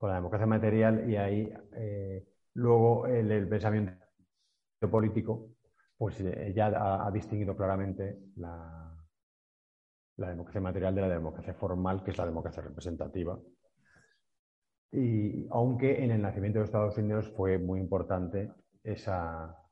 la 0.00 0.14
democracia 0.14 0.46
material 0.46 1.10
y 1.10 1.16
ahí 1.16 1.52
eh, 1.76 2.26
luego 2.54 3.06
el, 3.06 3.48
pensamiento 3.48 3.94
político 4.90 5.48
pues 5.96 6.20
eh, 6.20 6.52
ya 6.54 7.06
ha, 7.06 7.10
distinguido 7.10 7.56
claramente 7.56 8.18
la, 8.36 8.94
la 10.16 10.28
democracia 10.28 10.60
material 10.60 10.94
de 10.94 11.00
la 11.02 11.08
democracia 11.08 11.54
formal, 11.54 12.02
que 12.02 12.10
es 12.10 12.18
la 12.18 12.26
democracia 12.26 12.62
representativa. 12.62 13.38
Y 14.92 15.46
aunque 15.50 16.04
en 16.04 16.10
el 16.12 16.22
nacimiento 16.22 16.58
de 16.58 16.66
Estados 16.66 16.96
Unidos 16.98 17.32
fue 17.36 17.58
muy 17.58 17.80
importante 17.80 18.52
esa, 18.82 19.63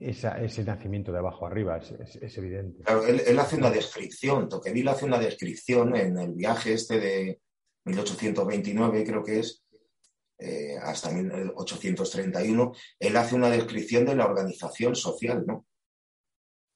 ese 0.00 0.64
nacimiento 0.64 1.12
de 1.12 1.18
abajo 1.18 1.46
arriba, 1.46 1.78
es, 1.78 2.38
evidente. 2.38 2.82
Claro, 2.82 3.06
él, 3.06 3.38
hace 3.38 3.56
una 3.56 3.70
descripción, 3.70 4.48
Tocqueville 4.48 4.90
hace 4.90 5.04
una 5.04 5.18
descripción 5.18 5.96
en 5.96 6.18
el 6.18 6.32
viaje 6.32 6.74
este 6.74 7.00
de 7.00 7.40
1829, 7.84 9.04
creo 9.04 9.22
que 9.22 9.40
es, 9.40 9.64
eh, 10.38 10.76
hasta 10.82 11.10
1831, 11.10 12.72
él 12.98 13.16
hace 13.16 13.34
una 13.34 13.50
descripción 13.50 14.04
de 14.04 14.16
la 14.16 14.26
organización 14.26 14.94
social, 14.94 15.44
¿no? 15.46 15.66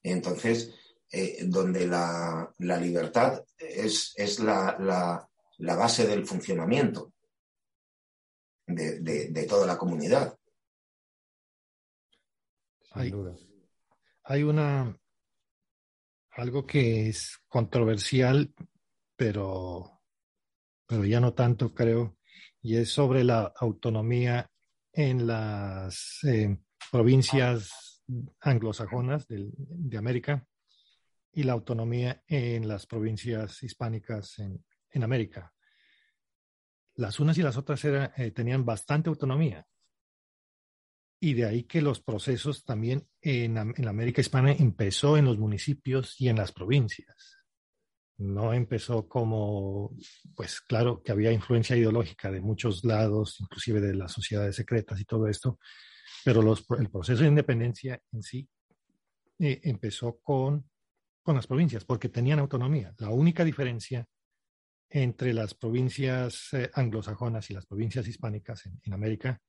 Entonces, 0.01 0.73
eh, 1.11 1.43
donde 1.45 1.85
la, 1.87 2.53
libertad 2.57 3.43
es, 3.57 4.39
la, 4.39 5.27
base 5.59 6.07
del 6.07 6.25
funcionamiento 6.25 7.13
de 8.65 9.45
toda 9.49 9.65
la 9.65 9.77
comunidad 9.77 10.38
hay, 12.91 13.13
Hay 14.23 14.43
una 14.43 14.97
algo 16.31 16.65
que 16.65 17.09
es 17.09 17.39
controversial, 17.47 18.53
pero 19.15 19.99
pero 20.89 21.05
ya 21.05 21.19
no 21.19 21.33
tanto 21.33 21.75
creo, 21.75 22.17
y 22.63 22.77
es 22.77 22.91
sobre 22.91 23.23
la 23.23 23.53
autonomía 23.57 24.49
en 24.91 25.27
las 25.27 26.19
eh, 26.23 26.57
provincias 26.91 28.01
anglosajonas 28.41 29.27
de, 29.27 29.51
de, 29.55 29.97
América 29.99 30.47
y 31.31 31.43
la 31.43 31.53
autonomía 31.53 32.23
en 32.25 32.67
las 32.67 32.87
provincias 32.87 33.61
hispánicas 33.61 34.39
en, 34.39 34.65
en 34.89 35.03
América. 35.03 35.53
Las 36.95 37.19
unas 37.19 37.37
y 37.37 37.43
las 37.43 37.55
otras 37.55 37.85
era, 37.85 38.11
eh, 38.17 38.31
tenían 38.31 38.65
bastante 38.65 39.09
autonomía. 39.09 39.67
Y 41.21 41.33
de 41.33 41.45
ahí 41.45 41.63
que 41.63 41.81
los 41.81 42.01
procesos 42.01 42.63
también 42.63 43.07
en, 43.21 43.57
en 43.57 43.87
América 43.87 44.21
hispana 44.21 44.53
empezó 44.53 45.17
en 45.17 45.25
los 45.25 45.37
municipios 45.37 46.19
y 46.19 46.29
en 46.29 46.37
las 46.37 46.51
provincias 46.51 47.39
no 48.19 48.53
empezó 48.53 49.07
como, 49.07 49.95
pues 50.35 50.59
claro 50.59 51.01
que 51.01 51.11
había 51.11 51.31
influencia 51.31 51.77
ideológica 51.77 52.29
de 52.29 52.41
muchos 52.41 52.83
lados, 52.83 53.37
inclusive 53.39 53.79
de 53.79 53.95
las 53.95 54.11
sociedades 54.11 54.57
secretas 54.57 54.99
y 54.99 55.05
todo 55.05 55.27
esto, 55.27 55.57
pero 56.25 56.41
los, 56.41 56.65
el 56.77 56.89
proceso 56.89 57.21
de 57.21 57.29
independencia 57.29 58.01
en 58.11 58.21
sí 58.21 58.47
eh, 59.39 59.61
empezó 59.63 60.19
con, 60.19 60.69
con 61.23 61.35
las 61.35 61.47
provincias, 61.47 61.85
porque 61.85 62.09
tenían 62.09 62.39
autonomía. 62.39 62.93
La 62.97 63.09
única 63.09 63.45
diferencia 63.45 64.05
entre 64.89 65.33
las 65.33 65.53
provincias 65.53 66.49
eh, 66.53 66.69
anglosajonas 66.73 67.49
y 67.49 67.53
las 67.53 67.65
provincias 67.65 68.05
hispánicas 68.05 68.65
en, 68.65 68.93
América 68.93 69.39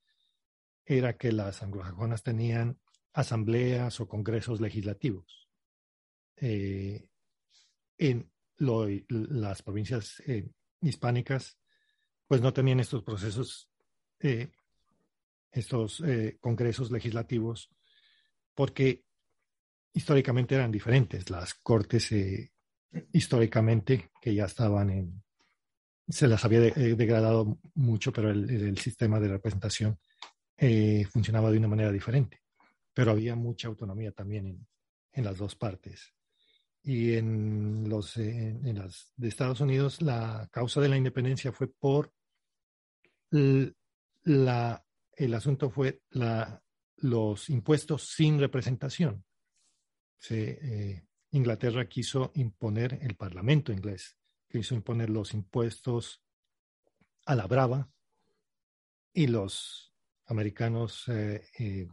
era 0.91 1.17
que 1.17 1.31
las 1.31 1.63
anglosajonas 1.63 2.25
tenían 2.25 2.81
asambleas 3.13 4.01
o 4.01 4.09
congresos 4.09 4.61
legislativos. 4.61 5.49
Eh, 6.37 7.09
en, 7.97 8.29
las 8.59 9.63
provincias 9.63 10.21
eh, 10.27 10.51
hispánicas 10.83 11.59
pues 12.27 12.43
no 12.43 12.53
tenían 12.53 12.81
estos 12.81 13.03
procesos, 13.05 13.71
eh, 14.19 14.51
estos 15.51 16.03
congresos 16.41 16.91
legislativos, 16.91 17.71
porque 18.55 19.05
históricamente 19.95 20.57
eran 20.57 20.71
diferentes. 20.71 21.31
Las 21.31 21.55
cortes 21.55 22.13
históricamente, 23.13 24.11
que 24.21 24.35
ya 24.35 24.45
estaban 24.45 24.91
en, 24.91 25.23
se 26.09 26.29
las 26.29 26.45
había 26.45 26.61
degradado 26.61 27.59
mucho, 27.75 28.13
pero 28.13 28.31
el, 28.31 28.79
sistema 28.79 29.19
de 29.19 29.29
representación 29.29 29.99
funcionaba 31.11 31.51
de 31.51 31.59
una 31.59 31.69
manera 31.69 31.91
diferente. 31.91 32.43
Pero 32.93 33.13
había 33.13 33.35
mucha 33.35 33.69
autonomía 33.69 34.13
también 34.13 34.47
en, 34.47 34.67
en 35.13 35.25
las 35.25 35.39
dos 35.39 35.57
partes 35.57 36.15
y 36.83 37.15
en 37.15 37.89
los 37.89 38.17
en 38.17 38.79
las 38.79 39.13
de 39.17 39.29
Estados 39.29 39.61
Unidos 39.61 40.01
la 40.01 40.49
causa 40.51 40.81
de 40.81 40.89
la 40.89 40.97
independencia 40.97 41.53
fue 41.53 41.69
por 41.69 42.13
la 43.31 44.85
el 45.13 45.35
asunto 45.35 45.71
fue 45.71 46.03
la 46.11 46.63
los 46.97 47.49
impuestos 47.51 48.09
sin 48.15 48.39
representación. 48.39 49.25
Se, 50.19 50.59
eh, 50.63 51.07
Inglaterra 51.33 51.89
quiso 51.89 52.31
imponer 52.35 52.99
el 53.03 53.15
Parlamento 53.17 53.73
inglés 53.73 54.17
quiso 54.51 54.75
imponer 54.75 55.09
los 55.09 55.33
impuestos 55.33 56.23
a 57.25 57.37
la 57.37 57.47
brava 57.47 57.89
y 59.13 59.29
los 59.29 59.90
americanos 60.31 61.05
eh, 61.09 61.43
eh, 61.59 61.89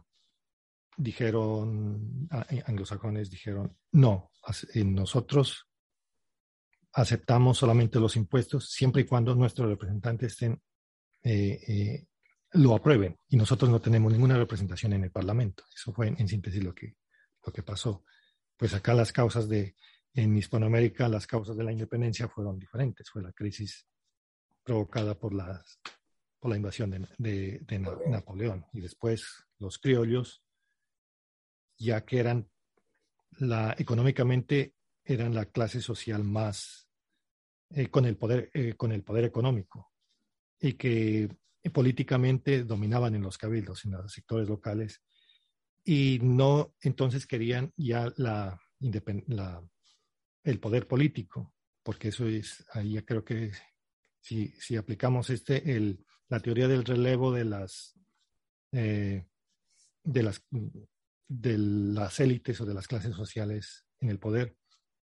dijeron, 0.96 2.28
eh, 2.50 2.62
anglosajones 2.66 3.30
dijeron, 3.30 3.76
no, 3.92 4.32
nosotros 4.84 5.66
aceptamos 6.92 7.58
solamente 7.58 8.00
los 8.00 8.16
impuestos 8.16 8.70
siempre 8.70 9.02
y 9.02 9.04
cuando 9.04 9.34
nuestros 9.34 9.68
representantes 9.68 10.32
estén, 10.32 10.60
lo 12.52 12.74
aprueben 12.74 13.18
y 13.28 13.36
nosotros 13.36 13.70
no 13.70 13.80
tenemos 13.80 14.12
ninguna 14.12 14.38
representación 14.38 14.94
en 14.94 15.04
el 15.04 15.10
Parlamento. 15.10 15.64
Eso 15.74 15.92
fue 15.92 16.08
en, 16.08 16.28
síntesis 16.28 16.62
lo 16.64 16.74
que, 16.74 16.96
lo 17.44 17.52
que 17.52 17.62
pasó. 17.62 18.04
Pues 18.56 18.72
acá 18.72 18.94
las 18.94 19.12
causas 19.12 19.48
de, 19.48 19.76
en 20.14 20.36
Hispanoamérica, 20.36 21.08
las 21.08 21.26
causas 21.26 21.56
de 21.56 21.64
la 21.64 21.72
independencia 21.72 22.28
fueron 22.28 22.58
diferentes. 22.58 23.10
Fue 23.10 23.22
la 23.22 23.32
crisis 23.32 23.86
provocada 24.64 25.18
por, 25.18 25.34
las, 25.34 25.78
por 26.38 26.50
la 26.50 26.56
invasión 26.56 27.08
de, 27.18 27.58
de 27.60 27.78
Napoleón. 27.78 28.66
Y 28.72 28.80
después 28.80 29.46
los 29.58 29.78
criollos 29.78 30.42
ya 31.78 32.04
que 32.04 32.18
eran 32.18 32.48
la, 33.38 33.74
económicamente 33.78 34.74
eran 35.04 35.34
la 35.34 35.46
clase 35.46 35.80
social 35.80 36.24
más 36.24 36.88
eh, 37.70 37.88
con, 37.88 38.04
el 38.04 38.16
poder, 38.16 38.50
eh, 38.52 38.74
con 38.74 38.92
el 38.92 39.02
poder 39.02 39.24
económico 39.24 39.92
y 40.60 40.74
que 40.74 41.28
políticamente 41.72 42.64
dominaban 42.64 43.14
en 43.14 43.22
los 43.22 43.38
cabildos, 43.38 43.84
en 43.84 43.92
los 43.92 44.12
sectores 44.12 44.48
locales 44.48 45.02
y 45.84 46.18
no 46.22 46.74
entonces 46.80 47.26
querían 47.26 47.72
ya 47.76 48.12
la, 48.16 48.60
la 48.80 49.62
el 50.44 50.60
poder 50.60 50.86
político, 50.86 51.54
porque 51.82 52.08
eso 52.08 52.26
es, 52.26 52.64
ahí 52.72 52.92
ya 52.92 53.04
creo 53.04 53.24
que 53.24 53.52
si, 54.20 54.48
si 54.58 54.76
aplicamos 54.76 55.30
este, 55.30 55.76
el, 55.76 56.06
la 56.28 56.40
teoría 56.40 56.68
del 56.68 56.84
relevo 56.84 57.32
de 57.32 57.44
las, 57.44 57.94
eh, 58.72 59.26
de 60.04 60.22
las 60.22 60.42
de 61.28 61.58
las 61.58 62.20
élites 62.20 62.60
o 62.60 62.64
de 62.64 62.74
las 62.74 62.88
clases 62.88 63.14
sociales 63.14 63.84
en 64.00 64.08
el 64.08 64.18
poder 64.18 64.56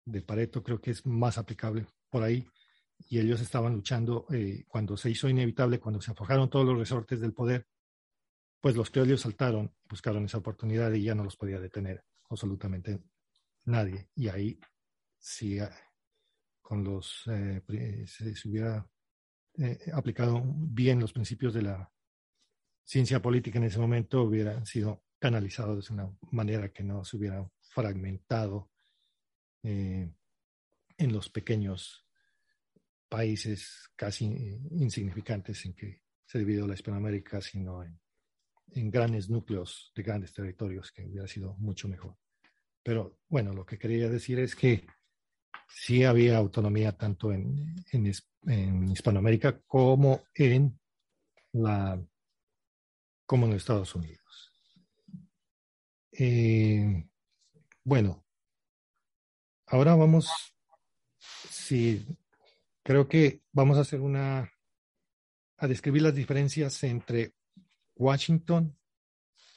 de 0.05 0.23
Pareto 0.23 0.63
creo 0.63 0.81
que 0.81 0.91
es 0.91 1.07
más 1.07 1.39
aplicable 1.39 1.87
por 2.09 2.23
ahí. 2.23 2.47
Y 3.09 3.19
ellos 3.19 3.41
estaban 3.41 3.75
luchando 3.75 4.27
eh, 4.31 4.65
cuando 4.67 4.97
se 4.97 5.11
hizo 5.11 5.29
inevitable, 5.29 5.81
cuando 5.81 6.01
se 6.01 6.11
aflojaron 6.11 6.51
todos 6.51 6.67
los 6.67 6.79
resortes 6.79 7.21
del 7.21 7.33
poder, 7.33 7.67
pues 8.61 8.77
los 8.77 8.91
criollos 8.91 9.23
saltaron, 9.23 9.73
buscaron 9.89 10.25
esa 10.25 10.39
oportunidad 10.39 10.93
y 10.93 11.05
ya 11.05 11.15
no 11.15 11.25
los 11.25 11.37
podía 11.37 11.61
detener 11.61 12.05
absolutamente 12.29 13.01
nadie. 13.65 14.11
Y 14.15 14.29
ahí, 14.29 14.61
si 15.19 15.61
ah, 15.61 15.71
con 16.61 16.85
los, 16.85 17.23
eh, 17.29 17.63
se, 18.07 18.35
se, 18.35 18.49
hubiera 18.49 18.87
eh, 19.59 19.79
aplicado 19.93 20.43
bien 20.45 21.01
los 21.01 21.13
principios 21.13 21.55
de 21.55 21.63
la 21.63 21.93
ciencia 22.85 23.21
política 23.21 23.59
en 23.59 23.65
ese 23.65 23.79
momento, 23.79 24.23
hubieran 24.23 24.67
sido 24.67 25.05
canalizado 25.19 25.77
de 25.77 25.93
una 25.93 26.11
manera 26.31 26.73
que 26.73 26.83
no 26.83 27.05
se 27.05 27.17
hubiera 27.17 27.49
fragmentado 27.61 28.71
eh, 29.63 30.11
en 30.97 31.13
los 31.13 31.29
pequeños 31.29 32.07
países 33.09 33.91
casi 33.97 34.25
insignificantes 34.71 35.65
en 35.67 35.75
que 35.75 36.03
se 36.25 36.39
dividió 36.39 36.67
la 36.67 36.75
Hispanoamérica, 36.75 37.41
sino 37.41 37.83
en, 37.83 38.01
en 38.73 38.91
grandes 38.91 39.29
núcleos 39.29 39.93
de 39.95 40.03
grandes 40.03 40.33
territorios, 40.33 40.93
que 40.93 41.05
hubiera 41.05 41.27
sido 41.27 41.55
mucho 41.59 41.89
mejor. 41.89 42.17
Pero 42.83 43.19
bueno, 43.29 43.53
lo 43.53 43.67
que 43.67 43.79
quería 43.79 44.09
decir 44.09 44.39
es 44.39 44.55
que 44.55 44.87
sí 45.69 46.05
había 46.05 46.37
autonomía 46.37 46.93
tanto 46.93 47.33
en, 47.33 47.75
en, 47.93 48.13
en 48.47 48.91
Hispanoamérica 48.91 49.61
como 49.67 50.23
en 50.35 50.79
la 51.53 52.01
como 53.27 53.47
en 53.47 53.53
Estados 53.53 53.95
Unidos. 53.95 54.53
Eh, 56.13 57.09
bueno, 57.85 58.25
ahora 59.67 59.95
vamos, 59.95 60.29
sí, 61.49 62.05
creo 62.83 63.09
que 63.09 63.43
vamos 63.53 63.79
a 63.79 63.83
hacer 63.83 64.01
una, 64.01 64.53
a 65.59 65.67
describir 65.69 66.03
las 66.03 66.15
diferencias 66.15 66.83
entre 66.83 67.35
Washington 67.95 68.77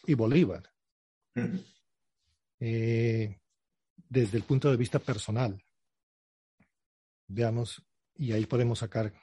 y 0.05 0.13
Bolívar. 0.13 0.71
Eh, 2.59 3.39
desde 4.07 4.37
el 4.37 4.43
punto 4.43 4.69
de 4.69 4.77
vista 4.77 4.99
personal. 4.99 5.61
Veamos, 7.33 7.83
y 8.15 8.31
ahí 8.31 8.45
podemos 8.45 8.79
sacar 8.79 9.13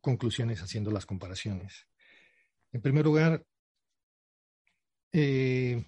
conclusiones 0.00 0.60
haciendo 0.60 0.90
las 0.90 1.06
comparaciones. 1.06 1.86
En 2.72 2.82
primer 2.82 3.04
lugar, 3.04 3.46
eh, 5.12 5.86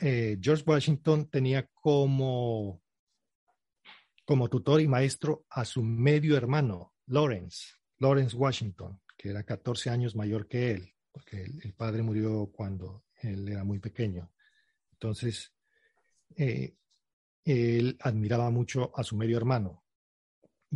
eh, 0.00 0.38
George 0.40 0.64
Washington 0.66 1.28
tenía 1.28 1.68
como, 1.74 2.80
como 4.24 4.48
tutor 4.48 4.80
y 4.80 4.88
maestro 4.88 5.44
a 5.50 5.64
su 5.64 5.82
medio 5.82 6.36
hermano, 6.36 6.94
Lawrence, 7.06 7.74
Lawrence 7.98 8.36
Washington, 8.36 9.00
que 9.16 9.30
era 9.30 9.42
14 9.42 9.90
años 9.90 10.14
mayor 10.14 10.46
que 10.46 10.70
él, 10.70 10.94
porque 11.10 11.42
el, 11.42 11.60
el 11.62 11.74
padre 11.74 12.02
murió 12.02 12.50
cuando 12.52 13.04
él 13.16 13.48
era 13.48 13.64
muy 13.64 13.80
pequeño. 13.80 14.32
Entonces, 14.92 15.52
eh, 16.36 16.76
él 17.44 17.98
admiraba 18.00 18.50
mucho 18.50 18.92
a 18.94 19.02
su 19.02 19.16
medio 19.16 19.36
hermano 19.36 19.83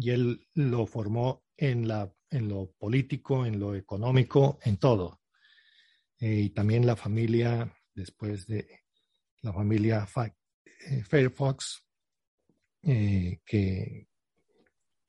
y 0.01 0.11
él 0.11 0.46
lo 0.55 0.86
formó 0.86 1.44
en, 1.57 1.88
la, 1.88 2.12
en 2.30 2.49
lo 2.49 2.70
político, 2.78 3.44
en 3.44 3.59
lo 3.59 3.74
económico, 3.74 4.59
en 4.62 4.76
todo. 4.76 5.20
Eh, 6.20 6.42
y 6.44 6.51
también 6.51 6.86
la 6.86 6.96
familia, 6.96 7.72
después 7.94 8.46
de 8.46 8.82
la 9.42 9.53
familia 9.53 10.07
eh, 10.86 11.03
Fairfax, 11.03 11.84
eh, 12.82 13.40
que 13.44 14.09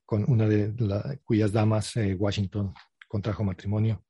con 0.04 0.24
una 0.28 0.48
de 0.48 0.74
las 0.78 1.18
cuyas 1.20 1.52
damas 1.52 1.96
eh, 1.96 2.14
Washington 2.14 2.74
contrajo 3.06 3.44
matrimonio, 3.44 4.04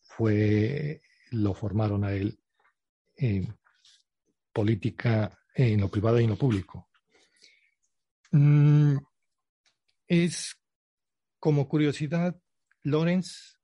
fue, 0.00 1.02
lo 1.30 1.54
formaron 1.54 2.04
a 2.04 2.12
él 2.12 2.38
política 4.52 5.38
en 5.54 5.80
lo 5.80 5.88
privado 5.88 6.18
y 6.20 6.24
en 6.24 6.30
lo 6.30 6.36
público. 6.36 6.88
Mm, 8.32 8.96
es 10.12 10.60
como 11.38 11.68
curiosidad, 11.68 12.38
Lawrence, 12.82 13.56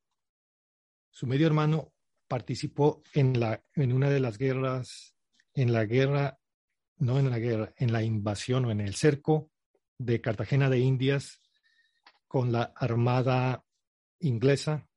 su 1.11 1.27
medio 1.27 1.47
hermano, 1.47 1.93
participó 2.27 3.03
en, 3.13 3.39
la, 3.39 3.63
en 3.75 3.93
una 3.93 4.09
de 4.09 4.19
las 4.19 4.39
guerras, 4.39 5.15
en 5.53 5.75
la 5.75 5.85
guerra, 5.85 6.39
no 6.97 7.19
en 7.19 7.29
la 7.29 7.39
guerra, 7.39 7.75
en 7.77 7.93
la 7.93 8.03
invasión 8.03 8.65
o 8.65 8.71
en 8.71 8.81
el 8.81 8.95
cerco 8.95 9.51
de 9.99 10.23
Cartagena 10.23 10.71
de 10.71 10.79
Indias 10.79 11.43
con 12.27 12.51
la 12.51 12.73
armada 12.77 13.63
inglesa 14.21 14.89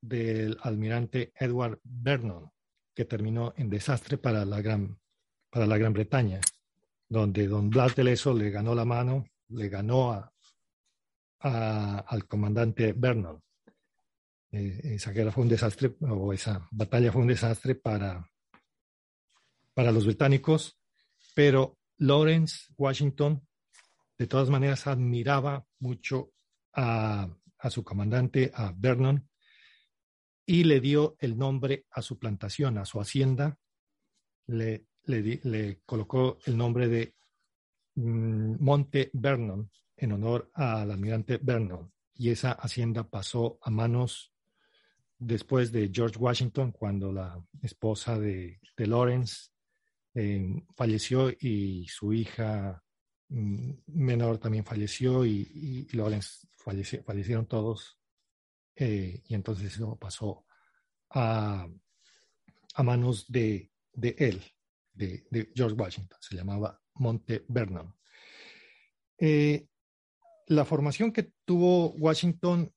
del 0.00 0.56
almirante 0.62 1.32
Edward 1.34 1.80
Vernon, 1.82 2.52
que 2.94 3.06
terminó 3.06 3.54
en 3.56 3.70
desastre 3.70 4.18
para 4.18 4.44
la 4.44 4.60
Gran, 4.60 5.00
para 5.50 5.66
la 5.66 5.78
Gran 5.78 5.94
Bretaña, 5.94 6.40
donde 7.08 7.48
don 7.48 7.70
Blas 7.70 7.96
de 7.96 8.04
Leso 8.04 8.32
le 8.34 8.50
ganó 8.50 8.72
la 8.76 8.84
mano, 8.84 9.26
le 9.48 9.68
ganó 9.68 10.12
a, 10.12 10.31
al 11.42 12.26
comandante 12.26 12.92
Vernon. 12.92 13.42
Eh, 14.50 14.94
esa 14.94 15.12
guerra 15.12 15.32
fue 15.32 15.42
un 15.44 15.48
desastre, 15.48 15.96
o 16.00 16.32
esa 16.32 16.68
batalla 16.70 17.10
fue 17.10 17.22
un 17.22 17.28
desastre 17.28 17.74
para, 17.74 18.30
para 19.74 19.92
los 19.92 20.04
británicos, 20.04 20.78
pero 21.34 21.78
Lawrence 21.98 22.72
Washington 22.76 23.46
de 24.18 24.26
todas 24.26 24.50
maneras 24.50 24.86
admiraba 24.86 25.66
mucho 25.80 26.32
a, 26.74 27.28
su 27.70 27.82
comandante, 27.82 28.52
a 28.54 28.72
Vernon, 28.76 29.28
y 30.44 30.64
le 30.64 30.80
dio 30.80 31.16
el 31.18 31.38
nombre 31.38 31.86
a 31.90 32.02
su 32.02 32.18
plantación, 32.18 32.78
a 32.78 32.84
su 32.84 33.00
hacienda, 33.00 33.58
le, 34.46 34.86
le, 35.04 35.80
colocó 35.86 36.38
el 36.46 36.56
nombre 36.56 36.88
de 36.88 37.14
mm, 37.94 38.62
Monte 38.62 39.10
Vernon 39.12 39.70
en 40.02 40.10
honor 40.10 40.50
al 40.54 40.90
almirante 40.90 41.38
Vernon. 41.40 41.92
Y 42.14 42.30
esa 42.30 42.52
hacienda 42.52 43.08
pasó 43.08 43.58
a 43.62 43.70
manos 43.70 44.34
después 45.16 45.70
de 45.70 45.90
George 45.94 46.18
Washington, 46.18 46.72
cuando 46.72 47.12
la 47.12 47.40
esposa 47.62 48.18
de, 48.18 48.58
Lawrence 48.76 49.50
eh, 50.14 50.60
falleció 50.74 51.30
y 51.30 51.86
su 51.88 52.12
hija 52.12 52.82
mm, 53.28 53.70
menor 53.86 54.38
también 54.38 54.64
falleció 54.64 55.24
y, 55.24 55.86
Lawrence 55.92 56.48
fallecieron 57.06 57.46
todos. 57.46 57.96
Eh, 58.74 59.22
y 59.24 59.34
entonces 59.34 59.72
eso 59.72 59.96
pasó 59.96 60.44
a, 61.10 61.68
manos 62.82 63.30
de, 63.30 63.70
él, 63.94 64.42
de, 64.94 65.52
George 65.54 65.76
Washington. 65.76 66.18
Se 66.20 66.34
llamaba 66.34 66.80
Monte 66.94 67.44
Vernon. 67.46 67.94
Eh, 69.16 69.68
la 70.52 70.64
formación 70.64 71.12
que 71.12 71.32
tuvo 71.44 71.90
Washington 71.92 72.70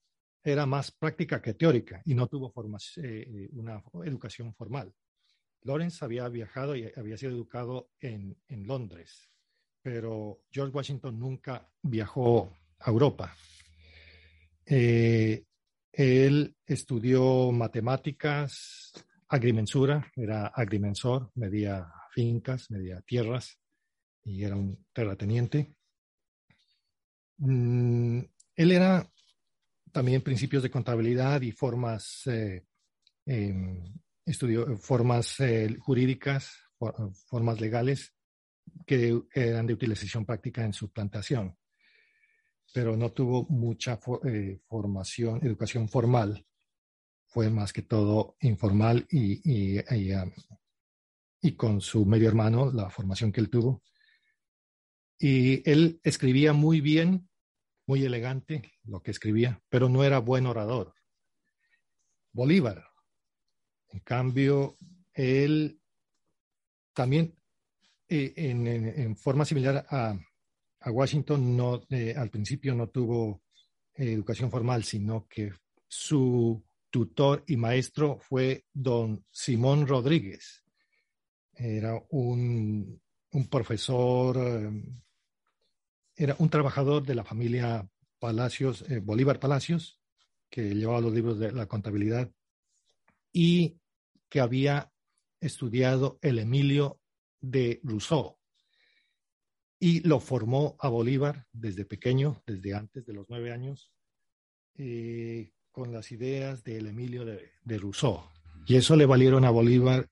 era 0.43 0.65
más 0.65 0.91
práctica 0.91 1.41
que 1.41 1.55
teórica 1.55 2.01
y 2.05 2.13
no 2.13 2.27
tuvo 2.27 2.53
eh, 2.97 3.49
una 3.53 3.83
educación 4.05 4.53
formal. 4.53 4.93
Lawrence 5.63 6.05
había 6.05 6.27
viajado 6.29 6.75
y 6.75 6.91
había 6.95 7.17
sido 7.17 7.31
educado 7.31 7.89
en, 7.99 8.37
Londres, 8.49 9.29
pero 9.81 10.41
George 10.51 10.75
Washington 10.75 11.19
nunca 11.19 11.67
viajó 11.81 12.55
a 12.79 12.89
Europa. 12.91 13.35
Eh, 14.65 15.43
él 15.91 16.55
estudió 16.65 17.51
matemáticas, 17.51 18.93
agrimensura, 19.27 20.11
era 20.15 20.47
agrimensor, 20.47 21.31
medía 21.33 21.91
fincas, 22.11 22.69
medía 22.69 23.01
tierras 23.01 23.57
y 24.23 24.43
era 24.43 24.55
un 24.55 24.85
terrateniente. 24.93 25.74
Mm, 27.37 28.19
él 28.55 28.71
era 28.71 29.09
también 29.91 30.21
principios 30.21 30.63
de 30.63 30.69
contabilidad 30.69 31.41
y 31.41 31.51
formas, 31.51 32.27
eh, 32.27 32.65
em, 33.25 33.93
formas 34.79 35.39
eh, 35.39 35.75
jurídicas, 35.79 36.51
formas 37.27 37.61
legales 37.61 38.13
que 38.85 39.21
eran 39.33 39.67
de 39.67 39.73
utilización 39.73 40.25
práctica 40.25 40.65
en 40.65 40.73
su 40.73 40.91
plantación, 40.91 41.57
pero 42.73 42.97
no 42.97 43.11
tuvo 43.11 43.45
mucha 43.47 43.99
eh, 44.25 44.59
formación, 44.67 45.39
educación 45.45 45.87
formal, 45.87 46.45
fue 47.27 47.49
más 47.49 47.71
que 47.71 47.83
todo 47.83 48.35
informal 48.41 49.05
y, 49.09 49.77
y, 49.77 49.79
y 51.41 51.51
con 51.55 51.79
su 51.81 52.05
medio 52.05 52.27
hermano, 52.27 52.71
la 52.71 52.89
formación 52.89 53.31
que 53.31 53.41
él 53.41 53.49
tuvo. 53.49 53.81
Y 55.17 55.69
él 55.69 55.99
escribía 56.03 56.53
muy 56.53 56.81
bien 56.81 57.27
muy 57.87 58.03
elegante 58.03 58.73
lo 58.83 59.01
que 59.01 59.11
escribía, 59.11 59.61
pero 59.69 59.89
no 59.89 60.03
era 60.03 60.19
buen 60.19 60.45
orador. 60.45 60.93
Bolívar, 62.31 62.83
en 63.89 63.99
cambio, 63.99 64.77
él 65.13 65.79
también 66.93 67.35
eh, 68.07 68.33
en, 68.35 69.15
forma 69.15 69.45
similar 69.45 69.85
a, 69.89 70.17
Washington, 70.87 71.57
no, 71.57 71.81
eh, 71.89 72.13
al 72.15 72.29
principio 72.29 72.75
no 72.75 72.89
tuvo 72.89 73.41
eh, 73.95 74.11
educación 74.11 74.51
formal, 74.51 74.83
sino 74.83 75.27
que 75.27 75.51
su 75.87 76.63
tutor 76.91 77.43
y 77.47 77.57
maestro 77.57 78.19
fue 78.19 78.65
don 78.71 79.25
Simón 79.31 79.87
Rodríguez. 79.87 80.63
Era 81.55 81.99
un, 82.09 83.01
un 83.31 83.47
profesor 83.47 84.71
era 86.15 86.35
un 86.39 86.49
trabajador 86.49 87.05
de 87.05 87.15
la 87.15 87.23
familia 87.23 87.87
Palacios, 88.19 88.83
eh, 88.89 88.99
Bolívar 88.99 89.39
Palacios, 89.39 89.99
que 90.49 90.73
llevaba 90.73 91.01
los 91.01 91.13
libros 91.13 91.39
de 91.39 91.51
la 91.51 91.67
contabilidad 91.67 92.31
y 93.31 93.77
que 94.29 94.39
había 94.39 94.91
estudiado 95.41 96.17
el 96.21 96.39
Emilio 96.39 96.99
de 97.41 97.79
Rousseau 97.83 98.37
y 99.79 99.99
lo 100.07 100.19
formó 100.19 100.77
a 100.79 100.87
Bolívar 100.87 101.45
desde 101.51 101.85
pequeño, 101.85 102.41
desde 102.47 102.73
antes 102.73 103.05
de 103.05 103.13
los 103.13 103.29
nueve 103.29 103.51
años, 103.51 103.91
eh, 104.77 105.51
con 105.71 105.91
las 105.91 106.11
ideas 106.11 106.63
del 106.63 106.87
Emilio 106.87 107.25
de, 107.25 107.51
de 107.63 107.77
Rousseau. 107.77 108.29
Y 108.65 108.77
eso 108.77 108.95
le 108.95 109.05
valieron 109.05 109.43
a 109.43 109.51
Bolívar 109.51 110.09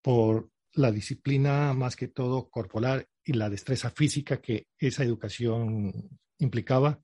por 0.00 0.50
la 0.72 0.90
disciplina 0.90 1.72
más 1.74 1.94
que 1.94 2.08
todo 2.08 2.48
corporal 2.48 3.06
y 3.26 3.32
la 3.32 3.50
destreza 3.50 3.90
física 3.90 4.40
que 4.40 4.68
esa 4.78 5.02
educación 5.02 5.92
implicaba, 6.38 7.02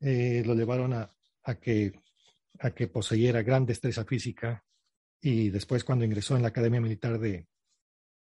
eh, 0.00 0.42
lo 0.44 0.54
llevaron 0.54 0.94
a, 0.94 1.14
que, 1.60 1.92
a 2.60 2.70
que 2.70 2.88
poseyera 2.88 3.42
gran 3.42 3.66
destreza 3.66 4.04
física 4.06 4.64
y 5.20 5.50
después 5.50 5.84
cuando 5.84 6.06
ingresó 6.06 6.34
en 6.34 6.42
la 6.42 6.48
Academia 6.48 6.80
Militar 6.80 7.18
de, 7.18 7.46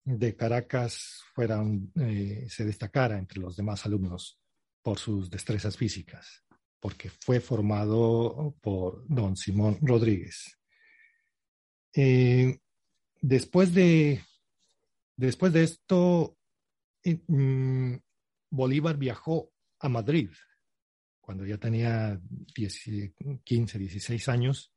de 0.04 0.36
Caracas 0.36 1.22
fuera 1.34 1.60
eh, 1.96 2.46
se 2.48 2.64
destacara 2.64 3.18
entre 3.18 3.40
los 3.40 3.56
demás 3.56 3.84
alumnos 3.84 4.38
por 4.80 4.98
sus 4.98 5.28
destrezas 5.28 5.76
físicas, 5.76 6.44
porque 6.78 7.10
fue 7.10 7.40
formado 7.40 8.54
por 8.60 9.04
don 9.08 9.36
Simón 9.36 9.78
Rodríguez. 9.80 10.56
Eh, 11.94 12.58
después, 13.20 13.74
de, 13.74 14.22
después 15.16 15.52
de 15.52 15.64
esto, 15.64 16.36
Bolívar 18.50 18.96
viajó 18.96 19.52
a 19.78 19.88
Madrid 19.88 20.30
cuando 21.20 21.46
ya 21.46 21.56
tenía 21.56 22.20
15, 22.54 23.78
16 23.78 24.28
años 24.28 24.72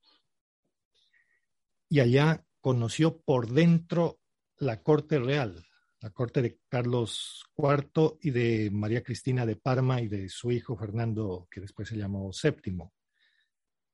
y 1.89 1.99
allá 1.99 2.45
conoció 2.61 3.21
por 3.21 3.51
dentro 3.51 4.19
la 4.57 4.82
corte 4.82 5.19
real, 5.19 5.65
la 5.99 6.11
corte 6.11 6.41
de 6.41 6.59
Carlos 6.67 7.43
IV 7.57 8.17
y 8.21 8.32
de 8.32 8.69
María 8.71 9.03
Cristina 9.03 9.45
de 9.45 9.55
Parma 9.55 10.01
y 10.01 10.07
de 10.07 10.30
su 10.30 10.51
hijo 10.51 10.78
Fernando, 10.78 11.47
que 11.51 11.61
después 11.61 11.89
se 11.89 11.97
llamó 11.97 12.32
Séptimo. 12.32 12.93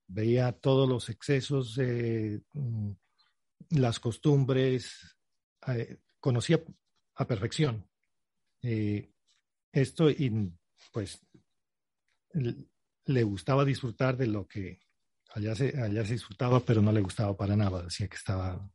Veía 0.07 0.51
todos 0.51 0.88
los 0.88 1.09
excesos, 1.09 1.77
mm, 1.77 2.91
las 3.71 3.99
costumbres, 3.99 5.17
eh, 5.67 5.97
conocía 6.19 6.61
a 7.15 7.25
perfección 7.25 7.91
eh, 8.62 9.12
esto 9.72 10.09
y 10.09 10.51
pues 10.91 11.26
le 12.34 13.24
gustaba 13.24 13.66
disfrutar 13.66 14.18
de 14.18 14.28
lo 14.28 14.47
que 14.47 14.80
allá 15.34 15.55
se, 15.55 15.80
allá 15.82 16.05
se 16.05 16.14
disfrutaba, 16.14 16.59
pero 16.59 16.82
no 16.82 16.91
le 16.91 17.01
gustaba 17.01 17.36
para 17.36 17.55
nada. 17.55 17.84
Decía 17.84 18.07
que 18.07 18.18
estaba, 18.18 18.70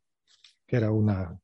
que 0.67 0.77
era 0.77 0.91
una, 0.91 1.39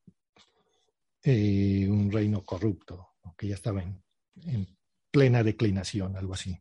eh, 1.23 1.87
un 1.89 2.11
reino 2.11 2.43
corrupto, 2.43 3.09
que 3.37 3.47
ya 3.47 3.55
estaba 3.55 3.83
en, 3.83 4.01
plena 5.11 5.43
declinación, 5.43 6.17
algo 6.17 6.33
así. 6.33 6.59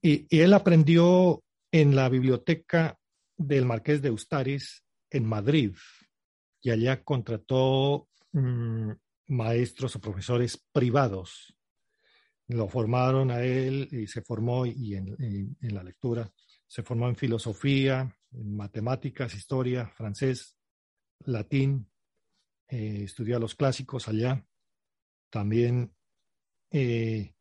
y, 0.00 0.26
él 0.30 0.54
aprendió 0.54 1.42
en 1.72 1.96
la 1.96 2.08
biblioteca 2.08 2.96
del 3.36 3.64
Marqués 3.64 4.00
de 4.00 4.12
Ustaris 4.12 4.84
en 5.10 5.26
Madrid 5.26 5.74
y 6.62 6.70
allá 6.70 7.02
contrató 7.02 8.08
mm, 8.32 8.92
maestros 9.28 9.96
o 9.96 10.00
profesores 10.00 10.56
privados. 10.72 11.56
Lo 12.48 12.68
formaron 12.68 13.30
a 13.30 13.42
él 13.42 13.88
y 13.90 14.06
se 14.06 14.22
formó 14.22 14.66
y 14.66 14.94
en, 14.94 15.56
la 15.60 15.82
lectura 15.82 16.30
se 16.66 16.82
formó 16.82 17.08
en 17.08 17.16
filosofía, 17.16 18.16
matemáticas, 18.30 19.34
historia, 19.34 19.88
francés, 19.88 20.56
latín, 21.20 21.90
eh, 22.68 23.02
estudió 23.04 23.38
los 23.38 23.54
clásicos 23.54 24.08
allá. 24.08 24.44
También 25.30 25.92
eh, 26.70 27.34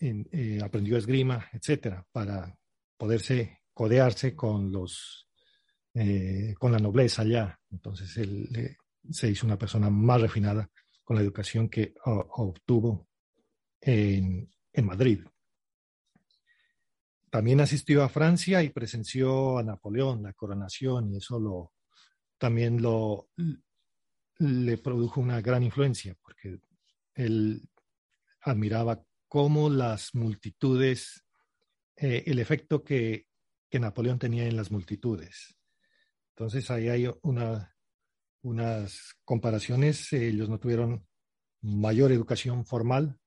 eh, 0.00 0.60
aprendió 0.62 0.98
esgrima, 0.98 1.48
etcétera, 1.52 2.06
para 2.12 2.54
poderse 2.96 3.62
codearse 3.72 4.34
con 4.34 4.72
los 4.72 5.22
con 6.58 6.72
la 6.72 6.78
nobleza 6.78 7.22
allá. 7.22 7.58
Entonces 7.70 8.14
él 8.18 8.76
se 9.10 9.30
hizo 9.30 9.46
una 9.46 9.58
persona 9.58 9.90
más 9.90 10.20
refinada 10.20 10.70
con 11.06 11.16
la 11.16 11.22
educación 11.22 11.68
que 11.68 11.94
obtuvo 12.04 13.08
en, 13.80 14.50
Madrid. 14.82 15.20
También 17.30 17.60
asistió 17.60 18.02
a 18.02 18.08
Francia 18.08 18.62
y 18.62 18.70
presenció 18.70 19.58
a 19.58 19.62
Napoleón, 19.62 20.22
la 20.22 20.32
coronación, 20.32 21.12
y 21.12 21.16
eso 21.16 21.38
lo, 21.38 21.72
también 22.38 22.82
lo, 22.82 23.30
le 24.38 24.78
produjo 24.78 25.20
una 25.20 25.40
gran 25.40 25.62
influencia, 25.62 26.16
porque 26.20 26.60
él 27.14 27.62
admiraba 28.40 29.02
cómo 29.28 29.70
las 29.70 30.14
multitudes, 30.14 31.24
eh, 31.96 32.24
el 32.26 32.38
efecto 32.38 32.82
que, 32.82 33.28
que, 33.70 33.78
Napoleón 33.78 34.18
tenía 34.18 34.46
en 34.46 34.56
las 34.56 34.70
multitudes. 34.70 35.56
Entonces 36.30 36.70
ahí 36.70 36.88
hay 36.88 37.10
una, 37.22 37.75
unas 38.46 39.16
comparaciones. 39.24 40.12
Ellos 40.12 40.48
no 40.48 40.58
tuvieron 40.58 41.04
mayor 41.62 42.12
educación 42.12 42.64
formal. 42.64 43.18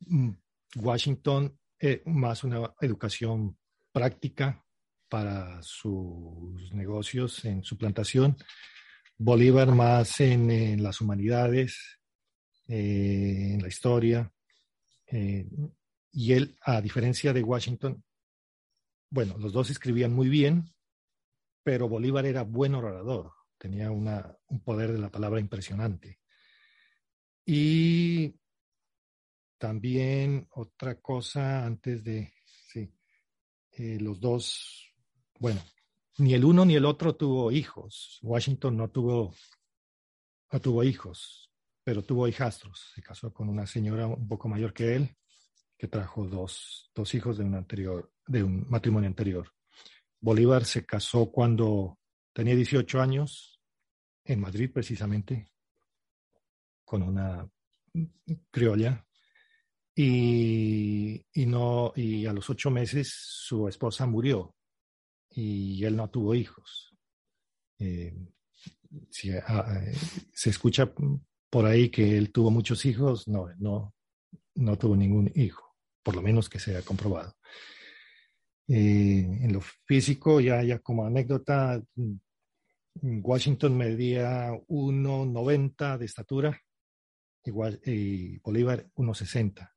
Mm, 0.00 0.30
Washington, 0.76 1.58
eh, 1.80 2.02
más 2.06 2.44
una 2.44 2.72
educación 2.80 3.58
práctica 3.92 4.64
para 5.08 5.60
sus 5.62 6.72
negocios 6.72 7.44
en 7.44 7.64
su 7.64 7.76
plantación. 7.76 8.36
Bolívar 9.18 9.72
más 9.72 10.20
en, 10.20 10.82
las 10.82 11.00
humanidades, 11.00 11.98
eh, 12.68 13.50
en 13.54 13.62
la 13.62 13.68
historia. 13.68 14.32
Eh, 15.06 15.46
y 16.12 16.32
él, 16.32 16.56
a 16.62 16.80
diferencia 16.80 17.32
de 17.32 17.42
Washington, 17.42 18.02
bueno, 19.10 19.36
los 19.38 19.52
dos 19.52 19.70
escribían 19.70 20.12
muy 20.12 20.28
bien, 20.28 20.72
pero 21.62 21.88
Bolívar 21.88 22.24
era 22.26 22.42
buen 22.42 22.74
orador 22.74 23.41
tenía 23.62 23.92
una, 23.92 24.36
un 24.48 24.58
poder 24.58 24.90
de 24.90 24.98
la 24.98 25.08
palabra 25.08 25.38
impresionante. 25.38 26.18
Y 27.46 28.34
también 29.56 30.48
otra 30.50 31.00
cosa 31.00 31.64
antes 31.64 32.02
de, 32.02 32.34
sí, 32.44 32.92
eh, 33.70 33.98
los 34.00 34.18
dos, 34.18 34.92
bueno, 35.38 35.62
ni 36.18 36.34
el 36.34 36.44
uno 36.44 36.64
ni 36.64 36.74
el 36.74 36.84
otro 36.84 37.14
tuvo 37.14 37.52
hijos. 37.52 38.18
Washington 38.22 38.76
no 38.76 38.90
tuvo, 38.90 39.32
no 40.50 40.60
tuvo 40.60 40.82
hijos, 40.82 41.48
pero 41.84 42.02
tuvo 42.02 42.26
hijastros. 42.26 42.90
Se 42.92 43.00
casó 43.00 43.32
con 43.32 43.48
una 43.48 43.64
señora 43.64 44.08
un 44.08 44.26
poco 44.26 44.48
mayor 44.48 44.74
que 44.74 44.96
él, 44.96 45.16
que 45.78 45.86
trajo 45.86 46.26
dos, 46.26 46.90
dos 46.96 47.14
hijos 47.14 47.38
de 47.38 47.44
un 47.44 47.54
anterior, 47.54 48.12
de 48.26 48.42
un 48.42 48.68
matrimonio 48.68 49.06
anterior. 49.06 49.52
Bolívar 50.20 50.64
se 50.64 50.84
casó 50.84 51.30
cuando 51.30 52.00
tenía 52.32 52.56
18 52.56 53.00
años 53.00 53.51
en 54.24 54.40
Madrid 54.40 54.70
precisamente, 54.72 55.52
con 56.84 57.02
una 57.02 57.48
criolla, 58.50 59.06
y, 59.94 61.24
no, 61.46 61.92
y 61.94 62.26
a 62.26 62.32
los 62.32 62.48
ocho 62.48 62.70
meses 62.70 63.12
su 63.14 63.68
esposa 63.68 64.06
murió 64.06 64.54
y 65.30 65.84
él 65.84 65.96
no 65.96 66.08
tuvo 66.08 66.34
hijos. 66.34 66.94
Eh, 67.78 68.14
ah, 69.46 69.80
eh, 69.84 69.94
se 70.32 70.50
escucha 70.50 70.92
por 71.50 71.66
ahí 71.66 71.90
que 71.90 72.16
él 72.16 72.32
tuvo 72.32 72.50
muchos 72.50 72.86
hijos, 72.86 73.28
no, 73.28 73.48
no, 73.58 73.94
no 74.54 74.78
tuvo 74.78 74.96
ningún 74.96 75.30
hijo, 75.34 75.76
por 76.02 76.16
lo 76.16 76.22
menos 76.22 76.48
que 76.48 76.58
sea 76.58 76.80
comprobado. 76.82 77.34
Eh, 78.68 79.38
en 79.42 79.52
lo 79.52 79.60
físico, 79.60 80.40
ya, 80.40 80.62
ya 80.62 80.78
como 80.78 81.04
anécdota, 81.04 81.82
Washington 83.00 83.76
medía 83.76 84.50
1,90 84.68 85.98
de 85.98 86.04
estatura 86.04 86.60
y 87.44 88.38
Bolívar 88.38 88.86
1,60. 88.94 89.70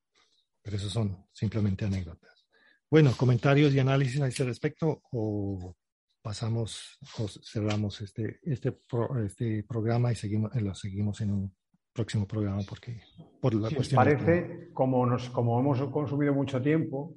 Pero 0.61 0.77
eso 0.77 0.89
son 0.89 1.25
simplemente 1.31 1.85
anécdotas. 1.85 2.45
Bueno, 2.89 3.13
comentarios 3.17 3.73
y 3.73 3.79
análisis 3.79 4.21
a 4.21 4.27
ese 4.27 4.43
respecto 4.43 5.01
o 5.11 5.75
pasamos 6.21 6.97
o 7.19 7.27
cerramos 7.27 8.01
este, 8.01 8.39
este, 8.43 8.77
este 9.25 9.63
programa 9.63 10.11
y 10.11 10.15
seguimos, 10.15 10.55
lo 10.55 10.73
seguimos 10.73 11.21
en 11.21 11.31
un 11.31 11.55
próximo 11.93 12.27
programa 12.27 12.61
porque 12.67 13.01
por 13.39 13.53
la 13.53 13.69
cuestión. 13.69 13.97
Parece, 13.97 14.69
como, 14.73 15.05
nos, 15.05 15.29
como 15.29 15.59
hemos 15.59 15.81
consumido 15.91 16.33
mucho 16.33 16.61
tiempo 16.61 17.15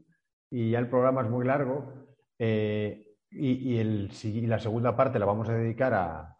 y 0.50 0.70
ya 0.70 0.78
el 0.78 0.88
programa 0.88 1.22
es 1.22 1.30
muy 1.30 1.46
largo, 1.46 2.08
eh, 2.38 3.07
y, 3.30 3.76
el, 3.78 4.10
la 4.48 4.58
segunda 4.58 4.96
parte 4.96 5.18
la 5.18 5.26
vamos 5.26 5.48
a 5.48 5.54
dedicar 5.54 5.94
a, 5.94 6.34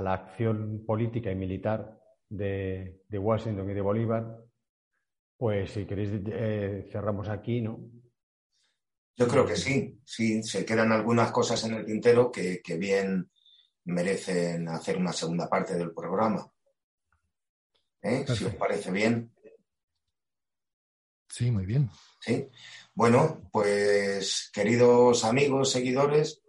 la 0.00 0.14
acción 0.14 0.84
política 0.86 1.30
y 1.30 1.34
militar 1.34 2.00
de, 2.28 3.02
Washington 3.10 3.70
y 3.70 3.74
de 3.74 3.80
Bolívar. 3.80 4.38
Pues 5.36 5.72
si 5.72 5.84
queréis 5.84 6.10
eh, 6.26 6.88
cerramos 6.90 7.28
aquí, 7.28 7.60
¿no? 7.60 7.80
Yo 9.16 9.28
creo 9.28 9.44
que 9.44 9.56
sí, 9.56 10.00
sí, 10.04 10.42
se 10.42 10.64
quedan 10.64 10.92
algunas 10.92 11.30
cosas 11.30 11.62
en 11.64 11.74
el 11.74 11.84
tintero 11.84 12.30
que, 12.30 12.62
bien 12.78 13.30
merecen 13.84 14.68
hacer 14.68 14.96
una 14.96 15.12
segunda 15.12 15.48
parte 15.48 15.74
del 15.74 15.92
programa. 15.92 16.50
¿Eh? 18.00 18.24
Si 18.26 18.44
os 18.44 18.54
parece 18.54 18.90
bien. 18.90 19.32
Sí, 21.32 21.50
muy 21.50 21.64
bien. 21.64 21.88
Sí. 22.20 22.46
Bueno, 22.94 23.48
pues 23.50 24.50
queridos 24.52 25.24
amigos, 25.24 25.70
seguidores, 25.70 26.42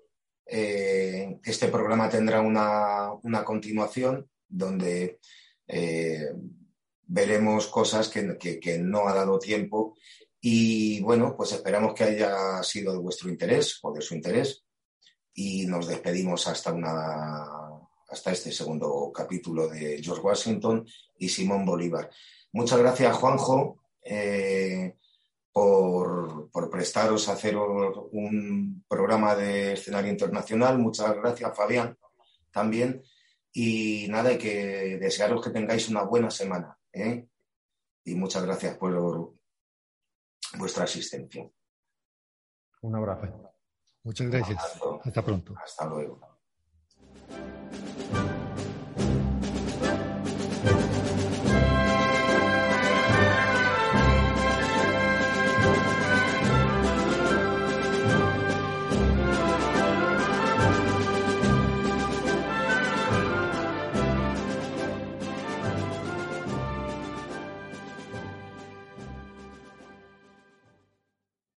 eh, 0.45 1.39
este 1.41 1.69
programa 1.69 2.09
tendrá 2.09 2.41
una, 2.41 3.45
continuación 3.45 4.29
donde 4.45 5.21
eh, 5.67 6.33
veremos 7.03 7.67
cosas 7.67 8.09
que, 8.09 8.79
no 8.79 9.07
ha 9.07 9.13
dado 9.13 9.39
tiempo 9.39 9.95
y 10.41 10.99
bueno, 10.99 11.33
pues 11.37 11.53
esperamos 11.53 11.93
que 11.93 12.03
haya 12.03 12.61
sido 12.61 12.91
de 12.91 12.99
vuestro 12.99 13.29
interés 13.29 13.79
o 13.83 13.93
de 13.93 14.01
su 14.01 14.15
interés 14.15 14.65
y 15.33 15.65
nos 15.65 15.87
despedimos 15.87 16.45
hasta 16.47 16.73
una 16.73 17.45
hasta 18.09 18.33
este 18.33 18.51
segundo 18.51 19.13
capítulo 19.15 19.69
de 19.69 20.03
George 20.03 20.21
Washington 20.21 20.85
y 21.17 21.29
Simón 21.29 21.65
Bolívar. 21.65 22.11
Muchas 22.51 22.79
gracias, 22.79 23.15
Juanjo. 23.15 23.82
Eh, 24.03 24.97
por, 25.51 26.49
prestaros 26.71 27.29
a 27.29 27.33
hacer 27.33 27.55
un 27.55 28.83
programa 28.87 29.35
de 29.35 29.73
escenario 29.73 30.11
internacional. 30.11 30.79
Muchas 30.79 31.15
gracias, 31.15 31.55
Fabián, 31.55 31.97
también. 32.51 33.03
Y 33.51 34.07
nada, 34.09 34.29
hay 34.29 34.37
que 34.39 34.97
desearos 34.97 35.43
que 35.43 35.51
tengáis 35.51 35.87
una 35.89 36.03
buena 36.03 36.31
semana. 36.31 36.75
¿eh? 36.91 37.27
Y 38.03 38.15
muchas 38.15 38.43
gracias 38.43 38.77
por 38.77 39.35
vuestra 40.57 40.85
asistencia. 40.85 41.47
Un 42.81 42.95
abrazo. 42.95 43.53
Muchas 44.03 44.27
gracias. 44.27 44.81
Hasta 45.03 45.21
pronto. 45.23 45.53
Hasta 45.63 45.85
luego. 45.85 46.19